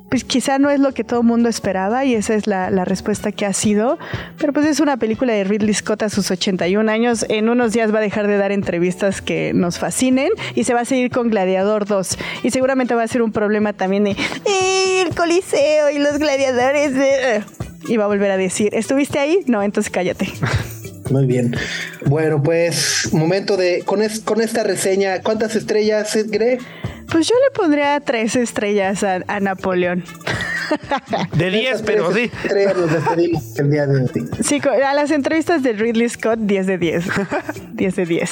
pues 0.10 0.24
quizá 0.24 0.60
no 0.60 0.70
es 0.70 0.80
lo 0.80 0.94
que 0.94 1.04
todo 1.04 1.22
el 1.22 1.26
mundo 1.26 1.50
esperaba 1.50 2.06
y 2.06 2.16
esa 2.16 2.36
es 2.36 2.48
la, 2.48 2.70
respuesta 2.86 3.34
que 3.34 3.46
ha 3.46 3.52
sido, 3.52 3.98
pero 4.38 4.54
pues 4.54 4.66
es 4.66 4.80
una 4.80 4.96
película 4.96 5.34
de 5.34 5.44
Ridley 5.44 5.74
Scott 5.74 6.04
a 6.04 6.10
sus 6.10 6.32
81 6.32 6.90
años, 6.90 7.26
en 7.28 7.50
unos 7.50 7.74
días 7.74 7.94
va 7.94 7.98
a 7.98 8.02
dejar 8.02 8.28
de 8.28 8.38
dar 8.38 8.54
entrevistas 8.54 9.22
que 9.22 9.52
nos 9.54 9.80
fascinen 9.80 10.30
y 10.54 10.64
se 10.64 10.74
va 10.74 10.82
a 10.82 10.86
seguir 10.86 11.10
con 11.10 11.30
Gladiador 11.30 11.86
2 11.86 12.18
y 12.44 12.52
seguramente 12.52 12.96
va 12.96 13.04
a 13.04 13.08
ser 13.08 13.24
un 13.24 13.34
problema 13.34 13.74
también 13.74 14.06
de 14.06 14.16
el 15.02 15.14
Coliseo 15.14 15.90
y 15.90 16.00
los 16.00 16.18
gladiadores 16.18 16.94
y 17.88 17.98
va 17.98 18.06
a 18.06 18.08
volver 18.08 18.32
a 18.32 18.38
decir, 18.38 18.74
¿estuviste 18.74 19.20
ahí? 19.20 19.40
No, 19.48 19.62
entonces 19.64 19.92
cállate. 19.92 20.32
Muy 21.12 21.26
bien. 21.26 21.56
Bueno, 22.06 22.42
pues 22.42 23.14
momento 23.14 23.58
de 23.58 23.84
con, 23.86 24.02
con 24.24 24.42
esta 24.42 24.64
reseña, 24.64 25.22
¿cuántas 25.22 25.56
estrellas, 25.56 26.18
Gre? 26.28 26.58
Pues 27.12 27.28
yo 27.28 27.36
le 27.36 27.56
pondría 27.56 28.00
tres 28.00 28.36
estrellas 28.36 29.04
a, 29.04 29.40
Napoleón. 29.40 30.04
De 31.38 31.52
diez, 31.52 31.84
pero 31.84 32.12
sí. 32.12 32.32
Nos 32.76 32.92
despedimos 32.92 33.60
el 33.60 33.72
día 33.72 33.86
de 33.86 34.02
hoy. 34.02 34.10
Sí, 34.42 34.60
a 34.84 34.94
las 34.94 35.12
entrevistas 35.12 35.62
de 35.62 35.74
Ridley 35.74 36.10
Scott, 36.10 36.40
10 36.40 36.68
de 36.68 36.78
10. 36.78 37.06
10 37.74 37.96
de 37.96 38.06
10. 38.06 38.30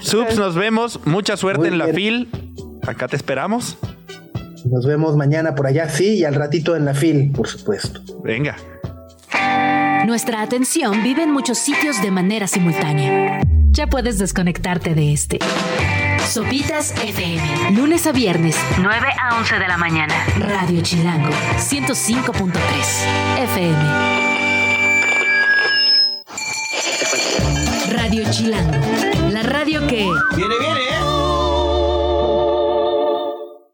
Subs, 0.00 0.38
nos 0.38 0.54
vemos. 0.54 1.00
Mucha 1.04 1.36
suerte 1.36 1.68
en 1.68 1.76
la 1.76 1.88
fil. 1.88 2.28
Acá 2.86 3.08
te 3.08 3.16
esperamos. 3.16 3.76
Nos 4.70 4.86
vemos 4.86 5.16
mañana 5.16 5.54
por 5.54 5.66
allá, 5.66 5.88
sí, 5.88 6.16
y 6.16 6.24
al 6.24 6.34
ratito 6.34 6.76
en 6.76 6.84
la 6.84 6.94
fil, 6.94 7.32
por 7.32 7.48
supuesto. 7.48 8.00
Venga. 8.22 8.56
Nuestra 10.06 10.42
atención 10.42 11.02
vive 11.02 11.22
en 11.22 11.32
muchos 11.32 11.58
sitios 11.58 12.00
de 12.02 12.10
manera 12.10 12.46
simultánea. 12.46 13.40
Ya 13.70 13.86
puedes 13.86 14.18
desconectarte 14.18 14.94
de 14.94 15.12
este. 15.12 15.38
Sopitas 16.26 16.92
FM. 17.02 17.70
Lunes 17.76 18.06
a 18.06 18.12
viernes, 18.12 18.56
9 18.78 19.06
a 19.20 19.38
11 19.38 19.58
de 19.58 19.68
la 19.68 19.78
mañana. 19.78 20.14
Radio 20.38 20.82
Chilango, 20.82 21.30
105.3 21.56 22.52
FM. 23.44 24.28
Radio 27.92 28.24
Chilango. 28.30 28.78
La 29.30 29.42
radio 29.42 29.86
que... 29.86 30.06
Viene, 30.36 30.54
viene. 30.60 30.87